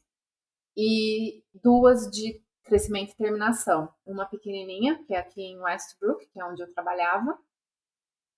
E 0.76 1.43
duas 1.64 2.10
de 2.12 2.41
crescimento 2.68 3.11
e 3.11 3.15
terminação. 3.15 3.91
Uma 4.05 4.26
pequenininha, 4.26 5.03
que 5.05 5.13
é 5.13 5.18
aqui 5.18 5.41
em 5.41 5.59
Westbrook, 5.59 6.28
que 6.28 6.39
é 6.39 6.45
onde 6.45 6.61
eu 6.61 6.72
trabalhava, 6.74 7.39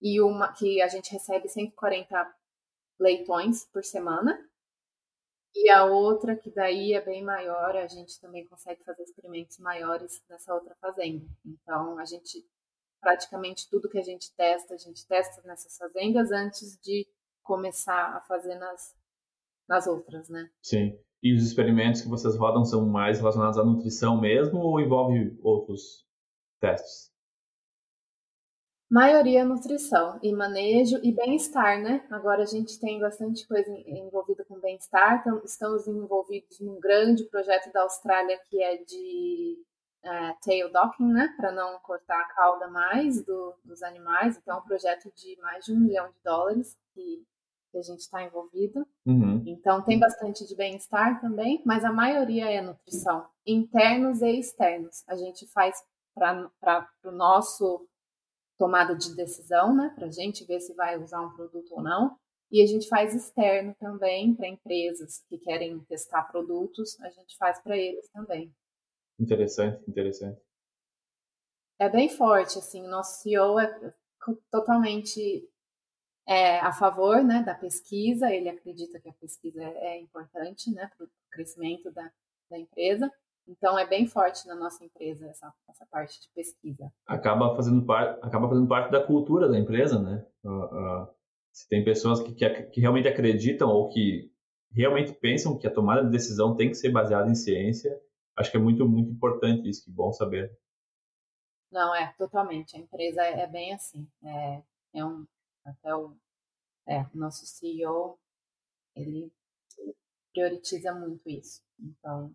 e 0.01 0.21
uma 0.21 0.53
que 0.53 0.81
a 0.81 0.87
gente 0.87 1.11
recebe 1.11 1.49
140 1.49 2.35
leitões 2.99 3.65
por 3.65 3.83
semana. 3.83 4.39
E 5.53 5.69
a 5.69 5.83
outra, 5.83 6.35
que 6.35 6.51
daí 6.51 6.93
é 6.93 7.01
bem 7.01 7.23
maior, 7.23 7.75
a 7.75 7.87
gente 7.87 8.19
também 8.21 8.45
consegue 8.45 8.83
fazer 8.83 9.03
experimentos 9.03 9.57
maiores 9.57 10.23
nessa 10.29 10.53
outra 10.53 10.75
fazenda. 10.75 11.25
Então, 11.43 11.97
a 11.97 12.05
gente, 12.05 12.47
praticamente 13.01 13.67
tudo 13.67 13.89
que 13.89 13.97
a 13.97 14.03
gente 14.03 14.33
testa, 14.35 14.75
a 14.75 14.77
gente 14.77 15.05
testa 15.07 15.41
nessas 15.41 15.75
fazendas 15.75 16.31
antes 16.31 16.79
de 16.79 17.07
começar 17.41 18.15
a 18.15 18.21
fazer 18.21 18.55
nas, 18.55 18.95
nas 19.67 19.87
outras, 19.87 20.29
né? 20.29 20.51
Sim. 20.61 20.97
E 21.21 21.33
os 21.33 21.43
experimentos 21.43 22.01
que 22.01 22.07
vocês 22.07 22.35
rodam 22.37 22.63
são 22.63 22.85
mais 22.85 23.19
relacionados 23.19 23.57
à 23.57 23.63
nutrição 23.63 24.19
mesmo 24.19 24.59
ou 24.59 24.79
envolve 24.79 25.37
outros 25.43 26.05
testes? 26.59 27.09
Maioria 28.89 29.45
nutrição 29.45 30.19
e 30.23 30.33
manejo 30.33 30.99
e 31.03 31.13
bem-estar, 31.13 31.79
né? 31.79 32.03
Agora 32.09 32.41
a 32.41 32.45
gente 32.45 32.79
tem 32.79 32.99
bastante 32.99 33.47
coisa 33.47 33.69
envolvida 33.85 34.43
com 34.45 34.59
bem-estar. 34.59 35.23
Estamos 35.43 35.87
envolvidos 35.87 36.59
num 36.59 36.79
grande 36.79 37.23
projeto 37.25 37.71
da 37.71 37.83
Austrália 37.83 38.39
que 38.49 38.63
é 38.63 38.77
de 38.77 39.63
é, 40.03 40.33
tail 40.43 40.71
docking, 40.71 41.11
né? 41.11 41.31
Para 41.37 41.51
não 41.51 41.77
cortar 41.81 42.19
a 42.19 42.33
cauda 42.33 42.67
mais 42.67 43.23
do, 43.23 43.53
dos 43.63 43.83
animais. 43.83 44.37
Então, 44.37 44.55
é 44.55 44.59
um 44.59 44.65
projeto 44.65 45.11
de 45.15 45.39
mais 45.39 45.65
de 45.65 45.73
um 45.73 45.79
milhão 45.79 46.09
de 46.09 46.19
dólares 46.23 46.75
que, 46.93 47.23
que 47.71 47.77
a 47.77 47.81
gente 47.81 47.99
está 47.99 48.23
envolvido. 48.23 48.85
Uhum. 49.05 49.43
Então, 49.45 49.83
tem 49.83 49.99
bastante 49.99 50.47
de 50.47 50.55
bem-estar 50.55 51.19
também, 51.21 51.61
mas 51.65 51.83
a 51.83 51.91
maioria 51.91 52.49
é 52.49 52.61
nutrição, 52.61 53.27
internos 53.45 54.21
e 54.21 54.39
externos. 54.39 55.03
A 55.07 55.15
gente 55.15 55.47
faz 55.47 55.81
para 56.13 56.87
o 57.05 57.11
nosso 57.11 57.87
tomada 58.57 58.93
de 58.95 59.15
decisão, 59.15 59.73
né, 59.73 59.93
para 59.95 60.07
a 60.07 60.11
gente 60.11 60.43
ver 60.45 60.59
se 60.59 60.73
vai 60.73 61.01
usar 61.01 61.21
um 61.21 61.33
produto 61.33 61.71
ou 61.71 61.81
não. 61.81 62.17
E 62.51 62.61
a 62.63 62.65
gente 62.65 62.87
faz 62.87 63.13
externo 63.13 63.75
também 63.79 64.35
para 64.35 64.47
empresas 64.47 65.23
que 65.29 65.37
querem 65.37 65.79
testar 65.81 66.23
produtos, 66.23 66.99
a 66.99 67.09
gente 67.09 67.37
faz 67.37 67.61
para 67.61 67.77
eles 67.77 68.09
também. 68.09 68.53
Interessante, 69.19 69.81
interessante. 69.87 70.41
É 71.79 71.87
bem 71.87 72.09
forte, 72.09 72.57
assim, 72.57 72.85
o 72.85 72.89
nosso 72.89 73.21
CEO 73.21 73.59
é 73.59 73.93
totalmente 74.51 75.48
é, 76.29 76.59
a 76.59 76.71
favor 76.71 77.23
né, 77.23 77.41
da 77.41 77.55
pesquisa, 77.55 78.31
ele 78.31 78.49
acredita 78.49 78.99
que 78.99 79.09
a 79.09 79.13
pesquisa 79.13 79.63
é, 79.63 79.95
é 79.95 79.99
importante 79.99 80.71
né, 80.71 80.87
para 80.95 81.07
o 81.07 81.09
crescimento 81.31 81.91
da, 81.91 82.07
da 82.51 82.59
empresa. 82.59 83.11
Então 83.47 83.79
é 83.79 83.87
bem 83.87 84.05
forte 84.05 84.47
na 84.47 84.53
nossa 84.53 84.85
empresa 84.85 85.25
essa, 85.25 85.51
essa 85.67 85.87
parte 85.87 86.21
de 86.21 86.29
pesquisa. 86.35 86.93
Acaba 87.07 87.55
fazendo, 87.55 87.83
par, 87.83 88.19
acaba 88.21 88.47
fazendo 88.47 88.67
parte 88.67 88.91
da 88.91 89.03
cultura 89.03 89.49
da 89.49 89.57
empresa, 89.57 89.99
né? 89.99 90.23
Uh, 90.43 91.01
uh, 91.01 91.07
se 91.51 91.67
tem 91.67 91.83
pessoas 91.83 92.21
que, 92.21 92.31
que, 92.35 92.47
que, 92.65 92.79
realmente 92.79 93.07
acreditam 93.07 93.67
ou 93.67 93.89
que 93.89 94.31
realmente 94.71 95.11
pensam 95.13 95.57
que 95.57 95.65
a 95.65 95.73
tomada 95.73 96.03
de 96.03 96.11
decisão 96.11 96.55
tem 96.55 96.69
que 96.69 96.75
ser 96.75 96.91
baseada 96.91 97.27
em 97.27 97.33
ciência, 97.33 97.99
acho 98.37 98.51
que 98.51 98.57
é 98.57 98.59
muito, 98.59 98.87
muito 98.87 99.11
importante 99.11 99.67
isso, 99.67 99.83
que 99.83 99.89
bom 99.89 100.11
saber. 100.11 100.55
Não, 101.71 101.95
é, 101.95 102.13
totalmente. 102.19 102.77
A 102.77 102.79
empresa 102.79 103.23
é, 103.23 103.41
é 103.41 103.47
bem 103.47 103.73
assim. 103.73 104.07
É, 104.23 104.61
é 104.93 105.03
um, 105.03 105.25
até 105.69 105.95
o 105.95 106.15
é, 106.87 107.05
nosso 107.13 107.45
CEO, 107.45 108.17
ele 108.95 109.31
prioritiza 110.33 110.93
muito 110.93 111.29
isso. 111.29 111.61
Então, 111.79 112.33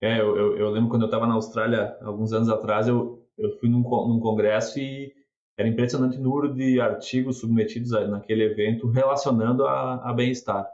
é, 0.00 0.20
eu, 0.20 0.36
eu, 0.36 0.56
eu 0.56 0.70
lembro 0.70 0.90
quando 0.90 1.02
eu 1.02 1.06
estava 1.06 1.26
na 1.26 1.34
Austrália, 1.34 1.98
alguns 2.02 2.32
anos 2.32 2.48
atrás, 2.48 2.86
eu, 2.86 3.26
eu 3.36 3.58
fui 3.58 3.68
num, 3.68 3.80
num 3.80 4.20
congresso 4.20 4.78
e 4.78 5.12
era 5.56 5.68
impressionante 5.68 6.16
o 6.18 6.22
número 6.22 6.54
de 6.54 6.80
artigos 6.80 7.40
submetidos 7.40 7.90
naquele 8.08 8.44
evento 8.44 8.88
relacionando 8.88 9.66
a, 9.66 10.08
a 10.08 10.12
bem-estar. 10.12 10.68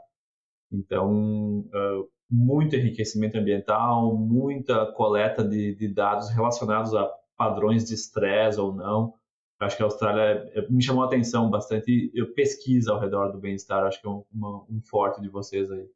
Então, 0.71 1.61
uh, 1.61 2.09
muito 2.29 2.75
enriquecimento 2.75 3.37
ambiental, 3.37 4.15
muita 4.15 4.91
coleta 4.93 5.43
de, 5.43 5.73
de, 5.73 5.87
dados 5.87 6.29
relacionados 6.29 6.93
a 6.93 7.11
padrões 7.35 7.85
de 7.85 7.95
estresse 7.95 8.59
ou 8.59 8.73
não. 8.73 9.13
Acho 9.59 9.77
que 9.77 9.83
a 9.83 9.85
Austrália 9.85 10.51
é, 10.53 10.69
me 10.69 10.83
chamou 10.83 11.03
a 11.03 11.07
atenção 11.07 11.49
bastante. 11.49 12.11
Eu 12.13 12.33
pesquisa 12.33 12.91
ao 12.91 12.99
redor 12.99 13.31
do 13.31 13.39
bem-estar, 13.39 13.83
acho 13.83 14.01
que 14.01 14.07
é 14.07 14.09
um, 14.09 14.23
uma, 14.33 14.63
um 14.69 14.81
forte 14.81 15.21
de 15.21 15.29
vocês 15.29 15.71
aí. 15.71 15.87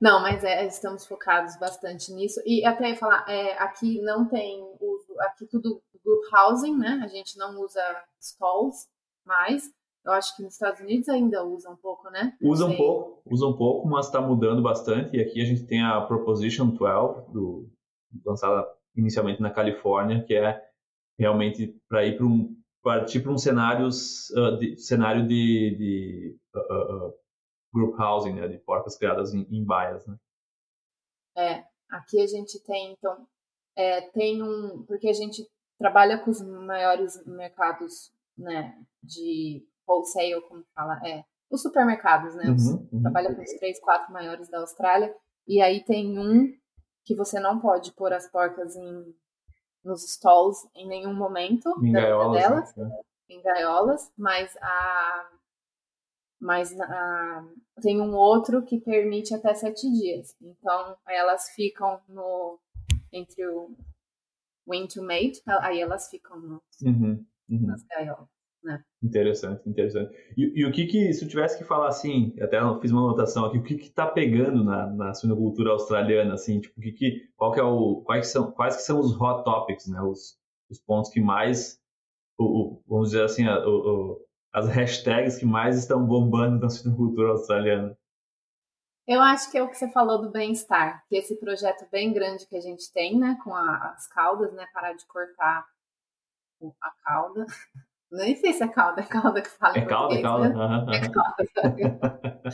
Não, 0.00 0.20
mas 0.20 0.44
é, 0.44 0.66
estamos 0.66 1.06
focados 1.06 1.58
bastante 1.58 2.12
nisso. 2.12 2.40
E 2.44 2.64
até 2.64 2.94
falar, 2.94 3.24
é, 3.28 3.58
aqui 3.58 4.00
não 4.02 4.28
tem 4.28 4.62
uso, 4.80 5.14
aqui 5.20 5.46
tudo 5.46 5.82
group 6.04 6.22
housing, 6.32 6.76
né? 6.76 7.00
A 7.02 7.08
gente 7.08 7.36
não 7.36 7.60
usa 7.60 7.82
stalls 8.20 8.88
mais. 9.24 9.64
Eu 10.04 10.12
acho 10.12 10.36
que 10.36 10.42
nos 10.42 10.52
Estados 10.52 10.80
Unidos 10.80 11.08
ainda 11.08 11.44
usa 11.44 11.68
um 11.68 11.76
pouco, 11.76 12.08
né? 12.10 12.32
usa 12.40 12.64
um 12.64 12.76
pouco, 12.76 13.22
usa 13.26 13.44
um 13.44 13.56
pouco, 13.56 13.88
mas 13.88 14.06
está 14.06 14.20
mudando 14.20 14.62
bastante. 14.62 15.16
E 15.16 15.20
aqui 15.20 15.42
a 15.42 15.44
gente 15.44 15.66
tem 15.66 15.82
a 15.82 16.00
Proposition 16.02 16.68
12, 16.68 17.32
do, 17.32 17.68
lançada 18.24 18.64
inicialmente 18.94 19.42
na 19.42 19.50
Califórnia, 19.50 20.22
que 20.22 20.34
é 20.34 20.62
realmente 21.18 21.74
para 21.88 22.04
ir 22.04 22.16
para 22.16 22.26
um 22.26 22.56
partir 22.86 23.18
para 23.18 23.32
um 23.32 23.38
cenários, 23.38 24.30
uh, 24.30 24.56
de, 24.58 24.76
cenário 24.76 25.26
de, 25.26 25.76
de 25.76 26.38
uh, 26.54 27.06
uh, 27.08 27.14
group 27.74 27.98
housing, 27.98 28.34
né, 28.34 28.46
de 28.46 28.58
portas 28.58 28.96
criadas 28.96 29.34
em, 29.34 29.44
em 29.50 29.64
baias, 29.64 30.06
né? 30.06 30.16
É, 31.36 31.64
aqui 31.90 32.22
a 32.22 32.26
gente 32.28 32.62
tem, 32.62 32.92
então, 32.92 33.26
é, 33.74 34.02
tem 34.12 34.40
um, 34.40 34.84
porque 34.86 35.08
a 35.08 35.12
gente 35.12 35.44
trabalha 35.76 36.18
com 36.18 36.30
os 36.30 36.40
maiores 36.40 37.26
mercados, 37.26 38.12
né, 38.38 38.78
de 39.02 39.66
wholesale, 39.84 40.40
como 40.48 40.64
fala, 40.72 41.00
é, 41.04 41.24
os 41.50 41.62
supermercados, 41.62 42.36
né, 42.36 42.48
os, 42.50 42.68
uhum, 42.68 42.88
uhum. 42.92 43.02
trabalha 43.02 43.34
com 43.34 43.42
os 43.42 43.52
três, 43.54 43.80
quatro 43.80 44.12
maiores 44.12 44.48
da 44.48 44.60
Austrália, 44.60 45.12
e 45.44 45.60
aí 45.60 45.84
tem 45.84 46.18
um 46.20 46.56
que 47.04 47.16
você 47.16 47.40
não 47.40 47.58
pode 47.58 47.92
pôr 47.94 48.12
as 48.12 48.30
porcas 48.30 48.76
em, 48.76 49.14
nos 49.86 50.04
stalls 50.04 50.68
em 50.74 50.86
nenhum 50.86 51.14
momento 51.14 51.72
em 51.82 51.92
gaiolas, 51.92 52.42
delas, 52.42 52.76
né? 52.76 52.90
em 53.28 53.40
gaiolas, 53.40 54.12
mas 54.18 54.56
a 54.60 55.30
mas 56.38 56.70
uh, 56.72 57.80
tem 57.80 57.98
um 57.98 58.14
outro 58.14 58.62
que 58.62 58.78
permite 58.78 59.34
até 59.34 59.54
sete 59.54 59.90
dias. 59.90 60.36
Então, 60.38 60.94
elas 61.08 61.48
ficam 61.54 61.98
no 62.06 62.60
entre 63.10 63.46
o 63.46 63.74
winter 64.68 65.02
mate, 65.02 65.40
aí 65.46 65.80
elas 65.80 66.10
ficam 66.10 66.38
no, 66.38 66.62
uhum, 66.82 67.24
uhum. 67.48 67.66
nas 67.66 67.82
gaiolas. 67.84 68.28
Né? 68.66 68.82
Interessante, 69.00 69.68
interessante. 69.68 70.12
E, 70.36 70.60
e, 70.60 70.66
o 70.66 70.72
que 70.72 70.86
que, 70.86 71.12
se 71.12 71.24
eu 71.24 71.28
tivesse 71.28 71.56
que 71.56 71.62
falar 71.62 71.86
assim, 71.86 72.34
até 72.40 72.58
fiz 72.80 72.90
uma 72.90 73.02
anotação 73.02 73.44
aqui, 73.44 73.58
o 73.58 73.62
que 73.62 73.76
que 73.76 73.90
tá 73.90 74.08
pegando 74.08 74.64
na, 74.64 74.88
na 74.88 75.14
suinocultura 75.14 75.70
australiana, 75.70 76.34
assim, 76.34 76.60
tipo, 76.60 76.76
o 76.76 76.82
que 76.82 76.90
que, 76.90 77.30
qual 77.36 77.52
que 77.52 77.60
é 77.60 77.62
o, 77.62 78.02
quais 78.04 78.26
são, 78.26 78.50
quais 78.50 78.74
que 78.74 78.82
são 78.82 78.98
os 78.98 79.12
hot 79.12 79.44
topics, 79.44 79.86
né, 79.86 80.02
os, 80.02 80.36
os 80.68 80.80
pontos 80.80 81.12
que 81.12 81.20
mais, 81.20 81.80
o, 82.36 82.44
o 82.44 82.82
vamos 82.88 83.10
dizer 83.10 83.22
assim, 83.22 83.46
o, 83.46 83.68
o, 83.68 84.26
as 84.52 84.66
hashtags 84.66 85.38
que 85.38 85.46
mais 85.46 85.78
estão 85.78 86.04
bombando 86.04 86.58
na 86.58 86.68
suinocultura 86.68 87.28
australiana? 87.28 87.96
Eu 89.06 89.20
acho 89.20 89.48
que 89.52 89.58
é 89.58 89.62
o 89.62 89.68
que 89.68 89.76
você 89.76 89.88
falou 89.92 90.20
do 90.20 90.32
bem-estar, 90.32 91.04
que 91.08 91.16
esse 91.16 91.38
projeto 91.38 91.88
bem 91.92 92.12
grande 92.12 92.48
que 92.48 92.56
a 92.56 92.60
gente 92.60 92.92
tem, 92.92 93.16
né, 93.16 93.38
com 93.44 93.54
a, 93.54 93.92
as 93.94 94.08
caudas, 94.08 94.52
né, 94.54 94.66
parar 94.74 94.92
de 94.94 95.06
cortar 95.06 95.64
a 96.82 96.90
cauda. 97.04 97.46
Nem 98.10 98.36
sei 98.36 98.52
se 98.52 98.62
é 98.62 98.68
cauda, 98.68 99.00
é 99.00 99.04
cauda 99.04 99.42
que 99.42 99.50
fala. 99.50 99.76
É 99.76 99.84
cauda, 99.84 100.14
é 100.14 100.22
cauda. 100.22 100.48
Né? 100.48 100.54
Uhum, 100.54 100.92
É 100.92 101.00
cauda. 101.08 102.50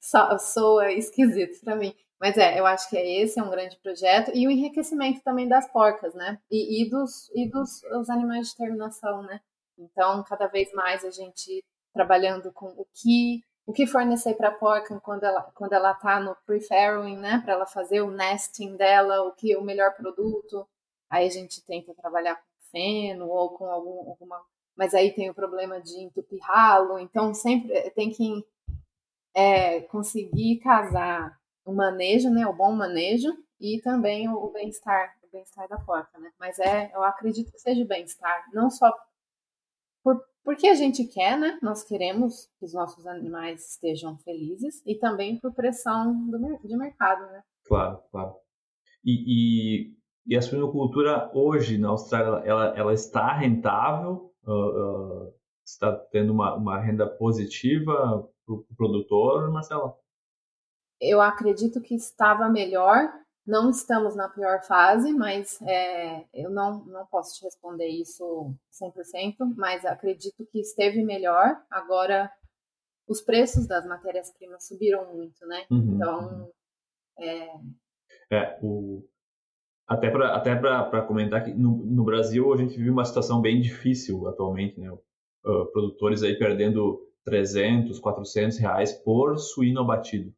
Só, 0.00 0.38
soa 0.38 0.92
esquisito 0.92 1.64
para 1.64 1.76
mim. 1.76 1.94
Mas 2.20 2.36
é, 2.36 2.58
eu 2.58 2.66
acho 2.66 2.88
que 2.88 2.96
é 2.96 3.22
esse, 3.22 3.40
é 3.40 3.42
um 3.42 3.50
grande 3.50 3.76
projeto. 3.82 4.30
E 4.34 4.46
o 4.46 4.50
enriquecimento 4.50 5.20
também 5.24 5.48
das 5.48 5.70
porcas, 5.72 6.14
né? 6.14 6.38
E, 6.50 6.82
e 6.82 6.88
dos, 6.90 7.28
e 7.34 7.48
dos 7.50 7.82
os 7.98 8.08
animais 8.10 8.48
de 8.48 8.56
terminação, 8.56 9.22
né? 9.22 9.40
Então, 9.78 10.22
cada 10.24 10.46
vez 10.46 10.72
mais 10.72 11.04
a 11.04 11.10
gente 11.10 11.64
trabalhando 11.92 12.52
com 12.52 12.66
o 12.66 12.86
que 12.94 13.40
o 13.64 13.72
que 13.72 13.86
fornecer 13.86 14.34
para 14.34 14.48
a 14.48 14.54
porca 14.54 15.00
quando 15.00 15.24
ela 15.24 15.42
quando 15.54 15.72
ela 15.72 15.92
está 15.92 16.18
no 16.20 16.36
pre-farrowing, 16.46 17.16
né, 17.16 17.40
para 17.44 17.54
ela 17.54 17.66
fazer 17.66 18.00
o 18.02 18.10
nesting 18.10 18.76
dela, 18.76 19.22
o 19.22 19.32
que 19.32 19.56
o 19.56 19.62
melhor 19.62 19.94
produto. 19.94 20.66
Aí 21.10 21.26
a 21.26 21.30
gente 21.30 21.64
tenta 21.64 21.94
trabalhar 21.94 22.36
com 22.36 22.42
feno 22.72 23.28
ou 23.28 23.50
com 23.50 23.66
algum, 23.66 24.10
alguma, 24.10 24.42
mas 24.76 24.94
aí 24.94 25.14
tem 25.14 25.30
o 25.30 25.34
problema 25.34 25.80
de 25.80 26.02
entupir 26.02 26.40
ralo. 26.42 26.98
Então 26.98 27.32
sempre 27.32 27.90
tem 27.90 28.10
que 28.10 28.44
é, 29.34 29.82
conseguir 29.82 30.58
casar 30.58 31.38
o 31.64 31.72
manejo, 31.72 32.28
né, 32.30 32.44
o 32.46 32.52
bom 32.52 32.72
manejo 32.72 33.28
e 33.60 33.80
também 33.80 34.28
o, 34.28 34.34
o 34.34 34.50
bem-estar 34.50 35.14
bem-estar 35.32 35.66
da 35.66 35.78
porca, 35.78 36.18
né? 36.18 36.30
Mas 36.38 36.58
é, 36.58 36.94
eu 36.94 37.02
acredito 37.02 37.50
que 37.50 37.58
seja 37.58 37.82
o 37.82 37.86
bem-estar, 37.86 38.44
não 38.52 38.68
só 38.70 38.92
por, 40.04 40.22
porque 40.44 40.68
a 40.68 40.74
gente 40.74 41.04
quer, 41.04 41.38
né? 41.38 41.58
Nós 41.62 41.82
queremos 41.82 42.50
que 42.58 42.66
os 42.66 42.74
nossos 42.74 43.06
animais 43.06 43.72
estejam 43.72 44.18
felizes 44.18 44.82
e 44.84 44.94
também 44.94 45.40
por 45.40 45.54
pressão 45.54 46.28
do, 46.28 46.38
de 46.62 46.76
mercado, 46.76 47.22
né? 47.32 47.42
Claro, 47.64 48.02
claro. 48.10 48.36
E, 49.04 49.24
e, 49.26 49.96
e 50.26 50.36
a 50.36 50.42
suinocultura 50.42 51.30
hoje 51.34 51.78
na 51.78 51.88
Austrália, 51.88 52.42
ela, 52.48 52.76
ela 52.76 52.92
está 52.92 53.32
rentável? 53.32 54.32
Uh, 54.44 55.26
uh, 55.28 55.34
está 55.64 55.92
tendo 56.10 56.32
uma, 56.32 56.54
uma 56.54 56.80
renda 56.80 57.06
positiva 57.06 58.28
para 58.44 58.54
o 58.54 58.64
produtor, 58.76 59.50
Marcela? 59.50 59.96
Eu 61.00 61.20
acredito 61.20 61.80
que 61.80 61.94
estava 61.94 62.48
melhor. 62.48 63.12
Não 63.44 63.70
estamos 63.70 64.14
na 64.14 64.28
pior 64.28 64.62
fase, 64.62 65.12
mas 65.12 65.60
é, 65.62 66.24
eu 66.32 66.48
não, 66.48 66.84
não 66.84 67.04
posso 67.06 67.34
te 67.34 67.44
responder 67.44 67.88
isso 67.88 68.54
100%, 68.80 69.34
mas 69.56 69.84
acredito 69.84 70.46
que 70.46 70.60
esteve 70.60 71.02
melhor. 71.02 71.60
Agora, 71.68 72.30
os 73.08 73.20
preços 73.20 73.66
das 73.66 73.84
matérias-primas 73.84 74.66
subiram 74.68 75.12
muito, 75.12 75.44
né? 75.46 75.66
Uhum. 75.68 75.94
Então, 75.96 76.52
é... 77.18 77.48
é 78.30 78.58
o... 78.62 79.02
Até 79.92 80.10
para 80.10 80.34
até 80.34 81.02
comentar 81.02 81.44
que 81.44 81.52
no, 81.52 81.84
no 81.84 82.02
Brasil 82.02 82.50
a 82.52 82.56
gente 82.56 82.76
vive 82.78 82.88
uma 82.88 83.04
situação 83.04 83.42
bem 83.42 83.60
difícil 83.60 84.26
atualmente, 84.26 84.80
né? 84.80 84.90
Uh, 84.90 85.66
produtores 85.72 86.22
aí 86.22 86.34
perdendo 86.38 86.98
300, 87.26 87.98
400 87.98 88.58
reais 88.58 88.92
por 88.92 89.36
suíno 89.38 89.80
abatido 89.80 90.32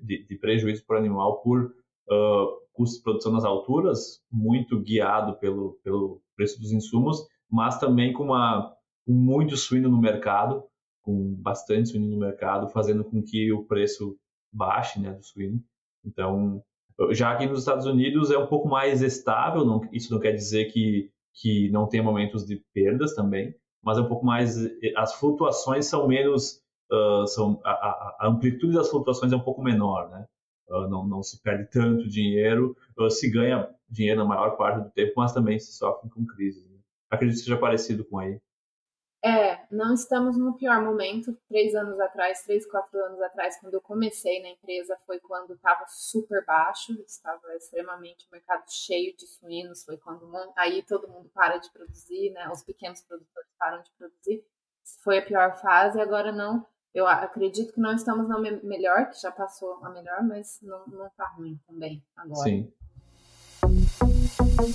de, 0.00 0.24
de 0.24 0.38
prejuízo 0.38 0.84
por 0.86 0.96
animal 0.96 1.42
por 1.42 1.64
uh, 1.64 2.62
custo 2.72 2.98
de 2.98 3.02
produção 3.02 3.32
nas 3.32 3.44
alturas, 3.44 4.22
muito 4.30 4.80
guiado 4.80 5.36
pelo, 5.38 5.80
pelo 5.82 6.22
preço 6.36 6.60
dos 6.60 6.70
insumos, 6.70 7.26
mas 7.50 7.78
também 7.78 8.12
com, 8.12 8.24
uma, 8.24 8.72
com 9.04 9.12
muito 9.12 9.56
suíno 9.56 9.88
no 9.88 10.00
mercado, 10.00 10.62
com 11.02 11.34
bastante 11.34 11.88
suíno 11.90 12.08
no 12.08 12.18
mercado, 12.18 12.68
fazendo 12.68 13.04
com 13.04 13.20
que 13.20 13.52
o 13.52 13.64
preço 13.64 14.16
baixe 14.52 15.00
né, 15.00 15.12
do 15.12 15.24
suíno. 15.24 15.60
Então, 16.04 16.62
já 17.10 17.32
aqui 17.32 17.46
nos 17.46 17.60
Estados 17.60 17.86
Unidos 17.86 18.30
é 18.30 18.38
um 18.38 18.46
pouco 18.46 18.68
mais 18.68 19.02
estável, 19.02 19.64
não, 19.64 19.80
isso 19.92 20.12
não 20.12 20.20
quer 20.20 20.32
dizer 20.32 20.66
que, 20.66 21.10
que 21.34 21.70
não 21.70 21.86
tem 21.86 22.02
momentos 22.02 22.44
de 22.46 22.62
perdas 22.72 23.14
também, 23.14 23.54
mas 23.82 23.98
é 23.98 24.00
um 24.00 24.08
pouco 24.08 24.24
mais. 24.24 24.56
As 24.96 25.14
flutuações 25.14 25.86
são 25.86 26.06
menos 26.06 26.62
uh, 26.92 27.26
são, 27.26 27.60
a, 27.64 27.70
a, 27.70 28.28
amplitude 28.28 28.74
das 28.74 28.90
flutuações 28.90 29.32
é 29.32 29.36
um 29.36 29.42
pouco 29.42 29.62
menor, 29.62 30.10
né? 30.10 30.26
Uh, 30.68 30.88
não, 30.88 31.06
não 31.06 31.22
se 31.22 31.42
perde 31.42 31.68
tanto 31.70 32.08
dinheiro, 32.08 32.76
uh, 32.98 33.10
se 33.10 33.30
ganha 33.30 33.68
dinheiro 33.88 34.20
na 34.20 34.26
maior 34.26 34.56
parte 34.56 34.84
do 34.84 34.90
tempo, 34.90 35.12
mas 35.16 35.32
também 35.32 35.58
se 35.58 35.72
sofre 35.72 36.08
com 36.10 36.24
crises. 36.26 36.64
Né? 36.70 36.78
Acredito 37.10 37.38
que 37.38 37.44
seja 37.44 37.56
parecido 37.56 38.04
com 38.04 38.18
aí. 38.18 38.38
É, 39.24 39.60
não 39.70 39.94
estamos 39.94 40.36
no 40.36 40.54
pior 40.54 40.82
momento. 40.82 41.36
Três 41.48 41.76
anos 41.76 42.00
atrás, 42.00 42.42
três, 42.42 42.66
quatro 42.66 42.98
anos 43.04 43.20
atrás, 43.22 43.56
quando 43.60 43.74
eu 43.74 43.80
comecei 43.80 44.42
na 44.42 44.48
empresa, 44.48 44.98
foi 45.06 45.20
quando 45.20 45.54
estava 45.54 45.84
super 45.86 46.44
baixo, 46.44 46.92
estava 47.06 47.54
extremamente 47.54 48.26
o 48.26 48.32
mercado 48.32 48.64
cheio 48.68 49.16
de 49.16 49.24
suínos. 49.26 49.84
Foi 49.84 49.96
quando 49.96 50.28
aí 50.56 50.82
todo 50.82 51.06
mundo 51.06 51.30
para 51.32 51.58
de 51.58 51.70
produzir, 51.70 52.30
né? 52.30 52.48
Os 52.50 52.64
pequenos 52.64 53.00
produtores 53.02 53.48
param 53.56 53.80
de 53.80 53.90
produzir. 53.96 54.44
Foi 55.04 55.18
a 55.18 55.22
pior 55.22 55.56
fase. 55.56 56.00
Agora 56.00 56.32
não. 56.32 56.66
Eu 56.92 57.06
acredito 57.06 57.72
que 57.72 57.80
não 57.80 57.94
estamos 57.94 58.28
na 58.28 58.38
melhor, 58.38 59.08
que 59.08 59.22
já 59.22 59.30
passou 59.30 59.78
a 59.84 59.88
melhor, 59.88 60.22
mas 60.24 60.58
não, 60.60 60.84
não 60.88 61.08
tá 61.16 61.26
ruim 61.28 61.58
também 61.66 62.04
agora. 62.16 62.42
Sim. 62.42 62.72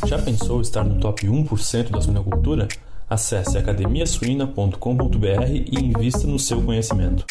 Já 0.07 0.17
pensou 0.23 0.61
estar 0.61 0.83
no 0.83 0.99
top 1.01 1.27
1% 1.27 1.91
da 1.91 2.01
suinocultura? 2.01 2.67
Acesse 3.09 3.57
academiasuina.com.br 3.57 5.49
e 5.49 5.79
invista 5.79 6.27
no 6.27 6.37
seu 6.37 6.61
conhecimento. 6.65 7.25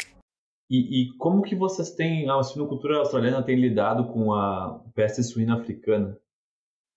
E, 0.70 1.02
e, 1.02 1.12
como 1.18 1.42
que 1.42 1.54
vocês 1.54 1.90
têm, 1.90 2.30
a 2.30 2.42
suinocultura 2.42 2.96
australiana 2.96 3.42
tem 3.42 3.60
lidado 3.60 4.10
com 4.10 4.32
a 4.32 4.82
peste 4.94 5.22
suína 5.22 5.60
africana? 5.60 6.18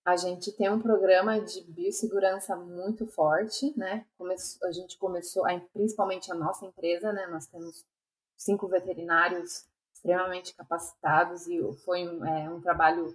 A 0.05 0.15
gente 0.15 0.51
tem 0.53 0.71
um 0.71 0.79
programa 0.79 1.41
de 1.41 1.61
biossegurança 1.69 2.55
muito 2.55 3.05
forte, 3.05 3.77
né? 3.77 4.05
a 4.63 4.71
gente 4.71 4.97
começou, 4.97 5.43
principalmente 5.73 6.31
a 6.31 6.35
nossa 6.35 6.65
empresa, 6.65 7.11
né? 7.11 7.27
Nós 7.27 7.47
temos 7.47 7.85
cinco 8.37 8.65
veterinários 8.69 9.65
extremamente 9.93 10.55
capacitados 10.55 11.47
e 11.47 11.61
foi 11.83 12.07
um, 12.07 12.25
é, 12.25 12.49
um 12.49 12.61
trabalho, 12.61 13.13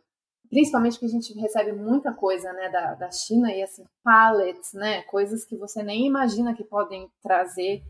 principalmente 0.48 0.98
que 0.98 1.06
a 1.06 1.08
gente 1.08 1.32
recebe 1.38 1.72
muita 1.72 2.12
coisa, 2.12 2.52
né, 2.52 2.68
da, 2.70 2.94
da 2.94 3.10
China 3.10 3.52
e 3.52 3.62
assim 3.62 3.84
pallets, 4.02 4.72
né, 4.72 5.02
coisas 5.02 5.44
que 5.44 5.56
você 5.56 5.82
nem 5.82 6.06
imagina 6.06 6.54
que 6.54 6.64
podem 6.64 7.10
trazer 7.22 7.82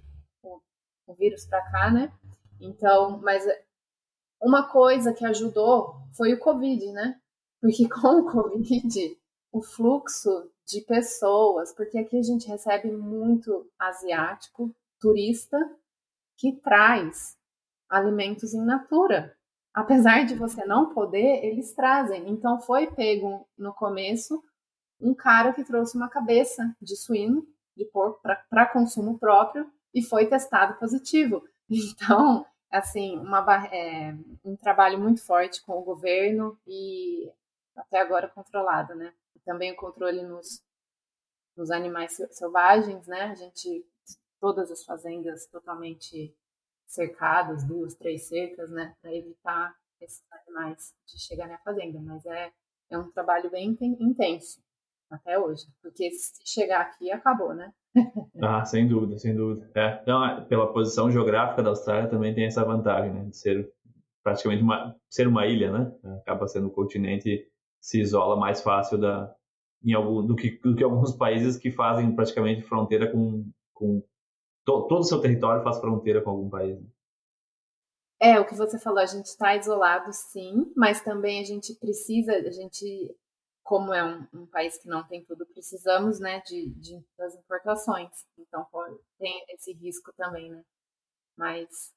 o, 0.43 0.61
o 1.07 1.15
vírus 1.15 1.47
para 1.47 1.63
cá, 1.71 1.91
né? 1.91 2.13
Então, 2.61 3.19
mas 3.21 3.45
uma 4.41 4.69
coisa 4.69 5.13
que 5.13 5.25
ajudou 5.25 5.95
foi 6.17 6.35
o 6.35 6.39
Covid, 6.39 6.93
né? 6.93 7.21
Porque 7.61 7.89
com 7.89 8.21
o 8.21 8.31
Covid, 8.31 9.19
o 9.53 9.63
fluxo 9.63 10.51
de 10.67 10.81
pessoas, 10.83 11.73
porque 11.75 11.99
aqui 11.99 12.19
a 12.19 12.23
gente 12.23 12.49
recebe 12.49 12.91
muito 12.91 13.71
asiático, 13.79 14.75
turista, 15.01 15.59
que 16.37 16.53
traz 16.61 17.37
alimentos 17.89 18.55
em 18.55 18.65
natura. 18.65 19.37
Apesar 19.75 20.25
de 20.25 20.37
você 20.37 20.65
não 20.65 20.95
poder, 20.95 21.45
eles 21.45 21.75
trazem. 21.75 22.31
Então 22.31 22.61
foi 22.61 22.87
pego 22.87 23.45
no 23.59 23.75
começo 23.75 24.41
um 25.01 25.13
cara 25.13 25.53
que 25.53 25.65
trouxe 25.65 25.97
uma 25.97 26.09
cabeça 26.09 26.75
de 26.81 26.97
suíno, 26.97 27.45
de 27.77 27.85
porco, 27.87 28.21
para 28.49 28.67
consumo 28.67 29.19
próprio 29.19 29.69
e 29.93 30.01
foi 30.01 30.27
testado 30.27 30.79
positivo. 30.79 31.43
Então, 31.67 32.45
assim, 32.71 33.19
uma, 33.19 33.67
é, 33.73 34.15
um 34.45 34.55
trabalho 34.55 35.01
muito 35.01 35.25
forte 35.25 35.65
com 35.65 35.79
o 35.79 35.83
governo 35.83 36.61
e 36.67 37.33
até 37.75 37.99
agora 37.99 38.29
controlado, 38.29 38.95
né? 38.95 39.15
Também 39.47 39.73
o 39.73 39.77
controle 39.77 40.23
nos, 40.23 40.63
nos 41.57 41.71
animais 41.71 42.21
selvagens, 42.33 43.07
né? 43.07 43.23
A 43.23 43.35
gente, 43.35 43.83
todas 44.39 44.71
as 44.71 44.85
fazendas 44.85 45.47
totalmente 45.47 46.37
cercadas, 46.87 47.65
duas, 47.65 47.95
três 47.95 48.29
cercas, 48.29 48.71
né? 48.71 48.95
Para 49.01 49.15
evitar 49.15 49.75
esses 50.01 50.23
animais 50.31 50.95
de 51.07 51.21
chegar 51.23 51.49
na 51.49 51.59
fazenda. 51.59 52.01
Mas 52.01 52.25
é, 52.27 52.51
é 52.91 52.99
um 52.99 53.11
trabalho 53.11 53.51
bem 53.51 53.77
intenso 53.81 54.63
até 55.11 55.39
hoje, 55.39 55.67
porque 55.83 56.11
se 56.11 56.43
chegar 56.45 56.81
aqui, 56.81 57.11
acabou, 57.11 57.55
né? 57.55 57.73
ah, 58.43 58.65
sem 58.65 58.89
dúvida, 58.89 59.19
sem 59.19 59.35
dúvida. 59.35 59.71
É, 59.75 60.01
então, 60.03 60.45
pela 60.47 60.73
posição 60.73 61.11
geográfica 61.11 61.63
da 61.63 61.71
Austrália 61.71 62.11
também 62.11 62.35
tem 62.35 62.47
essa 62.47 62.65
vantagem, 62.65 63.13
né? 63.13 63.25
De 63.25 63.37
ser 63.37 63.73
praticamente 64.23 64.63
uma, 64.63 64.97
ser 65.09 65.29
uma 65.29 65.47
ilha, 65.47 65.71
né? 65.71 65.93
Acaba 66.21 66.49
sendo 66.49 66.69
um 66.69 66.71
continente 66.71 67.47
se 67.81 68.01
isola 68.01 68.37
mais 68.37 68.63
fácil 68.63 68.99
da, 68.99 69.35
em 69.85 69.93
algum, 69.93 70.27
do, 70.27 70.35
que, 70.35 70.59
do 70.59 70.75
que 70.75 70.83
alguns 70.83 71.15
países 71.15 71.59
que 71.59 71.71
fazem 71.71 72.15
praticamente 72.15 72.63
fronteira 72.63 73.11
com, 73.13 73.47
com 73.75 74.03
to, 74.65 74.87
todo 74.89 75.01
o 75.01 75.05
seu 75.05 75.21
território 75.21 75.63
faz 75.63 75.79
fronteira 75.79 76.23
com 76.23 76.31
algum 76.31 76.49
país. 76.49 76.81
Né? 76.81 76.87
É, 78.21 78.41
o 78.41 78.47
que 78.47 78.55
você 78.55 78.79
falou, 78.79 79.01
a 79.01 79.07
gente 79.07 79.27
está 79.27 79.55
isolado 79.57 80.13
sim, 80.13 80.73
mas 80.77 81.01
também 81.03 81.41
a 81.41 81.45
gente 81.45 81.75
precisa, 81.75 82.33
a 82.33 82.51
gente, 82.51 83.15
como 83.63 83.93
é 83.93 84.03
um, 84.03 84.27
um 84.33 84.47
país 84.47 84.79
que 84.79 84.89
não 84.89 85.03
tem 85.07 85.23
tudo, 85.25 85.45
precisamos, 85.47 86.19
né, 86.21 86.41
de, 86.47 86.71
de, 86.71 87.05
das 87.19 87.35
importações. 87.35 88.11
Então 88.39 88.67
tem 89.19 89.45
esse 89.51 89.73
risco 89.75 90.13
também, 90.17 90.51
né? 90.51 90.63
Mas 91.37 91.93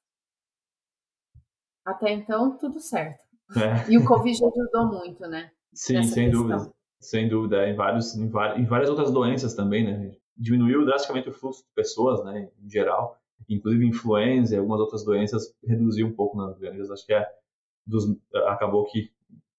até 1.84 2.12
então 2.12 2.58
tudo 2.58 2.78
certo. 2.78 3.24
É. 3.56 3.90
E 3.90 3.96
o 3.96 4.04
Covid 4.04 4.36
ajudou 4.44 4.86
muito, 4.86 5.26
né? 5.26 5.50
Sim, 5.72 6.02
sem 6.02 6.26
questão. 6.26 6.30
dúvida. 6.30 6.72
Sem 7.00 7.28
dúvida. 7.28 7.68
Em, 7.68 7.74
vários, 7.74 8.14
em, 8.14 8.26
em 8.26 8.66
várias 8.66 8.90
outras 8.90 9.10
doenças 9.10 9.54
também, 9.54 9.84
né? 9.84 10.14
Diminuiu 10.38 10.84
drasticamente 10.84 11.28
o 11.28 11.32
fluxo 11.32 11.64
de 11.64 11.74
pessoas, 11.74 12.24
né? 12.24 12.48
Em 12.62 12.70
geral. 12.70 13.18
Inclusive 13.48 13.86
influenza 13.86 14.54
e 14.54 14.58
algumas 14.58 14.80
outras 14.80 15.04
doenças 15.04 15.54
reduziu 15.64 16.06
um 16.06 16.14
pouco 16.14 16.36
nas 16.36 16.58
grandes. 16.58 16.90
Acho 16.90 17.06
que 17.06 17.14
é 17.14 17.26
dos, 17.86 18.04
acabou 18.46 18.84
que, 18.84 19.10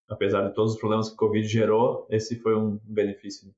apesar 0.07 0.47
de 0.47 0.53
todos 0.53 0.73
os 0.73 0.79
problemas 0.79 1.09
que 1.09 1.15
o 1.15 1.17
Covid 1.17 1.47
gerou, 1.47 2.05
esse 2.09 2.39
foi 2.39 2.55
um 2.55 2.79
benefício. 2.83 3.53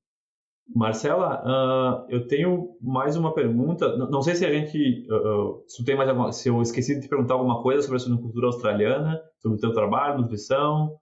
Marcela, 0.73 1.43
uh, 1.43 2.05
eu 2.09 2.27
tenho 2.27 2.77
mais 2.81 3.17
uma 3.17 3.33
pergunta. 3.33 3.97
Não, 3.97 4.09
não 4.09 4.21
sei 4.21 4.35
se 4.35 4.45
a 4.45 4.51
gente, 4.51 5.05
uh, 5.11 5.63
se 5.67 5.83
tem 5.83 5.97
mais 5.97 6.09
alguma, 6.09 6.31
se 6.31 6.47
eu 6.47 6.61
esqueci 6.61 6.95
de 6.95 7.01
te 7.01 7.09
perguntar 7.09 7.33
alguma 7.33 7.61
coisa 7.61 7.81
sobre 7.81 7.97
a 7.97 7.99
suinocultura 7.99 8.47
australiana, 8.47 9.21
sobre 9.39 9.57
o 9.57 9.61
teu 9.61 9.73
trabalho, 9.73 10.21
nutrição. 10.21 10.97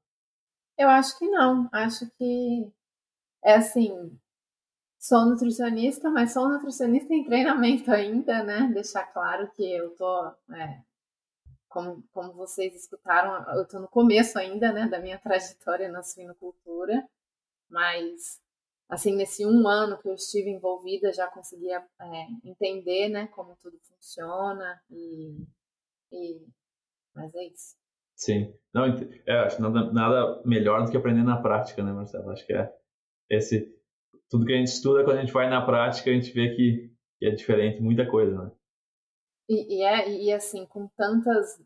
Eu 0.78 0.90
acho 0.90 1.18
que 1.20 1.30
não. 1.30 1.70
Acho 1.72 2.10
que 2.18 2.68
é 3.44 3.56
assim. 3.56 3.92
Sou 5.00 5.26
nutricionista, 5.26 6.10
mas 6.10 6.34
sou 6.34 6.50
nutricionista 6.50 7.14
em 7.14 7.24
treinamento 7.24 7.90
ainda, 7.90 8.44
né? 8.44 8.70
Deixar 8.74 9.06
claro 9.14 9.50
que 9.52 9.64
eu 9.64 9.96
tô, 9.96 10.28
é, 10.54 10.82
como, 11.70 12.04
como 12.12 12.34
vocês 12.34 12.76
escutaram, 12.76 13.50
eu 13.58 13.66
tô 13.66 13.80
no 13.80 13.88
começo 13.88 14.38
ainda, 14.38 14.74
né, 14.74 14.90
da 14.90 15.00
minha 15.00 15.18
trajetória 15.18 15.90
na 15.90 16.04
suinocultura. 16.04 17.08
Mas, 17.70 18.42
assim, 18.90 19.16
nesse 19.16 19.46
um 19.46 19.66
ano 19.70 19.98
que 19.98 20.10
eu 20.10 20.16
estive 20.16 20.50
envolvida, 20.50 21.14
já 21.14 21.28
conseguia 21.28 21.82
é, 22.02 22.28
entender, 22.44 23.08
né, 23.08 23.28
como 23.28 23.56
tudo 23.62 23.80
funciona 23.84 24.82
e, 24.90 25.48
e... 26.12 26.46
Mas 27.16 27.34
é 27.36 27.46
isso. 27.46 27.78
Sim. 28.16 28.54
Não, 28.74 28.84
é, 29.26 29.40
acho 29.46 29.62
nada, 29.62 29.94
nada 29.94 30.42
melhor 30.44 30.84
do 30.84 30.92
que 30.92 30.98
aprender 30.98 31.24
na 31.24 31.42
prática, 31.42 31.82
né, 31.82 31.94
Marcelo? 31.94 32.32
Acho 32.32 32.46
que 32.46 32.54
é 32.54 32.70
esse... 33.30 33.79
Tudo 34.30 34.46
que 34.46 34.54
a 34.54 34.58
gente 34.58 34.68
estuda, 34.68 35.04
quando 35.04 35.18
a 35.18 35.22
gente 35.22 35.34
vai 35.34 35.50
na 35.50 35.66
prática, 35.66 36.10
a 36.10 36.14
gente 36.14 36.32
vê 36.32 36.56
que, 36.56 36.92
que 37.18 37.26
é 37.26 37.32
diferente 37.32 37.82
muita 37.82 38.08
coisa, 38.10 38.44
né? 38.44 38.52
E, 39.50 39.80
e, 39.80 39.84
é, 39.84 40.10
e 40.10 40.32
assim, 40.32 40.66
com 40.68 40.88
tantas, 40.90 41.60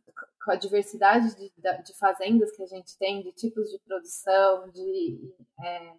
com 0.43 0.51
a 0.51 0.55
diversidade 0.55 1.35
de, 1.35 1.51
de 1.51 1.97
fazendas 1.97 2.55
que 2.55 2.63
a 2.63 2.67
gente 2.67 2.97
tem, 2.97 3.21
de 3.21 3.33
tipos 3.33 3.69
de 3.69 3.77
produção, 3.79 4.69
de 4.69 5.35
é, 5.61 5.93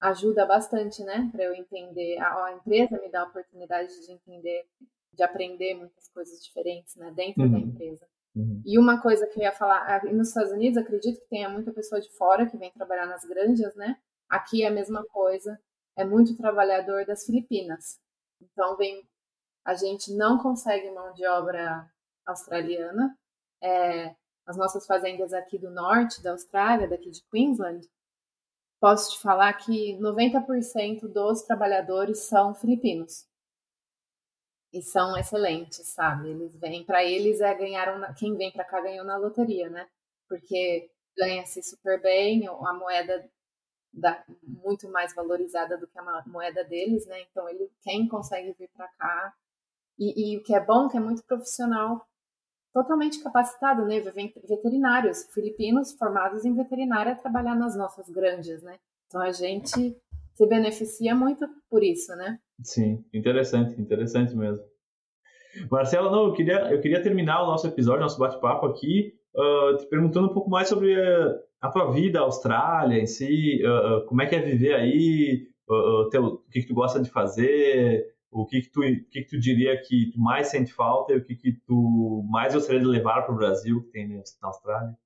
ajuda 0.00 0.46
bastante, 0.46 1.04
né, 1.04 1.28
para 1.30 1.44
eu 1.44 1.54
entender. 1.54 2.18
A, 2.18 2.46
a, 2.46 2.52
empresa 2.54 2.98
me 2.98 3.10
dá 3.10 3.20
a 3.20 3.26
oportunidade 3.26 3.88
de 4.06 4.12
entender, 4.12 4.64
de 5.12 5.22
aprender 5.22 5.74
muitas 5.74 6.08
coisas 6.08 6.42
diferentes, 6.42 6.96
né, 6.96 7.12
dentro 7.14 7.42
uhum. 7.42 7.52
da 7.52 7.58
empresa. 7.58 8.06
Uhum. 8.34 8.62
E 8.64 8.78
uma 8.78 9.02
coisa 9.02 9.26
que 9.26 9.38
eu 9.38 9.42
ia 9.42 9.52
falar, 9.52 10.02
nos 10.04 10.28
Estados 10.28 10.52
Unidos, 10.52 10.78
acredito 10.78 11.20
que 11.20 11.28
tenha 11.28 11.48
muita 11.48 11.72
pessoa 11.72 12.00
de 12.00 12.10
fora 12.16 12.48
que 12.48 12.56
vem 12.56 12.72
trabalhar 12.72 13.06
nas 13.06 13.24
granjas, 13.24 13.74
né? 13.74 13.98
Aqui 14.30 14.62
é 14.62 14.68
a 14.68 14.70
mesma 14.70 15.04
coisa, 15.06 15.60
é 15.96 16.04
muito 16.04 16.36
trabalhador 16.36 17.04
das 17.04 17.26
Filipinas. 17.26 18.00
Então 18.40 18.76
vem 18.76 19.04
a 19.64 19.74
gente 19.74 20.14
não 20.14 20.38
consegue 20.38 20.90
mão 20.90 21.12
de 21.12 21.26
obra 21.26 21.88
australiana. 22.26 23.16
É, 23.62 24.14
as 24.46 24.56
nossas 24.56 24.86
fazendas 24.86 25.32
aqui 25.32 25.58
do 25.58 25.70
norte 25.70 26.22
da 26.22 26.32
Austrália, 26.32 26.88
daqui 26.88 27.10
de 27.10 27.22
Queensland, 27.30 27.86
posso 28.80 29.12
te 29.12 29.20
falar 29.20 29.52
que 29.54 29.98
90% 29.98 31.06
dos 31.08 31.42
trabalhadores 31.42 32.20
são 32.20 32.54
filipinos. 32.54 33.26
E 34.72 34.82
são 34.82 35.16
excelentes, 35.16 35.88
sabe? 35.88 36.30
Eles 36.30 36.56
vêm, 36.56 36.84
para 36.84 37.04
eles 37.04 37.40
é 37.40 37.54
ganharam, 37.54 38.00
quem 38.14 38.36
vem 38.36 38.52
para 38.52 38.64
cá 38.64 38.80
ganhou 38.80 39.04
na 39.04 39.16
loteria, 39.16 39.68
né? 39.68 39.88
Porque 40.28 40.88
ganha-se 41.16 41.62
super 41.62 42.00
bem, 42.00 42.46
a 42.46 42.72
moeda 42.72 43.28
da, 43.92 44.22
muito 44.42 44.88
mais 44.90 45.14
valorizada 45.14 45.76
do 45.76 45.86
que 45.86 45.98
a 45.98 46.22
moeda 46.26 46.64
deles, 46.64 47.06
né? 47.06 47.22
Então 47.30 47.48
ele, 47.48 47.70
quem 47.82 48.08
consegue 48.08 48.54
vir 48.58 48.68
para 48.74 48.88
cá 48.88 49.34
e, 49.98 50.32
e, 50.32 50.38
o 50.38 50.42
que 50.42 50.54
é 50.54 50.64
bom, 50.64 50.88
que 50.88 50.96
é 50.96 51.00
muito 51.00 51.22
profissional, 51.24 52.06
totalmente 52.72 53.22
capacitado, 53.22 53.84
né? 53.84 54.00
Veterinários 54.00 55.26
filipinos 55.32 55.92
formados 55.92 56.44
em 56.44 56.54
veterinária 56.54 57.16
trabalhar 57.16 57.54
nas 57.54 57.76
nossas 57.76 58.08
granjas, 58.08 58.62
né? 58.62 58.78
Então 59.06 59.20
a 59.20 59.32
gente 59.32 59.96
se 60.34 60.46
beneficia 60.46 61.14
muito 61.14 61.46
por 61.68 61.82
isso, 61.82 62.14
né? 62.16 62.38
Sim, 62.62 63.04
interessante, 63.12 63.80
interessante 63.80 64.34
mesmo. 64.34 64.64
Marcela, 65.70 66.10
não, 66.10 66.26
eu 66.26 66.32
queria, 66.32 66.72
eu 66.72 66.80
queria 66.80 67.02
terminar 67.02 67.42
o 67.42 67.46
nosso 67.46 67.66
episódio, 67.66 68.02
nosso 68.02 68.18
bate-papo 68.18 68.66
aqui, 68.66 69.14
uh, 69.34 69.76
te 69.76 69.86
perguntando 69.86 70.28
um 70.28 70.32
pouco 70.32 70.48
mais 70.48 70.68
sobre 70.68 70.94
a, 70.94 71.40
a 71.60 71.70
tua 71.70 71.92
vida, 71.92 72.18
a 72.18 72.22
Austrália 72.22 73.00
em 73.00 73.06
si, 73.06 73.60
uh, 73.64 74.04
como 74.06 74.22
é 74.22 74.26
que 74.26 74.34
é 74.34 74.40
viver 74.40 74.74
aí, 74.74 75.48
uh, 75.68 76.08
teu, 76.08 76.24
o 76.24 76.38
que, 76.50 76.62
que 76.62 76.66
tu 76.66 76.74
gosta 76.74 77.00
de 77.00 77.10
fazer, 77.10 78.14
o 78.30 78.46
que 78.46 78.62
que 78.62 78.70
tu, 78.70 78.80
o 78.80 79.04
que 79.10 79.22
que 79.22 79.28
tu 79.28 79.38
diria 79.38 79.80
que 79.80 80.10
tu 80.12 80.20
mais 80.20 80.48
sente 80.48 80.72
falta 80.72 81.12
e 81.12 81.16
o 81.16 81.24
que 81.24 81.34
que 81.34 81.52
tu 81.66 82.24
mais 82.30 82.54
gostaria 82.54 82.80
de 82.80 82.86
levar 82.86 83.22
para 83.22 83.34
o 83.34 83.36
Brasil 83.36 83.82
que 83.82 83.90
tem 83.90 84.08
na 84.08 84.48
Austrália? 84.48 84.96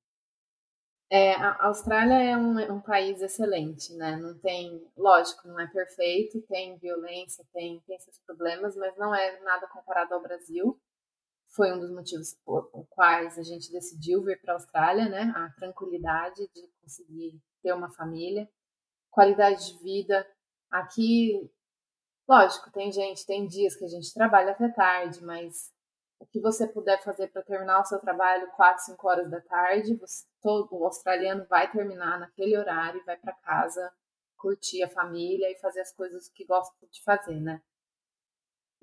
É, 1.10 1.34
a 1.34 1.66
Austrália 1.66 2.14
é 2.14 2.36
um, 2.36 2.58
é 2.58 2.72
um, 2.72 2.80
país 2.80 3.20
excelente, 3.20 3.94
né? 3.94 4.16
Não 4.16 4.36
tem, 4.38 4.82
lógico, 4.96 5.46
não 5.46 5.60
é 5.60 5.66
perfeito, 5.66 6.40
tem 6.48 6.76
violência, 6.78 7.44
tem, 7.52 7.80
tem 7.86 7.98
seus 8.00 8.18
problemas, 8.26 8.74
mas 8.74 8.96
não 8.96 9.14
é 9.14 9.40
nada 9.42 9.66
comparado 9.68 10.14
ao 10.14 10.22
Brasil. 10.22 10.76
Foi 11.54 11.72
um 11.72 11.78
dos 11.78 11.90
motivos 11.90 12.34
por, 12.44 12.64
por 12.70 12.86
quais 12.88 13.38
a 13.38 13.42
gente 13.42 13.70
decidiu 13.70 14.22
vir 14.24 14.40
para 14.40 14.54
a 14.54 14.56
Austrália, 14.56 15.08
né? 15.08 15.32
A 15.36 15.50
tranquilidade 15.50 16.48
de 16.54 16.68
conseguir 16.80 17.40
ter 17.62 17.72
uma 17.72 17.90
família, 17.90 18.48
qualidade 19.10 19.72
de 19.72 19.82
vida. 19.82 20.26
Aqui 20.70 21.50
Lógico, 22.26 22.70
tem 22.70 22.90
gente, 22.90 23.26
tem 23.26 23.46
dias 23.46 23.76
que 23.76 23.84
a 23.84 23.88
gente 23.88 24.12
trabalha 24.14 24.52
até 24.52 24.68
tarde, 24.68 25.22
mas 25.22 25.70
o 26.18 26.26
que 26.26 26.40
você 26.40 26.66
puder 26.66 27.02
fazer 27.02 27.28
para 27.28 27.42
terminar 27.42 27.80
o 27.80 27.84
seu 27.84 27.98
trabalho 27.98 28.50
4, 28.52 28.84
5 28.84 29.08
horas 29.08 29.30
da 29.30 29.42
tarde, 29.42 29.94
você, 29.96 30.24
todo 30.40 30.68
o 30.72 30.84
australiano 30.86 31.44
vai 31.46 31.70
terminar 31.70 32.18
naquele 32.18 32.56
horário 32.56 32.98
e 33.00 33.04
vai 33.04 33.16
para 33.18 33.34
casa 33.34 33.92
curtir 34.38 34.82
a 34.82 34.88
família 34.88 35.50
e 35.50 35.60
fazer 35.60 35.80
as 35.80 35.92
coisas 35.92 36.28
que 36.30 36.46
gosta 36.46 36.74
de 36.90 37.02
fazer, 37.02 37.38
né? 37.40 37.60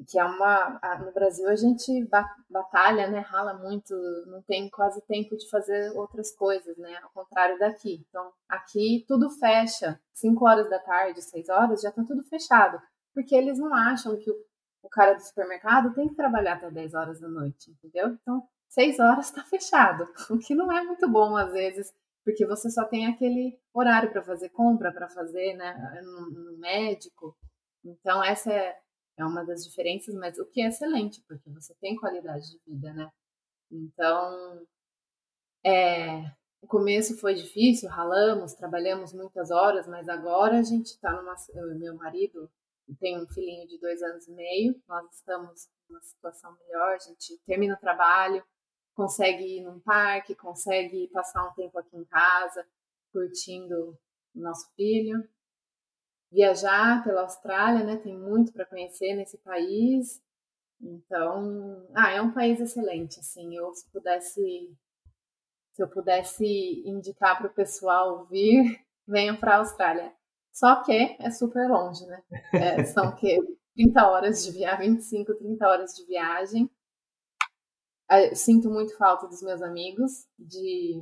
Que 0.09 0.19
é 0.19 0.23
uma. 0.23 0.79
No 1.05 1.11
Brasil 1.11 1.47
a 1.47 1.55
gente 1.55 2.07
batalha, 2.49 3.07
né? 3.07 3.19
Rala 3.19 3.53
muito, 3.55 3.93
não 4.27 4.41
tem 4.43 4.69
quase 4.69 5.01
tempo 5.05 5.35
de 5.37 5.49
fazer 5.49 5.91
outras 5.97 6.35
coisas, 6.35 6.77
né? 6.77 6.97
Ao 7.03 7.09
contrário 7.11 7.57
daqui. 7.59 8.05
Então, 8.09 8.31
aqui 8.49 9.05
tudo 9.07 9.29
fecha. 9.29 9.99
5 10.13 10.47
horas 10.47 10.69
da 10.69 10.79
tarde, 10.79 11.21
6 11.21 11.49
horas, 11.49 11.81
já 11.81 11.89
está 11.89 12.03
tudo 12.03 12.23
fechado 12.23 12.79
porque 13.13 13.35
eles 13.35 13.57
não 13.57 13.73
acham 13.73 14.17
que 14.17 14.29
o, 14.29 14.89
cara 14.89 15.13
do 15.13 15.21
supermercado 15.21 15.93
tem 15.93 16.07
que 16.09 16.15
trabalhar 16.15 16.53
até 16.53 16.69
10 16.69 16.93
horas 16.93 17.19
da 17.19 17.27
noite, 17.27 17.71
entendeu? 17.71 18.09
Então, 18.21 18.43
6 18.69 18.99
horas 18.99 19.25
está 19.27 19.43
fechado, 19.43 20.07
o 20.29 20.37
que 20.37 20.55
não 20.55 20.71
é 20.71 20.83
muito 20.83 21.09
bom 21.09 21.35
às 21.35 21.51
vezes, 21.51 21.93
porque 22.23 22.45
você 22.45 22.69
só 22.69 22.85
tem 22.85 23.07
aquele 23.07 23.57
horário 23.73 24.11
para 24.11 24.23
fazer 24.23 24.49
compra, 24.49 24.91
para 24.91 25.09
fazer 25.09 25.55
né, 25.55 26.01
no, 26.03 26.57
médico. 26.57 27.35
Então, 27.83 28.23
essa 28.23 28.51
é, 28.51 28.77
é 29.21 29.25
uma 29.25 29.43
das 29.43 29.63
diferenças, 29.63 30.13
mas 30.15 30.37
o 30.39 30.45
que 30.45 30.61
é 30.61 30.67
excelente, 30.67 31.21
porque 31.27 31.49
você 31.49 31.73
tem 31.75 31.95
qualidade 31.95 32.51
de 32.51 32.59
vida, 32.65 32.93
né? 32.93 33.11
Então, 33.71 34.65
é, 35.63 36.31
o 36.61 36.67
começo 36.67 37.17
foi 37.17 37.33
difícil, 37.33 37.89
ralamos, 37.89 38.53
trabalhamos 38.53 39.13
muitas 39.13 39.51
horas, 39.51 39.87
mas 39.87 40.09
agora 40.09 40.59
a 40.59 40.63
gente 40.63 40.87
está 40.87 41.11
numa. 41.11 41.35
Eu 41.53 41.75
meu 41.77 41.95
marido, 41.95 42.49
tem 42.99 43.21
um 43.21 43.27
filhinho 43.27 43.67
de 43.67 43.79
dois 43.79 44.01
anos 44.01 44.27
e 44.27 44.31
meio, 44.31 44.81
nós 44.87 45.05
estamos 45.13 45.69
numa 45.89 46.01
situação 46.01 46.55
melhor, 46.57 46.95
a 46.95 46.99
gente 46.99 47.37
termina 47.45 47.75
o 47.75 47.79
trabalho, 47.79 48.43
consegue 48.93 49.57
ir 49.57 49.61
num 49.61 49.79
parque, 49.79 50.35
consegue 50.35 51.07
passar 51.09 51.47
um 51.47 51.53
tempo 51.53 51.77
aqui 51.79 51.95
em 51.95 52.05
casa, 52.05 52.65
curtindo 53.11 53.97
o 54.35 54.39
nosso 54.39 54.69
filho. 54.75 55.27
Viajar 56.31 57.03
pela 57.03 57.21
Austrália, 57.21 57.83
né? 57.83 57.97
Tem 57.97 58.17
muito 58.17 58.53
para 58.53 58.65
conhecer 58.65 59.13
nesse 59.15 59.37
país. 59.39 60.21
Então, 60.79 61.85
ah, 61.93 62.11
é 62.11 62.21
um 62.21 62.31
país 62.31 62.59
excelente, 62.59 63.19
assim. 63.19 63.55
Eu 63.55 63.73
se 63.73 63.89
pudesse 63.91 64.75
se 65.73 65.81
eu 65.81 65.87
pudesse 65.87 66.83
indicar 66.85 67.37
para 67.37 67.47
o 67.47 67.53
pessoal 67.53 68.25
vir, 68.25 68.79
venham 69.07 69.35
para 69.35 69.55
a 69.55 69.57
Austrália. 69.59 70.13
Só 70.51 70.83
que 70.83 71.15
é 71.19 71.31
super 71.31 71.69
longe, 71.69 72.05
né? 72.05 72.21
É, 72.53 72.83
são 72.83 73.15
que 73.15 73.37
30 73.73 74.07
horas 74.07 74.43
de 74.43 74.51
viagem, 74.51 74.95
25, 74.95 75.33
30 75.35 75.67
horas 75.67 75.93
de 75.95 76.05
viagem. 76.05 76.69
Eu 78.09 78.35
sinto 78.35 78.69
muito 78.69 78.97
falta 78.97 79.27
dos 79.27 79.41
meus 79.41 79.61
amigos, 79.61 80.27
de 80.37 81.01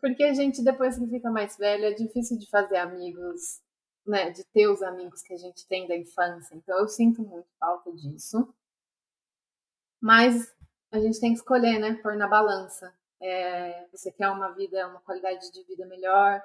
porque 0.00 0.22
a 0.22 0.34
gente 0.34 0.62
depois 0.62 0.98
que 0.98 1.06
fica 1.08 1.30
mais 1.30 1.56
velho 1.56 1.86
é 1.86 1.92
difícil 1.92 2.38
de 2.38 2.48
fazer 2.50 2.76
amigos, 2.76 3.62
né? 4.08 4.30
De 4.30 4.44
ter 4.46 4.68
os 4.68 4.82
amigos 4.82 5.22
que 5.22 5.34
a 5.34 5.36
gente 5.36 5.66
tem 5.66 5.86
da 5.86 5.96
infância. 5.96 6.54
Então 6.54 6.78
eu 6.78 6.88
sinto 6.88 7.22
muito 7.22 7.48
falta 7.58 7.92
disso. 7.92 8.52
Mas 10.00 10.54
a 10.90 10.98
gente 10.98 11.20
tem 11.20 11.32
que 11.32 11.38
escolher, 11.38 11.78
né? 11.78 11.94
Pôr 12.02 12.16
na 12.16 12.26
balança. 12.26 12.92
É, 13.20 13.86
você 13.88 14.12
quer 14.12 14.30
uma 14.30 14.50
vida, 14.50 14.86
uma 14.88 15.00
qualidade 15.00 15.50
de 15.50 15.62
vida 15.64 15.84
melhor, 15.86 16.40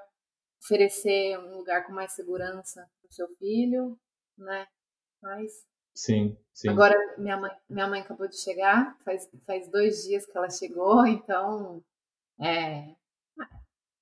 oferecer 0.61 1.38
um 1.39 1.57
lugar 1.57 1.86
com 1.86 1.93
mais 1.93 2.14
segurança 2.14 2.89
para 2.99 3.09
o 3.09 3.14
seu 3.14 3.28
filho, 3.36 3.99
né? 4.38 4.68
Mas 5.22 5.51
sim, 5.93 6.36
sim. 6.51 6.70
Agora 6.70 6.95
minha 7.18 7.38
mãe, 7.38 7.51
minha 7.70 7.88
mãe 7.88 8.01
acabou 8.01 8.28
de 8.28 8.38
chegar, 8.38 8.97
faz, 9.05 9.30
faz 9.45 9.70
dois 9.70 10.03
dias 10.03 10.26
que 10.26 10.36
ela 10.36 10.49
chegou, 10.49 11.05
então 11.05 11.84
é, 12.41 12.95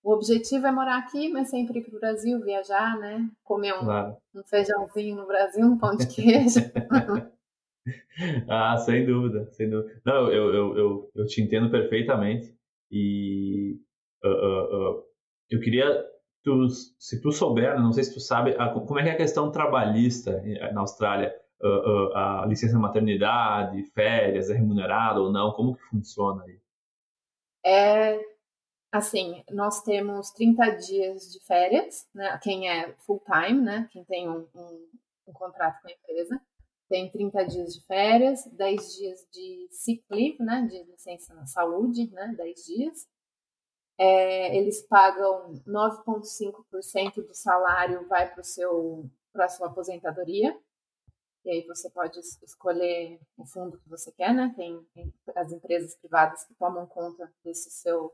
o 0.04 0.14
objetivo 0.14 0.66
é 0.66 0.72
morar 0.72 0.98
aqui, 0.98 1.30
mas 1.30 1.50
sempre 1.50 1.80
ir 1.80 1.84
para 1.84 1.96
o 1.96 2.00
Brasil, 2.00 2.40
viajar, 2.42 2.98
né? 3.00 3.30
Comer 3.44 3.74
um, 3.74 3.86
claro. 3.86 4.18
um 4.36 4.44
feijãozinho 4.44 5.16
no 5.16 5.28
Brasil, 5.28 5.66
um 5.66 5.78
pão 5.78 5.96
de 5.96 6.08
queijo. 6.08 6.60
ah, 8.50 8.78
sem 8.78 9.06
dúvida, 9.06 9.48
sem 9.52 9.70
dúvida. 9.70 10.02
Não, 10.04 10.32
eu, 10.32 10.54
eu, 10.54 10.78
eu, 10.78 11.12
eu 11.16 11.26
te 11.26 11.42
entendo 11.42 11.70
perfeitamente 11.70 12.56
e 12.90 13.80
uh, 14.24 14.28
uh, 14.28 15.00
uh, 15.00 15.04
eu 15.50 15.60
queria 15.60 16.04
tu, 16.44 16.68
se 16.70 17.22
tu 17.22 17.32
souber, 17.32 17.80
não 17.80 17.94
sei 17.94 18.04
se 18.04 18.14
tu 18.14 18.20
sabe, 18.20 18.56
a, 18.58 18.70
como 18.70 19.00
é 19.00 19.04
que 19.04 19.10
é 19.10 19.14
a 19.14 19.18
questão 19.18 19.52
trabalhista 19.52 20.42
na 20.74 20.82
Austrália, 20.82 21.32
a 22.16 22.44
licença 22.48 22.80
maternidade, 22.80 23.84
férias, 23.94 24.50
é 24.50 24.56
remunerada 24.56 25.22
ou 25.22 25.32
não, 25.32 25.52
como 25.52 25.76
que 25.76 25.84
funciona 25.84 26.44
aí? 26.44 26.60
É, 27.64 28.20
assim, 28.92 29.44
nós 29.50 29.82
temos 29.82 30.32
30 30.32 30.70
dias 30.72 31.32
de 31.32 31.40
férias, 31.46 32.08
né? 32.14 32.38
Quem 32.44 32.70
é 32.70 32.94
full 33.06 33.22
time, 33.26 33.62
né? 33.62 33.90
Quem 33.92 34.04
tem 34.04 34.30
um, 34.30 34.48
um, 34.54 34.90
um 35.28 35.34
contrato 35.34 35.82
com 35.82 35.88
a 35.88 35.92
empresa, 35.92 36.42
tem 36.90 37.10
30 37.10 37.46
dias 37.46 37.74
de 37.74 37.82
férias, 37.86 38.46
10 38.48 38.96
dias 38.98 39.28
de 39.32 39.68
sick 39.72 40.04
leave, 40.12 40.44
né? 40.44 40.68
De 40.70 40.84
licença 40.84 41.34
na 41.34 41.46
saúde, 41.46 42.12
né? 42.12 42.34
10 42.38 42.66
dias. 42.66 43.08
É, 43.98 44.58
eles 44.58 44.82
pagam 44.88 45.54
9,5% 45.66 47.26
do 47.26 47.34
salário 47.34 48.08
vai 48.08 48.30
para 48.30 48.42
o 48.42 48.44
seu 48.44 49.10
para 49.32 49.48
sua 49.48 49.68
aposentadoria. 49.68 50.58
E 51.46 51.50
aí 51.50 51.66
você 51.66 51.90
pode 51.90 52.20
escolher 52.20 53.20
o 53.38 53.46
fundo 53.46 53.80
que 53.80 53.90
você 53.90 54.12
quer, 54.12 54.34
né? 54.34 54.54
Tem, 54.56 54.84
tem 54.94 55.14
as 55.36 55.52
empresas 55.52 55.96
privadas 55.96 56.44
que 56.44 56.54
tomam 56.56 56.86
conta 56.86 57.32
desse 57.44 57.72
seu 57.72 58.12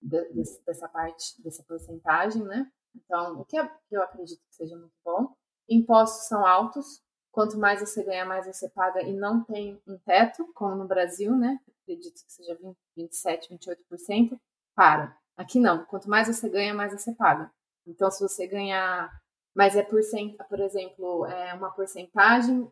de, 0.00 0.24
desse, 0.32 0.64
dessa 0.64 0.88
parte, 0.88 1.40
dessa 1.42 1.62
porcentagem, 1.62 2.42
né? 2.42 2.70
Então, 2.94 3.40
o 3.40 3.44
que, 3.44 3.56
é, 3.56 3.66
que 3.66 3.96
eu 3.96 4.02
acredito 4.02 4.40
que 4.48 4.54
seja 4.54 4.76
muito 4.76 4.94
bom. 5.04 5.34
Impostos 5.68 6.26
são 6.26 6.44
altos. 6.44 7.02
Quanto 7.30 7.56
mais 7.58 7.80
você 7.80 8.02
ganha, 8.02 8.24
mais 8.24 8.46
você 8.46 8.68
paga 8.68 9.02
e 9.02 9.12
não 9.12 9.44
tem 9.44 9.80
um 9.86 9.96
teto, 9.98 10.50
como 10.52 10.74
no 10.74 10.88
Brasil, 10.88 11.36
né? 11.36 11.60
Acredito 11.82 12.24
que 12.24 12.32
seja 12.32 12.56
20, 12.56 12.76
27, 12.96 13.54
28%. 13.54 14.40
Para. 14.74 15.16
Aqui 15.36 15.60
não. 15.60 15.84
Quanto 15.84 16.08
mais 16.08 16.26
você 16.26 16.48
ganha, 16.48 16.74
mais 16.74 16.92
você 16.92 17.14
paga. 17.14 17.50
Então, 17.86 18.10
se 18.10 18.20
você 18.20 18.46
ganhar 18.46 19.10
mas 19.54 19.76
é 19.76 19.82
por, 19.82 20.02
cent... 20.02 20.36
por 20.48 20.60
exemplo, 20.60 21.26
é 21.26 21.54
uma 21.54 21.70
porcentagem, 21.70 22.70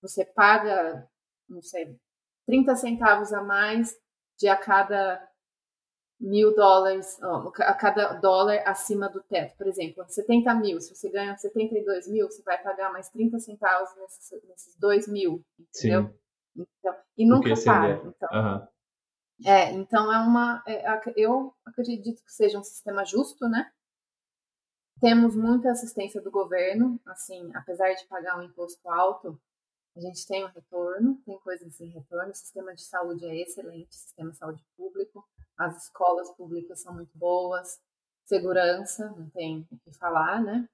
você 0.00 0.24
paga, 0.24 1.08
não 1.48 1.62
sei, 1.62 1.98
30 2.46 2.76
centavos 2.76 3.32
a 3.32 3.42
mais 3.42 3.96
de 4.38 4.48
a 4.48 4.56
cada 4.56 5.27
mil 6.20 6.54
dólares, 6.54 7.18
a 7.22 7.74
cada 7.74 8.14
dólar 8.14 8.62
acima 8.66 9.08
do 9.08 9.22
teto. 9.22 9.56
Por 9.56 9.66
exemplo, 9.66 10.04
70 10.08 10.54
mil, 10.54 10.80
se 10.80 10.94
você 10.94 11.08
ganha 11.10 11.36
72 11.36 12.08
mil, 12.08 12.26
você 12.26 12.42
vai 12.42 12.60
pagar 12.60 12.92
mais 12.92 13.08
30 13.10 13.38
centavos 13.38 13.88
nesses, 13.96 14.42
nesses 14.48 14.76
2 14.76 15.08
mil, 15.08 15.44
entendeu? 15.58 16.08
Sim. 16.08 16.66
Então, 16.80 16.96
e 17.16 17.26
nunca 17.26 17.54
para. 17.64 17.90
Então, 18.04 18.28
uhum. 18.32 18.68
É, 19.46 19.70
então 19.72 20.12
é 20.12 20.18
uma. 20.18 20.62
É, 20.66 21.00
eu 21.16 21.54
acredito 21.64 22.24
que 22.24 22.32
seja 22.32 22.58
um 22.58 22.64
sistema 22.64 23.04
justo, 23.04 23.48
né? 23.48 23.70
Temos 25.00 25.36
muita 25.36 25.70
assistência 25.70 26.20
do 26.20 26.30
governo, 26.30 27.00
assim, 27.06 27.48
apesar 27.54 27.92
de 27.92 28.04
pagar 28.08 28.36
um 28.36 28.42
imposto 28.42 28.88
alto, 28.90 29.40
a 29.96 30.00
gente 30.00 30.26
tem 30.26 30.44
um 30.44 30.48
retorno, 30.48 31.20
tem 31.24 31.38
coisas 31.38 31.80
em 31.80 31.88
retorno. 31.88 32.30
O 32.30 32.34
sistema 32.34 32.74
de 32.74 32.82
saúde 32.82 33.24
é 33.26 33.42
excelente, 33.42 33.94
sistema 33.94 34.32
de 34.32 34.38
saúde 34.38 34.64
público, 34.76 35.24
as 35.58 35.84
escolas 35.84 36.30
públicas 36.36 36.80
são 36.80 36.94
muito 36.94 37.16
boas, 37.18 37.80
segurança, 38.24 39.10
não 39.10 39.28
tem 39.30 39.66
o 39.72 39.78
que 39.78 39.92
falar, 39.98 40.42
né? 40.42 40.68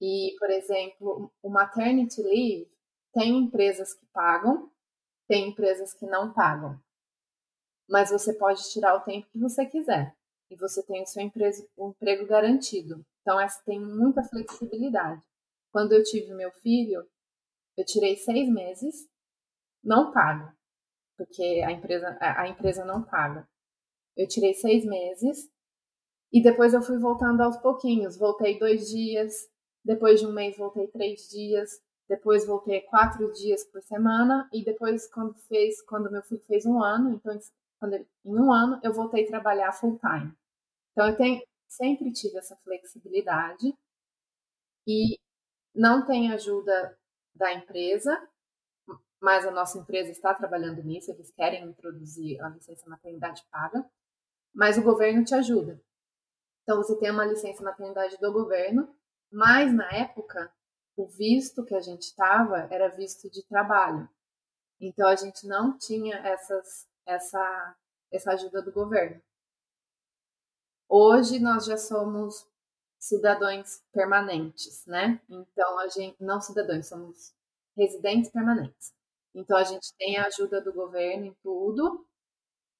E, 0.00 0.34
por 0.38 0.50
exemplo, 0.50 1.32
o 1.42 1.48
maternity 1.48 2.22
leave 2.22 2.70
tem 3.12 3.38
empresas 3.38 3.94
que 3.94 4.04
pagam, 4.12 4.70
tem 5.28 5.50
empresas 5.50 5.94
que 5.94 6.06
não 6.06 6.32
pagam. 6.32 6.78
Mas 7.88 8.10
você 8.10 8.32
pode 8.34 8.62
tirar 8.70 8.96
o 8.96 9.04
tempo 9.04 9.28
que 9.30 9.38
você 9.38 9.64
quiser 9.64 10.14
e 10.50 10.56
você 10.56 10.82
tem 10.82 11.02
o 11.02 11.06
seu 11.06 11.22
emprego, 11.22 11.56
um 11.78 11.90
emprego 11.90 12.26
garantido. 12.26 13.04
Então, 13.22 13.40
essa 13.40 13.62
tem 13.64 13.80
muita 13.80 14.22
flexibilidade. 14.22 15.22
Quando 15.72 15.92
eu 15.92 16.02
tive 16.02 16.34
meu 16.34 16.50
filho, 16.52 17.06
eu 17.76 17.84
tirei 17.84 18.16
seis 18.16 18.48
meses, 18.48 19.08
não 19.82 20.12
pago, 20.12 20.52
porque 21.16 21.62
a 21.66 21.70
empresa, 21.70 22.16
a 22.20 22.48
empresa 22.48 22.84
não 22.84 23.02
paga. 23.02 23.48
Eu 24.16 24.26
tirei 24.26 24.54
seis 24.54 24.84
meses 24.84 25.50
e 26.32 26.42
depois 26.42 26.74
eu 26.74 26.82
fui 26.82 26.98
voltando 26.98 27.42
aos 27.42 27.56
pouquinhos. 27.58 28.16
Voltei 28.16 28.58
dois 28.58 28.88
dias, 28.88 29.48
depois 29.84 30.20
de 30.20 30.26
um 30.26 30.32
mês 30.32 30.56
voltei 30.56 30.88
três 30.88 31.28
dias, 31.28 31.80
depois 32.08 32.46
voltei 32.46 32.80
quatro 32.82 33.32
dias 33.32 33.64
por 33.64 33.82
semana 33.82 34.48
e 34.52 34.64
depois 34.64 35.08
quando 35.08 35.34
fez, 35.48 35.82
quando 35.82 36.10
meu 36.10 36.22
filho 36.22 36.42
fez 36.42 36.64
um 36.64 36.82
ano, 36.82 37.10
então 37.10 37.38
quando 37.78 37.94
ele, 37.94 38.08
em 38.24 38.38
um 38.38 38.52
ano 38.52 38.80
eu 38.82 38.92
voltei 38.92 39.24
a 39.24 39.28
trabalhar 39.28 39.72
full 39.72 39.98
time. 39.98 40.32
Então 40.92 41.08
eu 41.08 41.16
tenho, 41.16 41.42
sempre 41.68 42.12
tive 42.12 42.38
essa 42.38 42.56
flexibilidade 42.56 43.74
e 44.86 45.18
não 45.74 46.06
tem 46.06 46.32
ajuda 46.32 46.96
da 47.34 47.52
empresa, 47.52 48.16
mas 49.20 49.44
a 49.44 49.50
nossa 49.50 49.78
empresa 49.78 50.10
está 50.10 50.32
trabalhando 50.32 50.82
nisso, 50.82 51.10
eles 51.10 51.30
querem 51.32 51.64
introduzir 51.68 52.40
a 52.42 52.48
licença 52.48 52.88
maternidade 52.88 53.44
paga, 53.50 53.84
mas 54.56 54.78
o 54.78 54.82
governo 54.82 55.22
te 55.22 55.34
ajuda. 55.34 55.78
Então 56.62 56.78
você 56.78 56.98
tem 56.98 57.10
uma 57.10 57.26
licença 57.26 57.62
maternidade 57.62 58.16
do 58.16 58.32
governo, 58.32 58.88
mas 59.30 59.72
na 59.72 59.88
época 59.92 60.50
o 60.96 61.06
visto 61.06 61.62
que 61.62 61.74
a 61.74 61.80
gente 61.80 62.04
estava 62.04 62.66
era 62.70 62.88
visto 62.88 63.30
de 63.30 63.46
trabalho. 63.46 64.08
Então 64.80 65.06
a 65.06 65.14
gente 65.14 65.46
não 65.46 65.76
tinha 65.76 66.16
essas, 66.16 66.88
essa, 67.04 67.76
essa 68.10 68.32
ajuda 68.32 68.62
do 68.62 68.72
governo. 68.72 69.22
Hoje 70.88 71.38
nós 71.38 71.66
já 71.66 71.76
somos 71.76 72.48
cidadãos 72.98 73.82
permanentes, 73.92 74.86
né? 74.86 75.20
Então 75.28 75.78
a 75.78 75.88
gente 75.88 76.16
não 76.24 76.40
cidadãos, 76.40 76.86
somos 76.86 77.34
residentes 77.76 78.30
permanentes. 78.30 78.94
Então 79.34 79.56
a 79.58 79.64
gente 79.64 79.94
tem 79.98 80.16
a 80.16 80.26
ajuda 80.26 80.62
do 80.62 80.72
governo 80.72 81.26
em 81.26 81.34
tudo, 81.42 82.06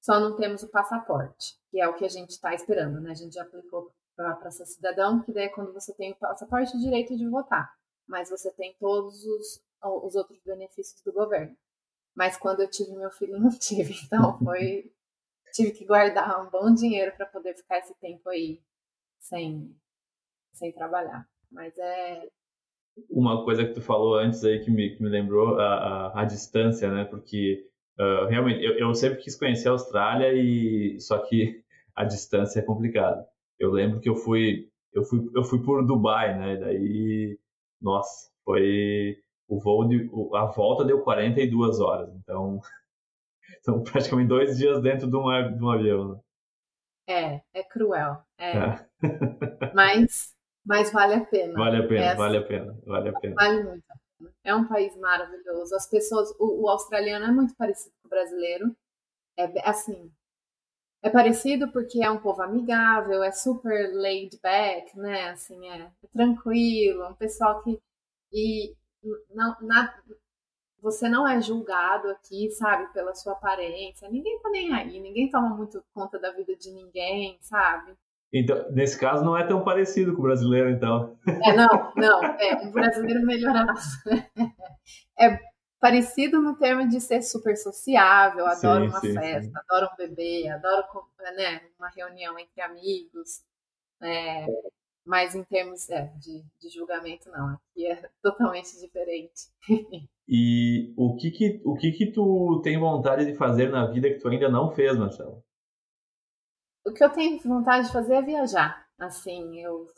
só 0.07 0.21
não 0.21 0.37
temos 0.37 0.63
o 0.63 0.69
passaporte, 0.69 1.57
que 1.69 1.81
é 1.81 1.87
o 1.89 1.93
que 1.93 2.05
a 2.05 2.09
gente 2.09 2.29
está 2.29 2.53
esperando, 2.53 3.01
né? 3.01 3.11
A 3.11 3.13
gente 3.13 3.33
já 3.33 3.41
aplicou 3.41 3.91
para 4.15 4.49
ser 4.49 4.65
cidadão, 4.65 5.21
que 5.21 5.33
daí 5.33 5.47
é 5.47 5.49
quando 5.49 5.73
você 5.73 5.93
tem 5.93 6.13
o 6.13 6.15
passaporte 6.15 6.77
o 6.77 6.79
direito 6.79 7.17
de 7.17 7.27
votar, 7.27 7.69
mas 8.07 8.29
você 8.29 8.49
tem 8.53 8.73
todos 8.79 9.25
os, 9.25 9.61
os 10.05 10.15
outros 10.15 10.39
benefícios 10.45 11.01
do 11.03 11.11
governo. 11.11 11.53
Mas 12.15 12.37
quando 12.37 12.61
eu 12.61 12.69
tive 12.69 12.95
meu 12.95 13.11
filho, 13.11 13.35
não 13.37 13.49
tive, 13.49 13.93
então 14.05 14.39
foi 14.39 14.89
tive 15.53 15.71
que 15.71 15.85
guardar 15.85 16.41
um 16.41 16.49
bom 16.49 16.73
dinheiro 16.73 17.11
para 17.17 17.25
poder 17.25 17.53
ficar 17.55 17.79
esse 17.79 17.93
tempo 17.99 18.29
aí 18.29 18.61
sem, 19.19 19.75
sem 20.53 20.71
trabalhar. 20.71 21.27
Mas 21.51 21.77
é. 21.77 22.29
Uma 23.09 23.43
coisa 23.43 23.65
que 23.65 23.73
tu 23.73 23.81
falou 23.81 24.15
antes 24.15 24.41
aí 24.45 24.63
que 24.63 24.71
me, 24.71 24.95
que 24.95 25.03
me 25.03 25.09
lembrou 25.09 25.59
a, 25.59 26.11
a, 26.13 26.21
a 26.21 26.25
distância, 26.25 26.89
né? 26.89 27.03
Porque 27.03 27.69
uh, 27.99 28.25
realmente 28.27 28.63
eu, 28.63 28.77
eu 28.77 28.93
sempre 28.95 29.19
quis 29.19 29.35
conhecer 29.35 29.67
a 29.67 29.71
Austrália 29.71 30.33
e 30.33 30.99
só 30.99 31.17
que 31.19 31.61
a 31.95 32.03
distância 32.03 32.59
é 32.59 32.63
complicada. 32.63 33.25
Eu 33.59 33.71
lembro 33.71 33.99
que 33.99 34.09
eu 34.09 34.15
fui 34.15 34.69
eu 34.93 35.03
fui 35.03 35.29
eu 35.35 35.43
fui 35.43 35.63
por 35.63 35.85
Dubai, 35.85 36.37
né? 36.37 36.57
Daí 36.57 37.37
nossa, 37.81 38.31
foi 38.43 39.17
o 39.47 39.59
voo 39.59 39.87
de 39.87 40.09
a 40.35 40.45
volta 40.45 40.85
deu 40.85 41.01
42 41.01 41.79
horas. 41.79 42.09
Então 42.15 42.59
são 43.61 43.83
praticamente 43.83 44.29
dois 44.29 44.57
dias 44.57 44.81
dentro 44.81 45.07
de 45.09 45.15
um, 45.15 45.57
de 45.57 45.63
um 45.63 45.69
avião. 45.69 46.13
Né? 46.13 46.19
É, 47.09 47.41
é 47.53 47.63
cruel. 47.63 48.21
É. 48.37 48.57
é. 48.57 48.87
mas, 49.73 50.35
mas 50.65 50.91
vale 50.91 51.15
a 51.15 51.25
pena. 51.25 51.53
Vale 51.53 51.77
a 51.77 51.87
pena, 51.87 52.15
vale 52.15 52.37
a 52.37 52.43
pena, 52.43 52.79
vale 52.85 53.09
a 53.09 53.13
pena. 53.13 53.35
Vale 53.35 53.63
muito. 53.63 53.83
É 54.43 54.53
um 54.55 54.67
país 54.67 54.95
maravilhoso. 54.97 55.75
As 55.75 55.87
pessoas, 55.89 56.29
o, 56.39 56.63
o 56.63 56.69
australiano 56.69 57.25
é 57.25 57.31
muito 57.31 57.55
parecido 57.55 57.93
com 58.01 58.07
o 58.07 58.09
brasileiro. 58.09 58.75
É 59.37 59.69
assim, 59.69 60.11
é 61.01 61.09
parecido 61.09 61.71
porque 61.71 62.03
é 62.03 62.09
um 62.09 62.19
povo 62.19 62.41
amigável, 62.41 63.23
é 63.23 63.31
super 63.31 63.93
laid 63.93 64.39
back, 64.41 64.97
né? 64.97 65.29
Assim, 65.29 65.67
é, 65.69 65.81
é 66.03 66.07
tranquilo, 66.11 67.03
é 67.03 67.09
um 67.09 67.15
pessoal 67.15 67.63
que 67.63 67.79
e 68.33 68.75
não, 69.33 69.55
na, 69.61 69.93
você 70.81 71.07
não 71.09 71.27
é 71.27 71.41
julgado 71.41 72.09
aqui, 72.09 72.49
sabe, 72.51 72.91
pela 72.93 73.13
sua 73.15 73.33
aparência. 73.33 74.09
Ninguém 74.09 74.39
tá 74.41 74.49
nem 74.49 74.73
aí, 74.73 74.99
ninguém 74.99 75.29
toma 75.29 75.55
muito 75.55 75.83
conta 75.93 76.19
da 76.19 76.31
vida 76.31 76.55
de 76.55 76.71
ninguém, 76.71 77.37
sabe? 77.41 77.95
Então, 78.33 78.69
nesse 78.71 78.99
caso, 78.99 79.23
não 79.23 79.37
é 79.37 79.45
tão 79.45 79.63
parecido 79.63 80.13
com 80.13 80.19
o 80.19 80.23
brasileiro, 80.23 80.69
então. 80.69 81.17
É, 81.25 81.55
não, 81.55 81.93
não, 81.95 82.23
é 82.23 82.55
um 82.63 82.71
brasileiro 82.71 83.25
melhorado. 83.25 83.73
É 85.19 85.39
parecido 85.79 86.39
no 86.39 86.55
termo 86.55 86.87
de 86.87 87.01
ser 87.01 87.23
super 87.23 87.57
sociável, 87.57 88.45
adoro 88.45 88.83
sim, 88.83 88.89
uma 88.89 88.99
sim, 88.99 89.13
festa, 89.13 89.49
sim. 89.49 89.51
adoro 89.55 89.91
um 89.91 89.97
bebê, 89.97 90.47
adoro 90.47 90.85
né, 91.35 91.61
uma 91.79 91.89
reunião 91.89 92.37
entre 92.37 92.61
amigos. 92.61 93.41
É, 93.99 94.45
mas 95.03 95.33
em 95.33 95.43
termos 95.43 95.89
é, 95.89 96.11
de, 96.17 96.43
de 96.61 96.69
julgamento, 96.69 97.31
não. 97.31 97.55
Aqui 97.55 97.87
é 97.87 98.09
totalmente 98.21 98.79
diferente. 98.79 99.49
E 100.29 100.93
o 100.97 101.15
que 101.15 101.31
que, 101.31 101.61
o 101.63 101.73
que 101.75 101.93
que 101.93 102.11
tu 102.11 102.59
tem 102.61 102.77
vontade 102.77 103.23
de 103.25 103.33
fazer 103.37 103.69
na 103.69 103.85
vida 103.89 104.09
que 104.09 104.19
tu 104.19 104.27
ainda 104.27 104.49
não 104.49 104.69
fez, 104.69 104.97
Marcelo? 104.97 105.41
O 106.87 106.93
que 106.93 107.03
eu 107.03 107.09
tenho 107.09 107.37
vontade 107.39 107.87
de 107.87 107.91
fazer 107.91 108.15
é 108.15 108.21
viajar. 108.21 108.87
Assim, 108.97 109.59
eu 109.59 109.89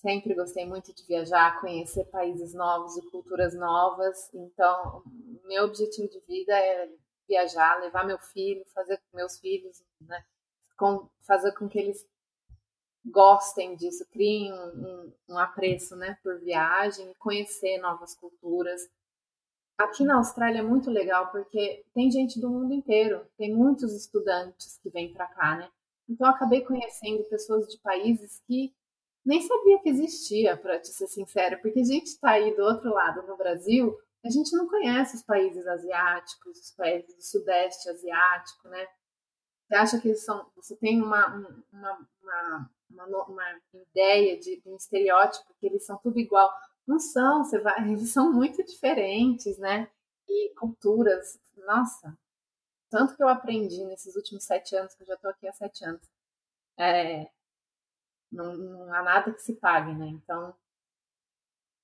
sempre 0.00 0.32
gostei 0.32 0.64
muito 0.64 0.94
de 0.94 1.04
viajar, 1.04 1.60
conhecer 1.60 2.04
países 2.04 2.54
novos 2.54 2.96
e 2.96 3.02
culturas 3.10 3.52
novas. 3.52 4.32
Então, 4.32 5.02
meu 5.44 5.64
objetivo 5.64 6.08
de 6.08 6.20
vida 6.20 6.56
é 6.56 6.88
viajar, 7.28 7.80
levar 7.80 8.06
meu 8.06 8.18
filho, 8.18 8.64
fazer 8.72 8.96
com 8.98 9.16
meus 9.16 9.40
filhos, 9.40 9.82
né? 10.00 10.24
com, 10.78 11.08
fazer 11.26 11.50
com 11.50 11.68
que 11.68 11.80
eles 11.80 12.06
gostem 13.04 13.74
disso, 13.74 14.06
criem 14.12 14.52
um, 14.52 14.56
um, 14.56 15.12
um 15.30 15.38
apreço 15.38 15.96
né, 15.96 16.16
por 16.22 16.38
viagem, 16.38 17.12
conhecer 17.18 17.78
novas 17.78 18.14
culturas. 18.14 18.88
Aqui 19.76 20.04
na 20.04 20.18
Austrália 20.18 20.60
é 20.60 20.62
muito 20.62 20.90
legal 20.90 21.28
porque 21.32 21.84
tem 21.92 22.08
gente 22.08 22.40
do 22.40 22.48
mundo 22.48 22.72
inteiro, 22.72 23.26
tem 23.36 23.52
muitos 23.52 23.92
estudantes 23.92 24.78
que 24.78 24.88
vêm 24.90 25.12
para 25.12 25.26
cá, 25.26 25.56
né? 25.56 25.68
Então 26.08 26.28
acabei 26.28 26.64
conhecendo 26.64 27.24
pessoas 27.24 27.66
de 27.66 27.78
países 27.80 28.40
que 28.46 28.74
nem 29.24 29.42
sabia 29.42 29.80
que 29.80 29.88
existia, 29.88 30.56
para 30.56 30.78
te 30.78 30.88
ser 30.88 31.08
sincera, 31.08 31.58
porque 31.58 31.80
a 31.80 31.84
gente 31.84 32.06
está 32.06 32.30
aí 32.30 32.54
do 32.54 32.62
outro 32.62 32.90
lado 32.90 33.26
no 33.26 33.36
Brasil, 33.36 33.98
a 34.24 34.30
gente 34.30 34.56
não 34.56 34.68
conhece 34.68 35.16
os 35.16 35.22
países 35.22 35.66
asiáticos, 35.66 36.58
os 36.58 36.70
países 36.72 37.14
do 37.14 37.22
sudeste 37.22 37.88
asiático, 37.88 38.68
né? 38.68 38.86
Você 39.66 39.74
acha 39.74 40.00
que 40.00 40.08
eles 40.08 40.24
são, 40.24 40.46
você 40.54 40.76
tem 40.76 41.02
uma, 41.02 41.26
uma, 41.72 42.08
uma, 42.22 42.70
uma, 42.88 43.24
uma 43.26 43.60
ideia 43.74 44.38
de, 44.38 44.60
de 44.60 44.68
um 44.68 44.76
estereótipo 44.76 45.54
que 45.58 45.66
eles 45.66 45.84
são 45.84 45.98
tudo 45.98 46.20
igual. 46.20 46.52
Não 46.86 47.00
são, 47.00 47.42
você 47.42 47.58
vai, 47.58 47.82
eles 47.90 48.12
são 48.12 48.32
muito 48.32 48.64
diferentes, 48.64 49.58
né? 49.58 49.88
E 50.28 50.54
culturas, 50.54 51.38
nossa, 51.56 52.16
tanto 52.96 53.14
que 53.14 53.22
eu 53.22 53.28
aprendi 53.28 53.84
nesses 53.84 54.16
últimos 54.16 54.44
sete 54.44 54.74
anos, 54.74 54.94
que 54.94 55.02
eu 55.02 55.06
já 55.06 55.14
estou 55.14 55.30
aqui 55.30 55.46
há 55.46 55.52
sete 55.52 55.84
anos. 55.84 56.00
É, 56.78 57.26
não, 58.32 58.56
não 58.56 58.94
há 58.94 59.02
nada 59.02 59.34
que 59.34 59.42
se 59.42 59.54
pague, 59.56 59.92
né? 59.94 60.06
Então, 60.06 60.54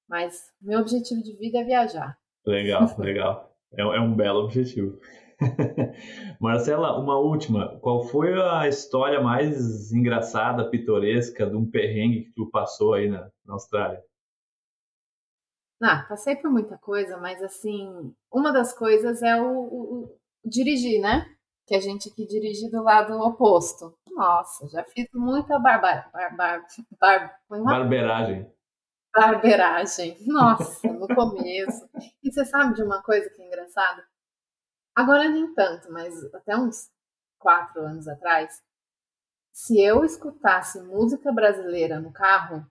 mas 0.08 0.50
meu 0.58 0.80
objetivo 0.80 1.22
de 1.22 1.36
vida 1.36 1.58
é 1.58 1.64
viajar. 1.64 2.18
Legal, 2.46 2.88
legal. 2.98 3.54
É, 3.72 3.82
é 3.82 4.00
um 4.00 4.16
belo 4.16 4.44
objetivo. 4.44 4.98
Marcela, 6.40 6.98
uma 6.98 7.18
última. 7.18 7.78
Qual 7.80 8.04
foi 8.04 8.32
a 8.32 8.66
história 8.66 9.20
mais 9.20 9.92
engraçada, 9.92 10.70
pitoresca 10.70 11.46
de 11.46 11.56
um 11.56 11.70
perrengue 11.70 12.24
que 12.24 12.32
tu 12.32 12.48
passou 12.50 12.94
aí 12.94 13.10
na, 13.10 13.30
na 13.44 13.52
Austrália? 13.52 14.02
Ah, 15.82 16.06
passei 16.08 16.36
por 16.36 16.50
muita 16.50 16.78
coisa, 16.78 17.18
mas 17.18 17.42
assim, 17.42 18.14
uma 18.32 18.50
das 18.50 18.72
coisas 18.72 19.20
é 19.20 19.38
o, 19.38 19.48
o, 19.48 20.04
o 20.04 20.21
dirigir, 20.44 21.00
né? 21.00 21.26
que 21.66 21.74
a 21.74 21.80
gente 21.80 22.10
aqui 22.10 22.26
dirige 22.26 22.70
do 22.70 22.82
lado 22.82 23.18
oposto. 23.20 23.96
Nossa, 24.10 24.68
já 24.68 24.84
fiz 24.84 25.08
muita 25.14 25.58
barba, 25.58 26.06
barba, 26.12 26.66
bar, 27.00 27.40
barberagem. 27.48 28.52
Barberagem. 29.14 30.16
Nossa, 30.26 30.86
no 30.88 31.06
começo. 31.08 31.88
E 32.22 32.30
você 32.30 32.44
sabe 32.44 32.74
de 32.74 32.82
uma 32.82 33.02
coisa 33.02 33.28
que 33.30 33.40
é 33.40 33.46
engraçada? 33.46 34.06
Agora 34.94 35.28
nem 35.28 35.54
tanto, 35.54 35.90
mas 35.90 36.12
até 36.34 36.56
uns 36.56 36.90
quatro 37.38 37.80
anos 37.82 38.06
atrás, 38.06 38.62
se 39.52 39.82
eu 39.82 40.04
escutasse 40.04 40.80
música 40.82 41.32
brasileira 41.32 41.98
no 41.98 42.12
carro, 42.12 42.66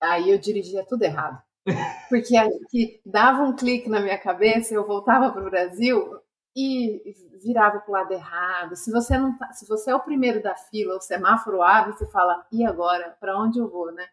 aí 0.00 0.30
eu 0.30 0.38
dirigia 0.38 0.86
tudo 0.86 1.02
errado. 1.02 1.42
Porque 2.08 3.00
dava 3.04 3.42
um 3.42 3.56
clique 3.56 3.88
na 3.88 4.00
minha 4.00 4.18
cabeça, 4.18 4.72
eu 4.72 4.86
voltava 4.86 5.32
para 5.32 5.42
o 5.42 5.50
Brasil, 5.50 6.20
e 6.58 7.38
virava 7.42 7.80
para 7.80 7.90
o 7.90 7.92
lado 7.92 8.12
errado. 8.12 8.76
Se 8.76 8.90
você 8.90 9.16
não 9.16 9.36
tá, 9.36 9.52
se 9.52 9.66
você 9.66 9.90
é 9.90 9.94
o 9.94 10.00
primeiro 10.00 10.42
da 10.42 10.54
fila, 10.54 10.96
o 10.96 11.00
semáforo 11.00 11.62
abre, 11.62 11.92
você 11.92 12.06
fala: 12.10 12.46
"E 12.52 12.64
agora? 12.64 13.16
Para 13.20 13.38
onde 13.38 13.58
eu 13.58 13.68
vou?", 13.68 13.92
né? 13.92 14.06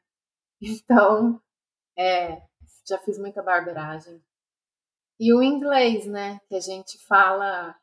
Então, 0.61 1.41
é, 1.97 2.41
já 2.87 2.97
fiz 2.99 3.17
muita 3.17 3.43
barberagem. 3.43 4.21
E 5.19 5.33
o 5.33 5.41
inglês, 5.43 6.05
né, 6.05 6.39
que 6.47 6.55
a 6.55 6.59
gente 6.59 6.97
fala 7.05 7.75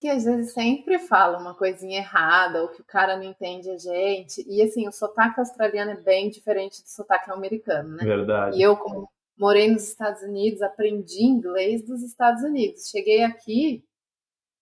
que 0.00 0.08
às 0.08 0.24
vezes 0.24 0.54
sempre 0.54 0.98
fala 0.98 1.38
uma 1.38 1.54
coisinha 1.54 1.98
errada 1.98 2.62
ou 2.62 2.68
que 2.68 2.80
o 2.80 2.84
cara 2.84 3.16
não 3.16 3.24
entende 3.24 3.70
a 3.70 3.76
gente. 3.76 4.42
E 4.48 4.62
assim, 4.62 4.88
o 4.88 4.92
sotaque 4.92 5.38
australiano 5.38 5.90
é 5.90 5.96
bem 5.96 6.30
diferente 6.30 6.82
do 6.82 6.88
sotaque 6.88 7.30
americano, 7.30 7.96
né? 7.96 8.04
Verdade. 8.04 8.56
E 8.56 8.62
eu, 8.62 8.76
como 8.78 9.10
morei 9.38 9.70
nos 9.70 9.84
Estados 9.86 10.22
Unidos, 10.22 10.62
aprendi 10.62 11.22
inglês 11.22 11.82
dos 11.82 12.02
Estados 12.02 12.42
Unidos. 12.42 12.88
Cheguei 12.88 13.22
aqui, 13.22 13.84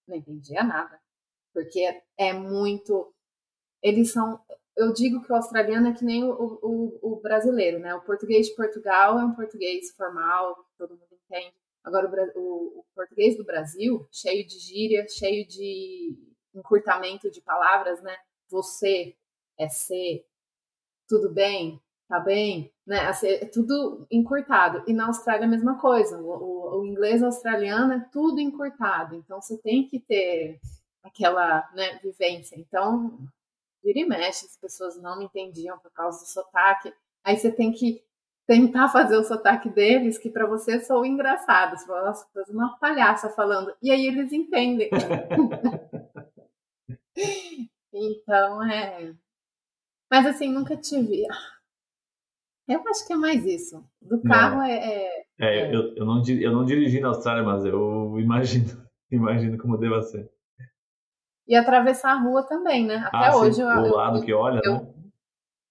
não 0.08 0.16
entendia 0.16 0.62
nada. 0.62 1.00
Porque 1.52 2.02
é 2.16 2.32
muito. 2.32 3.12
Eles 3.82 4.12
são. 4.12 4.40
Eu 4.76 4.92
digo 4.92 5.22
que 5.22 5.32
o 5.32 5.34
australiano 5.34 5.88
é 5.88 5.92
que 5.92 6.04
nem 6.04 6.24
o, 6.24 6.30
o, 6.62 6.98
o 7.02 7.20
brasileiro, 7.20 7.78
né? 7.78 7.94
O 7.94 8.02
português 8.02 8.46
de 8.46 8.54
Portugal 8.54 9.18
é 9.18 9.24
um 9.24 9.34
português 9.34 9.90
formal, 9.92 10.64
todo 10.76 10.96
mundo 10.96 11.18
entende. 11.24 11.54
Agora, 11.82 12.32
o, 12.36 12.80
o, 12.80 12.84
português 12.94 13.36
do 13.36 13.44
Brasil, 13.44 14.06
cheio 14.12 14.46
de 14.46 14.58
gíria, 14.58 15.06
cheio 15.08 15.46
de 15.46 16.16
encurtamento 16.54 17.30
de 17.30 17.40
palavras, 17.40 18.00
né? 18.02 18.16
Você 18.48 19.16
é 19.58 19.68
ser, 19.68 20.26
tudo 21.08 21.30
bem, 21.30 21.80
tá 22.08 22.18
bem, 22.18 22.72
né? 22.86 23.00
Assim, 23.06 23.28
é 23.28 23.44
tudo 23.44 24.06
encurtado. 24.10 24.82
E 24.86 24.92
na 24.92 25.06
Austrália 25.06 25.46
a 25.46 25.50
mesma 25.50 25.78
coisa. 25.78 26.18
O, 26.18 26.26
o, 26.26 26.80
o, 26.80 26.86
inglês 26.86 27.22
australiano 27.22 27.92
é 27.92 28.08
tudo 28.10 28.40
encurtado. 28.40 29.14
Então 29.14 29.40
você 29.40 29.58
tem 29.58 29.86
que 29.86 30.00
ter 30.00 30.58
aquela 31.02 31.68
né, 31.74 31.98
vivência. 32.02 32.56
Então, 32.58 33.18
vira 33.84 34.00
e 34.00 34.06
mexe, 34.06 34.46
as 34.46 34.56
pessoas 34.56 35.00
não 35.00 35.18
me 35.18 35.26
entendiam 35.26 35.78
por 35.78 35.92
causa 35.92 36.20
do 36.20 36.28
sotaque. 36.28 36.92
Aí 37.22 37.36
você 37.36 37.52
tem 37.52 37.72
que 37.72 38.02
tentar 38.46 38.88
fazer 38.88 39.18
o 39.18 39.24
sotaque 39.24 39.68
deles, 39.68 40.16
que 40.16 40.30
para 40.30 40.46
você 40.46 40.80
sou 40.80 41.04
engraçado. 41.04 41.76
Você 41.76 41.86
fala, 41.86 42.06
nossa, 42.06 42.26
uma 42.48 42.78
palhaça 42.78 43.28
falando. 43.28 43.74
E 43.82 43.90
aí 43.90 44.06
eles 44.06 44.32
entendem. 44.32 44.88
então, 47.92 48.62
é. 48.62 49.14
Mas 50.10 50.24
assim, 50.24 50.48
nunca 50.48 50.74
tive 50.74 51.26
eu 52.68 52.82
acho 52.88 53.06
que 53.06 53.12
é 53.12 53.16
mais 53.16 53.44
isso. 53.46 53.82
Do 54.02 54.20
carro 54.22 54.62
é. 54.62 54.74
É, 54.74 55.24
é, 55.40 55.58
é. 55.60 55.74
Eu, 55.74 55.94
eu, 55.96 56.04
não, 56.04 56.22
eu 56.26 56.52
não 56.52 56.64
dirigi 56.64 57.00
na 57.00 57.08
Austrália, 57.08 57.42
mas 57.42 57.64
eu 57.64 58.18
imagino, 58.18 58.86
imagino 59.10 59.58
como 59.58 59.78
deva 59.78 60.02
ser. 60.02 60.30
E 61.46 61.56
atravessar 61.56 62.12
a 62.12 62.20
rua 62.20 62.42
também, 62.42 62.86
né? 62.86 62.96
Até 63.06 63.28
ah, 63.28 63.36
hoje. 63.36 63.56
Sim, 63.56 63.62
eu, 63.62 63.68
o 63.68 63.96
lado 63.96 64.22
que 64.22 64.34
olha, 64.34 64.60
eu, 64.62 64.74
né? 64.74 64.92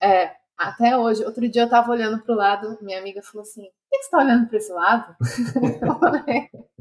É, 0.01 0.35
até 0.57 0.97
hoje. 0.97 1.23
Outro 1.23 1.47
dia 1.47 1.63
eu 1.63 1.69
tava 1.69 1.91
olhando 1.91 2.23
pro 2.23 2.33
lado, 2.33 2.79
minha 2.81 2.99
amiga 2.99 3.21
falou 3.21 3.43
assim: 3.43 3.61
por 3.61 3.89
que 3.91 4.03
você 4.03 4.09
tá 4.09 4.17
olhando 4.17 4.47
para 4.47 4.57
esse 4.57 4.73
lado? 4.73 5.15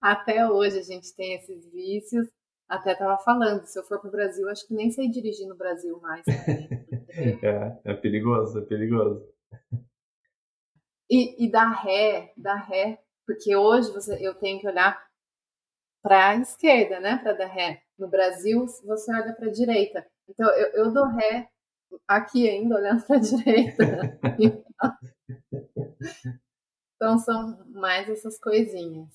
até 0.00 0.48
hoje 0.48 0.78
a 0.78 0.82
gente 0.82 1.14
tem 1.14 1.34
esses 1.34 1.70
vícios. 1.70 2.26
Até 2.70 2.94
tava 2.94 3.18
falando, 3.18 3.66
se 3.66 3.76
eu 3.76 3.82
for 3.82 3.98
pro 3.98 4.12
Brasil, 4.12 4.48
acho 4.48 4.64
que 4.64 4.72
nem 4.72 4.92
sei 4.92 5.10
dirigir 5.10 5.44
no 5.48 5.56
Brasil 5.56 5.98
mais. 6.00 6.22
é, 7.42 7.80
é 7.84 7.94
perigoso, 7.94 8.60
é 8.60 8.62
perigoso. 8.62 9.28
E, 11.10 11.44
e 11.44 11.50
dar 11.50 11.68
ré, 11.82 12.32
dar 12.36 12.54
ré, 12.54 13.02
porque 13.26 13.56
hoje 13.56 13.90
você, 13.90 14.24
eu 14.24 14.36
tenho 14.36 14.60
que 14.60 14.68
olhar 14.68 15.04
para 16.00 16.28
a 16.28 16.36
esquerda, 16.36 17.00
né, 17.00 17.18
para 17.18 17.32
dar 17.32 17.48
ré. 17.48 17.82
No 17.98 18.06
Brasil, 18.06 18.64
você 18.84 19.12
olha 19.12 19.32
para 19.34 19.48
a 19.48 19.52
direita. 19.52 20.06
Então, 20.28 20.48
eu, 20.50 20.84
eu 20.84 20.92
dou 20.92 21.06
ré 21.06 21.48
aqui 22.06 22.48
ainda, 22.48 22.76
olhando 22.76 23.04
para 23.04 23.16
a 23.16 23.18
direita. 23.20 24.16
então, 26.94 27.18
são 27.18 27.66
mais 27.70 28.08
essas 28.08 28.38
coisinhas. 28.38 29.08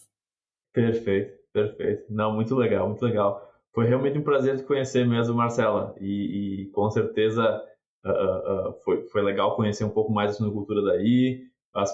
Perfeito, 0.73 1.39
perfeito. 1.55 2.05
Não, 2.09 2.33
muito 2.33 2.53
legal, 2.53 2.89
muito 2.89 3.05
legal. 3.05 3.49
Foi 3.73 3.85
realmente 3.85 4.17
um 4.17 4.23
prazer 4.23 4.57
te 4.57 4.63
conhecer 4.63 5.07
mesmo, 5.07 5.33
Marcela. 5.33 5.95
E, 6.01 6.63
e 6.63 6.65
com 6.71 6.89
certeza 6.91 7.63
uh, 8.05 8.69
uh, 8.69 8.73
foi, 8.83 9.07
foi 9.07 9.21
legal 9.21 9.55
conhecer 9.55 9.85
um 9.85 9.89
pouco 9.89 10.11
mais 10.11 10.31
da 10.31 10.37
suinocultura 10.37 10.81
daí, 10.83 11.47
as 11.73 11.91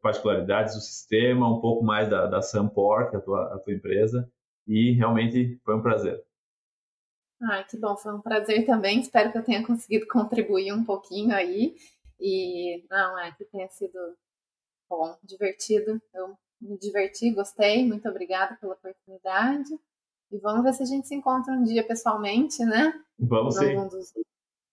particularidades 0.00 0.74
do 0.74 0.80
sistema, 0.80 1.50
um 1.50 1.60
pouco 1.60 1.84
mais 1.84 2.08
da, 2.08 2.26
da 2.26 2.40
Sunport, 2.40 3.14
a 3.14 3.20
tua, 3.20 3.54
a 3.54 3.58
tua 3.58 3.74
empresa. 3.74 4.30
E 4.66 4.92
realmente 4.92 5.60
foi 5.62 5.74
um 5.74 5.82
prazer. 5.82 6.22
Ai, 7.50 7.64
que 7.64 7.78
bom, 7.78 7.96
foi 7.96 8.14
um 8.14 8.20
prazer 8.20 8.64
também. 8.64 9.00
Espero 9.00 9.30
que 9.30 9.38
eu 9.38 9.44
tenha 9.44 9.66
conseguido 9.66 10.06
contribuir 10.08 10.72
um 10.72 10.84
pouquinho 10.84 11.34
aí. 11.34 11.74
E 12.18 12.82
não, 12.90 13.18
é 13.18 13.30
que 13.32 13.44
tenha 13.44 13.68
sido 13.68 13.98
bom, 14.88 15.14
divertido. 15.22 16.00
Eu 16.14 16.36
me 16.60 16.78
diverti, 16.78 17.32
gostei, 17.32 17.86
muito 17.86 18.08
obrigada 18.08 18.56
pela 18.56 18.74
oportunidade. 18.74 19.70
E 20.30 20.38
vamos 20.38 20.64
ver 20.64 20.74
se 20.74 20.82
a 20.82 20.86
gente 20.86 21.06
se 21.06 21.14
encontra 21.14 21.52
um 21.52 21.62
dia 21.62 21.86
pessoalmente, 21.86 22.64
né? 22.64 22.92
Vamos 23.18 23.56
sim. 23.56 23.74
dos 23.88 24.12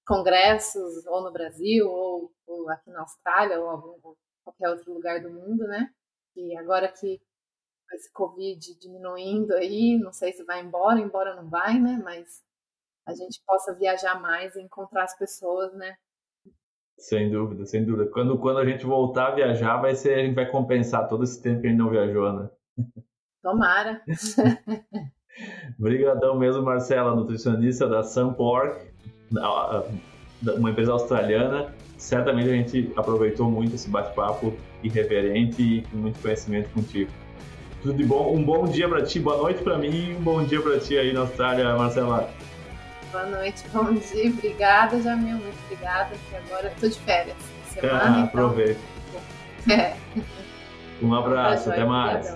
congressos, 0.06 1.06
ou 1.06 1.22
no 1.22 1.32
Brasil, 1.32 1.88
ou, 1.88 2.32
ou 2.48 2.70
aqui 2.70 2.90
na 2.90 3.02
Austrália, 3.02 3.60
ou, 3.60 3.70
algum, 3.70 4.16
qualquer 4.44 4.70
outro 4.70 4.94
lugar 4.94 5.22
do 5.22 5.30
mundo, 5.30 5.66
né? 5.68 5.90
E 6.36 6.58
agora 6.58 6.92
que 6.92 7.22
esse 7.94 8.12
Covid 8.12 8.80
diminuindo 8.80 9.54
aí, 9.54 9.98
não 10.00 10.12
sei 10.12 10.34
se 10.34 10.44
vai 10.44 10.62
embora, 10.62 11.00
embora 11.00 11.36
não 11.36 11.50
vai, 11.50 11.80
né? 11.80 12.02
Mas 12.04 12.44
a 13.06 13.14
gente 13.14 13.42
possa 13.46 13.74
viajar 13.74 14.20
mais 14.20 14.56
e 14.56 14.62
encontrar 14.62 15.04
as 15.04 15.18
pessoas, 15.18 15.74
né? 15.74 15.96
Sem 16.98 17.30
dúvida, 17.30 17.66
sem 17.66 17.84
dúvida. 17.84 18.10
Quando, 18.10 18.38
quando 18.38 18.60
a 18.60 18.66
gente 18.66 18.86
voltar 18.86 19.28
a 19.28 19.36
viajar, 19.36 19.78
vai 19.78 19.96
ser, 19.96 20.14
a 20.14 20.24
gente 20.24 20.36
vai 20.36 20.46
compensar 20.46 21.08
todo 21.08 21.24
esse 21.24 21.42
tempo 21.42 21.62
que 21.62 21.68
a 21.68 21.70
gente 21.70 21.80
não 21.80 21.90
viajou, 21.90 22.32
né? 22.32 22.50
Tomara. 23.42 24.02
Obrigadão 25.80 26.38
mesmo, 26.38 26.62
Marcela, 26.62 27.16
nutricionista 27.16 27.88
da 27.88 28.04
Sunpork, 28.04 28.86
uma 30.58 30.72
empresa 30.72 30.92
australiana. 30.92 31.74
Certamente 31.98 32.50
a 32.50 32.54
gente 32.54 32.92
aproveitou 32.96 33.50
muito 33.50 33.76
esse 33.76 33.90
bate-papo 33.90 34.54
irreverente 34.84 35.62
e 35.62 35.82
com 35.84 35.98
muito 35.98 36.22
conhecimento 36.22 36.70
contigo. 36.70 37.12
Tudo 37.82 37.98
de 37.98 38.04
bom, 38.06 38.34
um 38.34 38.44
bom 38.44 38.66
dia 38.66 38.88
para 38.88 39.04
ti, 39.04 39.20
boa 39.20 39.38
noite 39.38 39.62
para 39.62 39.78
mim 39.78 40.12
e 40.12 40.16
um 40.16 40.22
bom 40.22 40.44
dia 40.44 40.62
para 40.62 40.80
ti 40.80 40.98
aí 40.98 41.12
na 41.12 41.22
Austrália, 41.22 41.76
Marcela. 41.76 42.30
Boa 43.14 43.28
noite, 43.28 43.64
bom 43.72 43.94
dia, 43.94 44.32
obrigada, 44.32 45.00
Jamil, 45.00 45.38
muito 45.38 45.56
obrigada, 45.66 46.10
porque 46.10 46.36
agora 46.36 46.66
eu 46.66 46.76
tô 46.82 46.88
de 46.88 47.00
férias. 47.00 47.38
Semana, 47.68 48.02
ah, 48.04 48.10
então... 48.10 48.24
aproveita. 48.24 48.80
É. 49.70 49.96
Um 51.00 51.14
abraço, 51.14 51.70
até 51.70 51.86
mais. 51.86 52.36